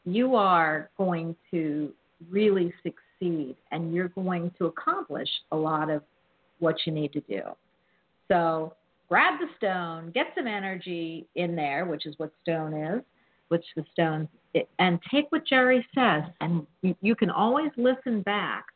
You 0.04 0.36
are 0.36 0.90
going 0.96 1.34
to 1.50 1.92
really 2.30 2.72
succeed 2.82 3.56
and 3.72 3.92
you're 3.92 4.08
going 4.08 4.52
to 4.58 4.66
accomplish 4.66 5.28
a 5.50 5.56
lot 5.56 5.90
of 5.90 6.02
what 6.60 6.76
you 6.86 6.92
need 6.92 7.12
to 7.12 7.20
do. 7.22 7.42
So 8.28 8.74
grab 9.08 9.40
the 9.40 9.48
stone, 9.56 10.12
get 10.12 10.28
some 10.36 10.46
energy 10.46 11.26
in 11.34 11.56
there, 11.56 11.84
which 11.84 12.06
is 12.06 12.14
what 12.18 12.32
stone 12.42 12.74
is, 12.74 13.02
which 13.48 13.64
the 13.76 13.84
stone, 13.92 14.28
and 14.78 14.98
take 15.10 15.26
what 15.30 15.46
Jerry 15.46 15.86
says. 15.94 16.24
And 16.40 16.66
you, 16.82 16.94
you 17.00 17.14
can 17.14 17.30
always 17.30 17.70
listen 17.76 18.22
back 18.22 18.66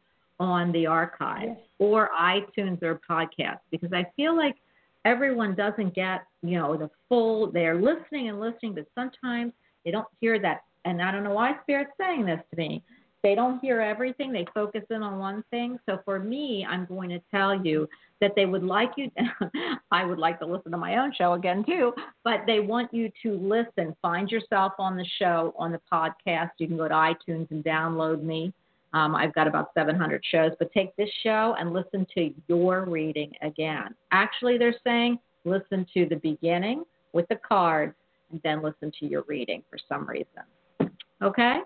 on 0.40 0.72
the 0.72 0.86
archive 0.86 1.48
yes. 1.48 1.58
or 1.78 2.10
iTunes 2.20 2.82
or 2.82 3.00
podcast 3.08 3.58
because 3.70 3.92
I 3.92 4.04
feel 4.16 4.36
like 4.36 4.56
everyone 5.04 5.54
doesn't 5.54 5.94
get, 5.94 6.22
you 6.42 6.58
know, 6.58 6.76
the 6.76 6.90
full, 7.08 7.50
they're 7.50 7.80
listening 7.80 8.28
and 8.28 8.40
listening, 8.40 8.74
but 8.74 8.86
sometimes 8.94 9.52
they 9.84 9.90
don't 9.90 10.08
hear 10.20 10.40
that. 10.40 10.62
And 10.84 11.00
I 11.00 11.12
don't 11.12 11.22
know 11.24 11.34
why 11.34 11.54
Spirit's 11.62 11.92
saying 11.98 12.26
this 12.26 12.40
to 12.50 12.56
me 12.56 12.82
they 13.22 13.34
don't 13.34 13.60
hear 13.60 13.80
everything, 13.80 14.32
they 14.32 14.46
focus 14.52 14.82
in 14.90 15.02
on 15.02 15.18
one 15.18 15.44
thing. 15.50 15.78
So 15.86 16.00
for 16.04 16.18
me, 16.18 16.66
I'm 16.68 16.86
going 16.86 17.08
to 17.10 17.20
tell 17.30 17.64
you 17.64 17.88
that 18.20 18.32
they 18.36 18.46
would 18.46 18.64
like 18.64 18.90
you, 18.96 19.10
I 19.90 20.04
would 20.04 20.18
like 20.18 20.38
to 20.40 20.46
listen 20.46 20.72
to 20.72 20.78
my 20.78 20.96
own 20.96 21.12
show 21.16 21.34
again 21.34 21.64
too, 21.64 21.92
but 22.24 22.40
they 22.46 22.60
want 22.60 22.92
you 22.92 23.10
to 23.22 23.32
listen. 23.34 23.96
Find 24.02 24.30
yourself 24.30 24.72
on 24.78 24.96
the 24.96 25.06
show, 25.18 25.54
on 25.58 25.72
the 25.72 25.80
podcast. 25.92 26.50
You 26.58 26.68
can 26.68 26.76
go 26.76 26.88
to 26.88 26.94
iTunes 26.94 27.50
and 27.50 27.64
download 27.64 28.22
me. 28.22 28.52
Um, 28.94 29.14
I've 29.14 29.34
got 29.34 29.46
about 29.46 29.70
700 29.74 30.22
shows, 30.30 30.52
but 30.58 30.70
take 30.72 30.94
this 30.96 31.08
show 31.22 31.56
and 31.58 31.72
listen 31.72 32.06
to 32.14 32.32
your 32.46 32.84
reading 32.84 33.32
again. 33.40 33.94
Actually, 34.10 34.58
they're 34.58 34.74
saying 34.84 35.18
listen 35.44 35.86
to 35.94 36.06
the 36.06 36.16
beginning 36.16 36.84
with 37.12 37.26
the 37.28 37.36
cards 37.36 37.94
and 38.30 38.40
then 38.42 38.62
listen 38.62 38.92
to 39.00 39.06
your 39.06 39.22
reading 39.26 39.62
for 39.70 39.78
some 39.88 40.06
reason. 40.08 40.92
Okay? 41.22 41.60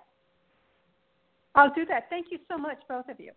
I'll 1.57 1.73
do 1.75 1.85
that. 1.87 2.09
Thank 2.11 2.27
you 2.31 2.39
so 2.51 2.59
much, 2.59 2.79
both 2.89 3.09
of 3.09 3.19
you. 3.19 3.33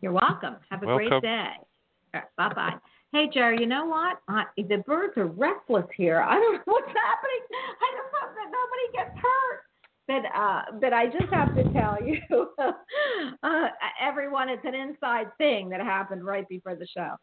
You're 0.00 0.12
welcome. 0.12 0.56
Have 0.70 0.82
a 0.82 0.86
welcome. 0.86 1.08
great 1.08 1.22
day. 1.22 1.52
Right, 2.14 2.24
bye 2.36 2.52
bye. 2.54 2.74
Hey, 3.12 3.28
Jerry, 3.32 3.58
you 3.60 3.66
know 3.66 3.84
what? 3.84 4.20
Uh, 4.26 4.44
the 4.56 4.82
birds 4.86 5.16
are 5.18 5.26
restless 5.26 5.84
here. 5.94 6.20
I 6.20 6.34
don't 6.34 6.54
know 6.54 6.72
what's 6.72 6.86
happening. 6.88 7.42
I 7.52 7.92
don't 7.94 8.12
know 8.12 8.34
that 8.34 8.50
nobody 8.50 8.86
gets 8.94 9.20
hurt. 9.22 9.60
But 10.08 10.24
uh, 10.34 10.62
but 10.80 10.92
I 10.92 11.06
just 11.06 11.32
have 11.32 11.54
to 11.54 11.62
tell 11.72 11.98
you, 12.02 12.18
uh, 13.42 13.68
everyone, 14.00 14.48
it's 14.48 14.64
an 14.64 14.74
inside 14.74 15.26
thing 15.38 15.68
that 15.68 15.80
happened 15.80 16.24
right 16.24 16.48
before 16.48 16.74
the 16.74 16.86
show. 16.86 17.16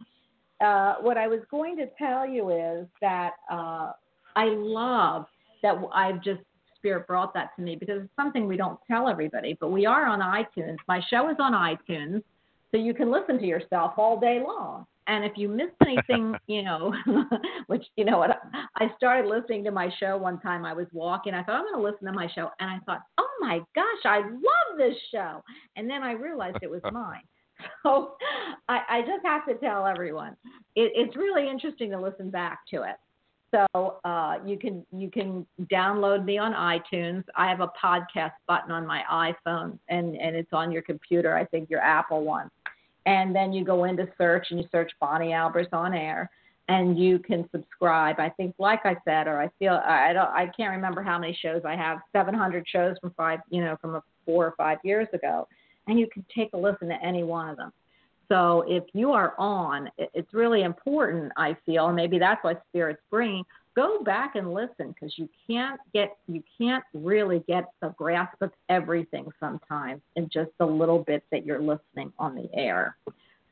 Uh, 0.66 0.96
what 1.02 1.18
I 1.18 1.28
was 1.28 1.40
going 1.52 1.76
to 1.78 1.88
tell 1.98 2.28
you 2.28 2.50
is 2.50 2.88
that 3.02 3.32
uh, 3.52 3.92
I 4.36 4.46
love 4.46 5.26
that 5.62 5.76
I've 5.94 6.24
just 6.24 6.42
Spirit 6.80 7.08
brought 7.08 7.34
that 7.34 7.56
to 7.56 7.62
me 7.62 7.76
because 7.76 8.04
it's 8.04 8.16
something 8.16 8.48
we 8.48 8.58
don't 8.58 8.80
tell 8.90 9.08
everybody, 9.08 9.58
but 9.60 9.72
we 9.72 9.86
are 9.86 10.08
on 10.08 10.20
iTunes. 10.20 10.78
My 10.88 11.02
show 11.10 11.30
is 11.30 11.38
on 11.40 11.54
iTunes, 11.54 12.24
so 12.72 12.78
you 12.78 12.94
can 12.94 13.12
listen 13.12 13.38
to 13.40 13.46
yourself 13.46 13.94
all 13.98 14.20
day 14.20 14.42
long. 14.46 14.86
And 15.08 15.26
if 15.26 15.34
you 15.38 15.50
miss 15.50 15.72
anything, 15.82 16.36
you 16.48 16.64
know, 16.64 16.94
which, 17.68 17.84
you 17.96 18.06
know 18.06 18.20
what, 18.20 18.42
I 18.78 18.92
started 18.96 19.28
listening 19.28 19.64
to 19.66 19.72
my 19.72 19.90
show 20.00 20.18
one 20.18 20.40
time. 20.40 20.66
I 20.66 20.74
was 20.74 20.86
walking. 20.94 21.34
I 21.34 21.44
thought, 21.44 21.56
I'm 21.56 21.64
going 21.64 21.84
to 21.84 21.92
listen 21.92 22.06
to 22.06 22.14
my 22.14 22.30
show. 22.34 22.50
And 22.60 22.70
I 22.70 22.78
thought, 22.86 23.02
oh 23.18 23.30
my 23.42 23.60
gosh, 23.76 24.06
I 24.06 24.20
love 24.20 24.78
this 24.78 24.96
show. 25.12 25.44
And 25.76 25.90
then 25.90 26.04
I 26.04 26.12
realized 26.12 26.58
it 26.62 26.70
was 26.70 26.82
mine. 26.92 27.24
So 27.84 28.14
I, 28.70 28.80
I 28.88 29.02
just 29.02 29.26
have 29.26 29.46
to 29.48 29.56
tell 29.56 29.86
everyone, 29.86 30.38
it, 30.76 30.94
it's 30.96 31.18
really 31.18 31.50
interesting 31.50 31.90
to 31.92 32.00
listen 32.00 32.30
back 32.30 32.60
to 32.74 32.84
it. 32.84 32.96
So 33.52 33.98
uh, 34.04 34.38
you 34.46 34.58
can 34.58 34.86
you 34.96 35.10
can 35.10 35.46
download 35.72 36.26
me 36.26 36.38
on 36.38 36.54
iTunes. 36.54 37.24
I 37.36 37.48
have 37.50 37.62
a 37.62 37.72
podcast 37.82 38.34
button 38.48 38.72
on 38.72 38.86
my 38.86 39.02
iPhone, 39.12 39.80
and 39.88 40.16
and 40.16 40.36
it's 40.36 40.54
on 40.54 40.72
your 40.72 40.82
computer. 40.82 41.36
I 41.36 41.46
think 41.46 41.70
your 41.70 41.82
Apple 41.82 42.24
one. 42.24 42.50
And 43.06 43.36
then 43.36 43.52
you 43.52 43.66
go 43.66 43.86
into 43.86 44.08
search 44.18 44.48
and 44.52 44.60
you 44.60 44.68
search 44.72 44.92
Bonnie 45.00 45.30
Albers 45.30 45.72
on 45.74 45.96
air, 45.96 46.30
and 46.68 47.00
you 47.00 47.18
can 47.18 47.50
subscribe. 47.52 48.20
I 48.20 48.30
think, 48.30 48.54
like 48.60 48.82
I 48.86 48.96
said, 49.04 49.28
or 49.28 49.42
I 49.42 49.50
feel 49.58 49.82
I 49.84 50.14
don't 50.14 50.30
I 50.30 50.52
can't 50.56 50.72
remember 50.72 51.02
how 51.02 51.18
many 51.18 51.38
shows 51.42 51.62
I 51.66 51.76
have. 51.76 52.00
700 52.12 52.66
shows 52.68 52.98
from 53.02 53.12
five 53.18 53.40
you 53.50 53.62
know 53.62 53.78
from 53.82 53.96
a 53.96 54.04
four 54.26 54.46
or 54.46 54.54
five 54.58 54.78
years 54.84 55.08
ago, 55.14 55.48
and 55.88 56.00
you 56.00 56.08
can 56.14 56.24
take 56.36 56.54
a 56.54 56.58
listen 56.58 56.88
to 56.90 57.04
any 57.04 57.24
one 57.24 57.50
of 57.50 57.58
them. 57.58 57.72
So 58.30 58.64
if 58.68 58.84
you 58.94 59.12
are 59.12 59.34
on, 59.40 59.90
it's 59.98 60.34
really 60.34 60.62
important, 60.62 61.32
I 61.36 61.58
feel, 61.66 61.88
and 61.88 61.96
maybe 61.96 62.20
that's 62.20 62.44
why 62.44 62.56
Spirit's 62.70 63.02
bringing. 63.10 63.44
Go 63.76 64.04
back 64.04 64.36
and 64.36 64.54
listen 64.54 64.94
because 64.94 65.14
you 65.18 65.28
can't 65.48 65.80
get 65.94 66.18
you 66.28 66.44
can't 66.58 66.84
really 66.94 67.44
get 67.48 67.66
the 67.82 67.90
grasp 67.98 68.42
of 68.42 68.52
everything 68.68 69.28
sometimes 69.40 70.02
in 70.16 70.30
just 70.32 70.52
the 70.60 70.66
little 70.66 71.00
bit 71.00 71.24
that 71.32 71.46
you're 71.46 71.62
listening 71.62 72.12
on 72.20 72.36
the 72.36 72.50
air. 72.54 72.98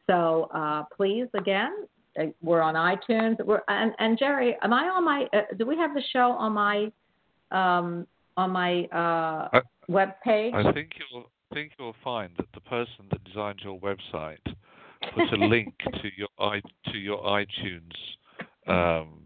So 0.05 0.49
uh, 0.53 0.83
please, 0.95 1.27
again, 1.33 1.85
uh, 2.19 2.25
we're 2.41 2.61
on 2.61 2.75
iTunes. 2.75 3.43
We're 3.43 3.61
and, 3.67 3.93
and 3.99 4.17
Jerry, 4.19 4.57
am 4.61 4.73
I 4.73 4.83
on 4.83 5.03
my? 5.05 5.27
Uh, 5.33 5.41
do 5.57 5.65
we 5.65 5.77
have 5.77 5.93
the 5.93 6.03
show 6.13 6.31
on 6.31 6.53
my 6.53 6.91
um, 7.51 8.05
on 8.35 8.51
my 8.51 8.83
uh, 8.93 9.49
I, 9.53 9.61
web 9.87 10.09
page? 10.23 10.53
I 10.53 10.71
think 10.71 10.91
you'll 11.11 11.29
think 11.53 11.71
you'll 11.79 11.95
find 12.03 12.31
that 12.37 12.47
the 12.53 12.61
person 12.61 13.05
that 13.11 13.23
designed 13.23 13.61
your 13.63 13.79
website 13.79 14.37
put 15.13 15.39
a 15.39 15.45
link 15.45 15.73
to 16.01 16.09
your 16.15 16.29
i 16.39 16.61
to 16.91 16.97
your 16.97 17.19
iTunes 17.23 17.93
um, 18.67 19.23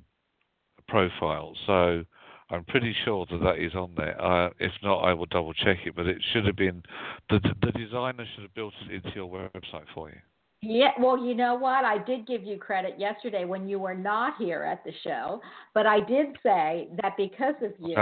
profile. 0.88 1.56
So 1.66 2.04
I'm 2.50 2.64
pretty 2.66 2.96
sure 3.06 3.26
that 3.32 3.42
that 3.44 3.60
is 3.60 3.74
on 3.76 3.94
there. 3.96 4.22
Uh, 4.22 4.50
if 4.60 4.72
not, 4.84 5.00
I 5.00 5.14
will 5.14 5.28
double 5.28 5.54
check 5.54 5.78
it. 5.86 5.96
But 5.96 6.08
it 6.08 6.18
should 6.34 6.46
have 6.46 6.56
been 6.56 6.84
the 7.30 7.40
the 7.62 7.72
designer 7.72 8.26
should 8.36 8.44
have 8.44 8.54
built 8.54 8.74
it 8.90 9.04
into 9.04 9.16
your 9.16 9.30
website 9.30 9.86
for 9.94 10.10
you. 10.10 10.18
Yeah, 10.64 10.92
well, 11.00 11.18
you 11.18 11.34
know 11.34 11.56
what? 11.56 11.86
I 11.86 11.98
did 12.04 12.28
give 12.28 12.44
you 12.44 12.58
credit 12.58 13.00
yesterday 13.00 13.46
when 13.46 13.68
you 13.68 13.80
were 13.80 13.96
not 13.96 14.36
here 14.38 14.62
at 14.64 14.84
the 14.84 14.92
show, 15.04 15.42
but 15.74 15.88
I 15.88 16.00
did 16.02 16.38
say 16.44 16.88
that 17.02 17.18
because 17.18 17.56
of 17.64 17.72
you, 17.80 17.96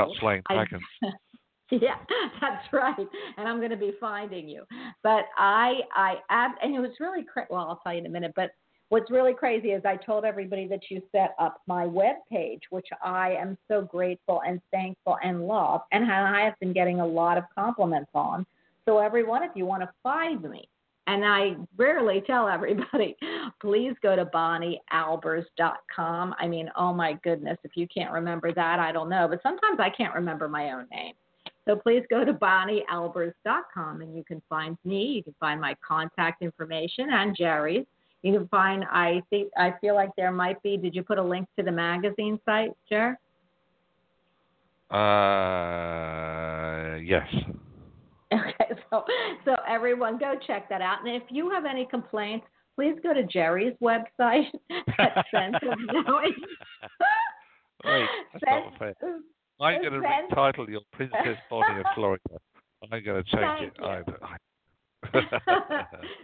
dragons. 0.49 0.81
Yeah, 1.81 1.95
that's 2.41 2.65
right. 2.73 3.07
And 3.37 3.47
I'm 3.47 3.59
going 3.59 3.69
to 3.69 3.77
be 3.77 3.93
finding 3.99 4.49
you. 4.49 4.63
But 5.03 5.25
I, 5.37 5.81
I, 5.93 6.15
and 6.61 6.75
it 6.75 6.79
was 6.79 6.89
really 6.99 7.23
cra- 7.23 7.45
well. 7.49 7.67
I'll 7.69 7.79
tell 7.83 7.93
you 7.93 7.99
in 7.99 8.07
a 8.07 8.09
minute. 8.09 8.33
But 8.35 8.51
what's 8.89 9.09
really 9.11 9.33
crazy 9.33 9.69
is 9.69 9.83
I 9.85 9.95
told 9.95 10.25
everybody 10.25 10.67
that 10.67 10.81
you 10.89 11.01
set 11.11 11.35
up 11.39 11.61
my 11.67 11.85
web 11.85 12.15
page, 12.29 12.63
which 12.71 12.87
I 13.03 13.33
am 13.33 13.55
so 13.67 13.81
grateful 13.81 14.41
and 14.47 14.59
thankful 14.71 15.17
and 15.23 15.47
love, 15.47 15.81
and 15.91 16.11
I 16.11 16.43
have 16.43 16.59
been 16.59 16.73
getting 16.73 17.01
a 17.01 17.05
lot 17.05 17.37
of 17.37 17.43
compliments 17.53 18.09
on. 18.15 18.47
So 18.85 18.97
everyone, 18.97 19.43
if 19.43 19.51
you 19.53 19.67
want 19.67 19.83
to 19.83 19.89
find 20.01 20.41
me, 20.41 20.67
and 21.05 21.23
I 21.25 21.55
rarely 21.75 22.23
tell 22.27 22.47
everybody, 22.47 23.15
please 23.61 23.93
go 24.03 24.15
to 24.15 24.25
BonnieAlbers.com. 24.25 26.35
I 26.39 26.47
mean, 26.47 26.69
oh 26.75 26.93
my 26.93 27.13
goodness, 27.23 27.57
if 27.63 27.71
you 27.75 27.87
can't 27.87 28.11
remember 28.11 28.53
that, 28.53 28.79
I 28.79 28.91
don't 28.91 29.09
know. 29.09 29.27
But 29.27 29.41
sometimes 29.41 29.79
I 29.79 29.89
can't 29.89 30.13
remember 30.13 30.47
my 30.47 30.71
own 30.71 30.85
name. 30.91 31.15
So 31.69 31.75
please 31.75 32.03
go 32.09 32.25
to 32.25 32.33
BonnieAlbers.com 32.33 34.01
and 34.01 34.17
you 34.17 34.23
can 34.23 34.41
find 34.49 34.75
me. 34.83 35.03
You 35.03 35.21
can 35.21 35.35
find 35.39 35.61
my 35.61 35.75
contact 35.87 36.41
information 36.41 37.09
and 37.11 37.37
Jerry's. 37.37 37.85
You 38.23 38.33
can 38.33 38.47
find. 38.47 38.83
I 38.91 39.21
think. 39.29 39.51
I 39.55 39.75
feel 39.79 39.93
like 39.93 40.09
there 40.17 40.31
might 40.31 40.61
be. 40.63 40.77
Did 40.77 40.95
you 40.95 41.03
put 41.03 41.19
a 41.19 41.23
link 41.23 41.47
to 41.59 41.63
the 41.63 41.71
magazine 41.71 42.39
site, 42.43 42.71
Jer? 42.89 43.19
Uh, 44.89 46.97
yes. 47.03 47.27
Okay, 48.33 48.81
so 48.89 49.03
so 49.45 49.55
everyone 49.67 50.17
go 50.17 50.33
check 50.47 50.67
that 50.69 50.81
out. 50.81 51.05
And 51.05 51.15
if 51.15 51.23
you 51.29 51.51
have 51.51 51.65
any 51.65 51.85
complaints, 51.85 52.47
please 52.75 52.95
go 53.03 53.13
to 53.13 53.23
Jerry's 53.23 53.75
website 53.79 54.47
at 54.97 55.23
Sense 55.31 55.55
of 55.61 55.77
Knowing. 55.93 56.33
Wait, 57.85 58.07
that's 58.33 58.43
not 58.43 58.79
fair. 58.79 58.95
I'm 59.59 59.81
going 59.81 59.93
to 59.93 59.99
retitle 59.99 60.69
your 60.69 60.81
Princess 60.93 61.37
Bonnie 61.49 61.79
of 61.79 61.85
Florida. 61.95 62.21
I'm 62.83 63.03
going 63.03 63.05
to 63.23 63.23
change 63.23 63.73
Thank 63.79 64.07
it. 64.07 64.15
I, 64.23 64.37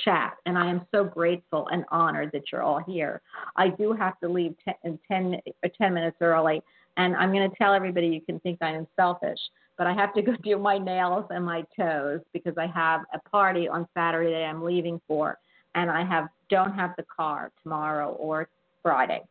chat, 0.00 0.36
and 0.46 0.56
I 0.56 0.68
am 0.68 0.86
so 0.92 1.04
grateful 1.04 1.68
and 1.70 1.84
honored 1.90 2.30
that 2.32 2.50
you're 2.50 2.62
all 2.62 2.78
here. 2.78 3.20
I 3.56 3.68
do 3.68 3.92
have 3.92 4.18
to 4.20 4.28
leave 4.28 4.54
10, 4.84 4.98
10, 5.10 5.40
uh, 5.64 5.68
10 5.76 5.94
minutes 5.94 6.16
early, 6.20 6.62
and 6.96 7.16
I'm 7.16 7.32
going 7.32 7.48
to 7.48 7.56
tell 7.56 7.74
everybody 7.74 8.08
you 8.08 8.20
can 8.20 8.40
think 8.40 8.58
I 8.60 8.70
am 8.70 8.86
selfish, 8.96 9.38
but 9.76 9.86
I 9.86 9.92
have 9.94 10.14
to 10.14 10.22
go 10.22 10.32
do 10.42 10.58
my 10.58 10.78
nails 10.78 11.26
and 11.30 11.44
my 11.44 11.64
toes 11.78 12.20
because 12.32 12.54
I 12.58 12.66
have 12.66 13.02
a 13.12 13.18
party 13.28 13.68
on 13.68 13.86
Saturday 13.94 14.44
I'm 14.44 14.62
leaving 14.62 15.00
for, 15.06 15.38
and 15.78 15.90
I 15.90 16.04
have 16.04 16.28
don't 16.50 16.74
have 16.74 16.94
the 16.96 17.04
car 17.04 17.50
tomorrow 17.62 18.10
or 18.12 18.48
Friday. 18.82 19.22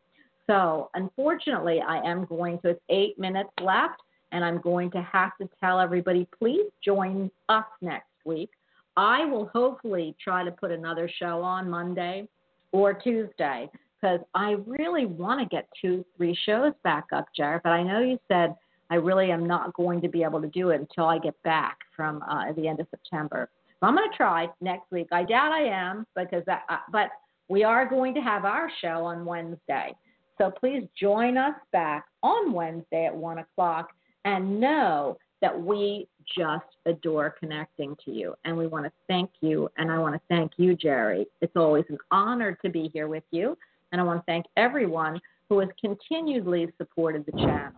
So 0.45 0.89
unfortunately, 0.93 1.81
I 1.81 1.97
am 1.99 2.25
going 2.25 2.59
to. 2.59 2.69
It's 2.69 2.81
eight 2.89 3.19
minutes 3.19 3.49
left, 3.61 4.01
and 4.31 4.43
I'm 4.45 4.61
going 4.61 4.91
to 4.91 5.01
have 5.01 5.31
to 5.41 5.49
tell 5.59 5.79
everybody 5.79 6.27
please 6.39 6.67
join 6.83 7.29
us 7.49 7.65
next 7.81 8.07
week 8.25 8.49
I 8.97 9.25
will 9.25 9.45
hopefully 9.53 10.15
try 10.21 10.43
to 10.43 10.51
put 10.51 10.71
another 10.71 11.09
show 11.19 11.41
on 11.43 11.69
Monday 11.69 12.27
or 12.71 12.95
Tuesday 12.95 13.69
because 14.01 14.19
I 14.33 14.55
really 14.65 15.05
want 15.05 15.39
to 15.39 15.45
get 15.45 15.67
two, 15.79 16.03
three 16.17 16.37
shows 16.45 16.73
back 16.83 17.05
up, 17.13 17.27
Jared. 17.35 17.61
But 17.63 17.69
I 17.69 17.83
know 17.83 17.99
you 17.99 18.19
said 18.27 18.55
I 18.89 18.95
really 18.95 19.31
am 19.31 19.45
not 19.45 19.73
going 19.75 20.01
to 20.01 20.09
be 20.09 20.23
able 20.23 20.41
to 20.41 20.47
do 20.47 20.71
it 20.71 20.79
until 20.81 21.05
I 21.05 21.19
get 21.19 21.41
back 21.43 21.77
from 21.95 22.23
uh, 22.23 22.51
the 22.53 22.67
end 22.67 22.79
of 22.79 22.87
September. 22.89 23.49
I'm 23.81 23.95
going 23.95 24.09
to 24.09 24.17
try 24.17 24.47
next 24.61 24.91
week. 24.91 25.07
I 25.11 25.23
doubt 25.23 25.51
I 25.51 25.65
am 25.65 26.05
because 26.15 26.43
that, 26.45 26.63
uh, 26.69 26.77
but 26.91 27.09
we 27.47 27.63
are 27.63 27.87
going 27.87 28.13
to 28.15 28.21
have 28.21 28.45
our 28.45 28.69
show 28.81 29.05
on 29.05 29.25
Wednesday. 29.25 29.95
So 30.37 30.51
please 30.51 30.83
join 30.99 31.37
us 31.37 31.55
back 31.71 32.05
on 32.23 32.53
Wednesday 32.53 33.05
at 33.05 33.15
one 33.15 33.39
o'clock 33.39 33.89
and 34.25 34.59
know 34.59 35.17
that 35.41 35.59
we 35.59 36.07
just 36.37 36.65
adore 36.85 37.35
connecting 37.39 37.95
to 38.03 38.11
you. 38.11 38.33
And 38.43 38.57
we 38.57 38.67
want 38.67 38.85
to 38.85 38.91
thank 39.07 39.29
you. 39.41 39.69
And 39.77 39.91
I 39.91 39.97
want 39.97 40.15
to 40.15 40.21
thank 40.27 40.51
you, 40.57 40.75
Jerry. 40.75 41.25
It's 41.41 41.55
always 41.55 41.85
an 41.89 41.97
honor 42.11 42.57
to 42.63 42.69
be 42.69 42.89
here 42.93 43.07
with 43.07 43.23
you. 43.31 43.57
And 43.91 44.01
I 44.01 44.03
want 44.03 44.19
to 44.19 44.25
thank 44.25 44.45
everyone 44.57 45.19
who 45.49 45.59
has 45.59 45.69
continually 45.79 46.67
supported 46.77 47.25
the 47.25 47.31
channel. 47.33 47.73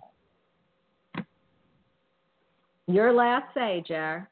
Your 2.87 3.13
last 3.13 3.53
say, 3.53 3.83
Jer. 3.87 4.27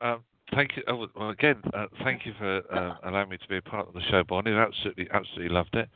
Um, 0.00 0.20
thank 0.54 0.76
you. 0.76 0.82
Oh, 0.88 1.06
well, 1.14 1.30
again, 1.30 1.56
uh, 1.74 1.86
thank 2.04 2.26
you 2.26 2.32
for 2.38 2.62
uh, 2.72 2.96
allowing 3.08 3.28
me 3.28 3.38
to 3.38 3.48
be 3.48 3.56
a 3.56 3.62
part 3.62 3.88
of 3.88 3.94
the 3.94 4.02
show, 4.10 4.22
Bonnie. 4.24 4.52
Absolutely, 4.52 5.08
absolutely 5.12 5.54
loved 5.54 5.74
it. 5.74 5.88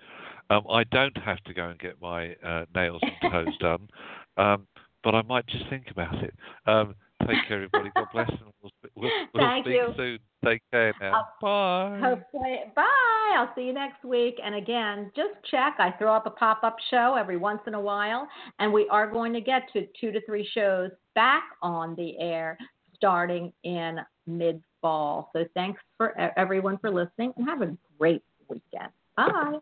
Um, 0.51 0.65
I 0.71 0.85
don't 0.85 1.17
have 1.19 1.43
to 1.45 1.55
go 1.55 1.69
and 1.69 1.79
get 1.79 2.01
my 2.01 2.35
uh, 2.45 2.65
nails 2.75 3.01
and 3.03 3.33
toes 3.33 3.57
done. 3.61 3.89
Um, 4.37 4.67
but 5.03 5.15
I 5.15 5.23
might 5.23 5.47
just 5.47 5.65
think 5.71 5.87
about 5.91 6.15
it. 6.23 6.35
Um, 6.67 6.95
take 7.27 7.37
care, 7.49 7.63
everybody. 7.63 7.91
God 7.95 8.07
bless, 8.13 8.29
and 8.29 8.53
we'll, 8.61 8.73
we'll, 8.97 9.11
we'll 9.33 9.45
Thank 9.45 9.65
speak 9.65 9.75
you. 9.75 9.95
soon. 9.97 10.19
Take 10.45 10.63
care 10.71 10.93
now. 11.01 11.29
Bye. 11.41 12.01
Hopefully, 12.03 12.59
bye. 12.75 13.35
I'll 13.37 13.53
see 13.55 13.63
you 13.63 13.73
next 13.73 14.05
week. 14.05 14.39
And 14.45 14.57
again, 14.57 15.11
just 15.15 15.35
check. 15.51 15.77
I 15.79 15.93
throw 15.99 16.15
up 16.15 16.27
a 16.27 16.31
pop 16.31 16.61
up 16.63 16.77
show 16.91 17.17
every 17.19 17.37
once 17.37 17.61
in 17.67 17.75
a 17.75 17.81
while, 17.81 18.29
and 18.59 18.73
we 18.73 18.89
are 18.91 19.11
going 19.11 19.33
to 19.33 19.41
get 19.41 19.63
to 19.73 19.87
two 20.01 20.13
to 20.13 20.21
three 20.27 20.47
shows 20.53 20.91
back 21.15 21.45
on 21.63 21.95
the 21.97 22.19
air 22.19 22.59
starting 22.95 23.51
in 23.65 23.99
mid 24.37 24.63
fall. 24.81 25.31
So 25.35 25.45
thanks 25.55 25.81
for 25.97 26.19
everyone 26.37 26.79
for 26.79 26.91
listening, 26.91 27.33
and 27.37 27.49
have 27.49 27.63
a 27.63 27.77
great 27.99 28.23
weekend. 28.49 28.91
Bye. 29.17 29.59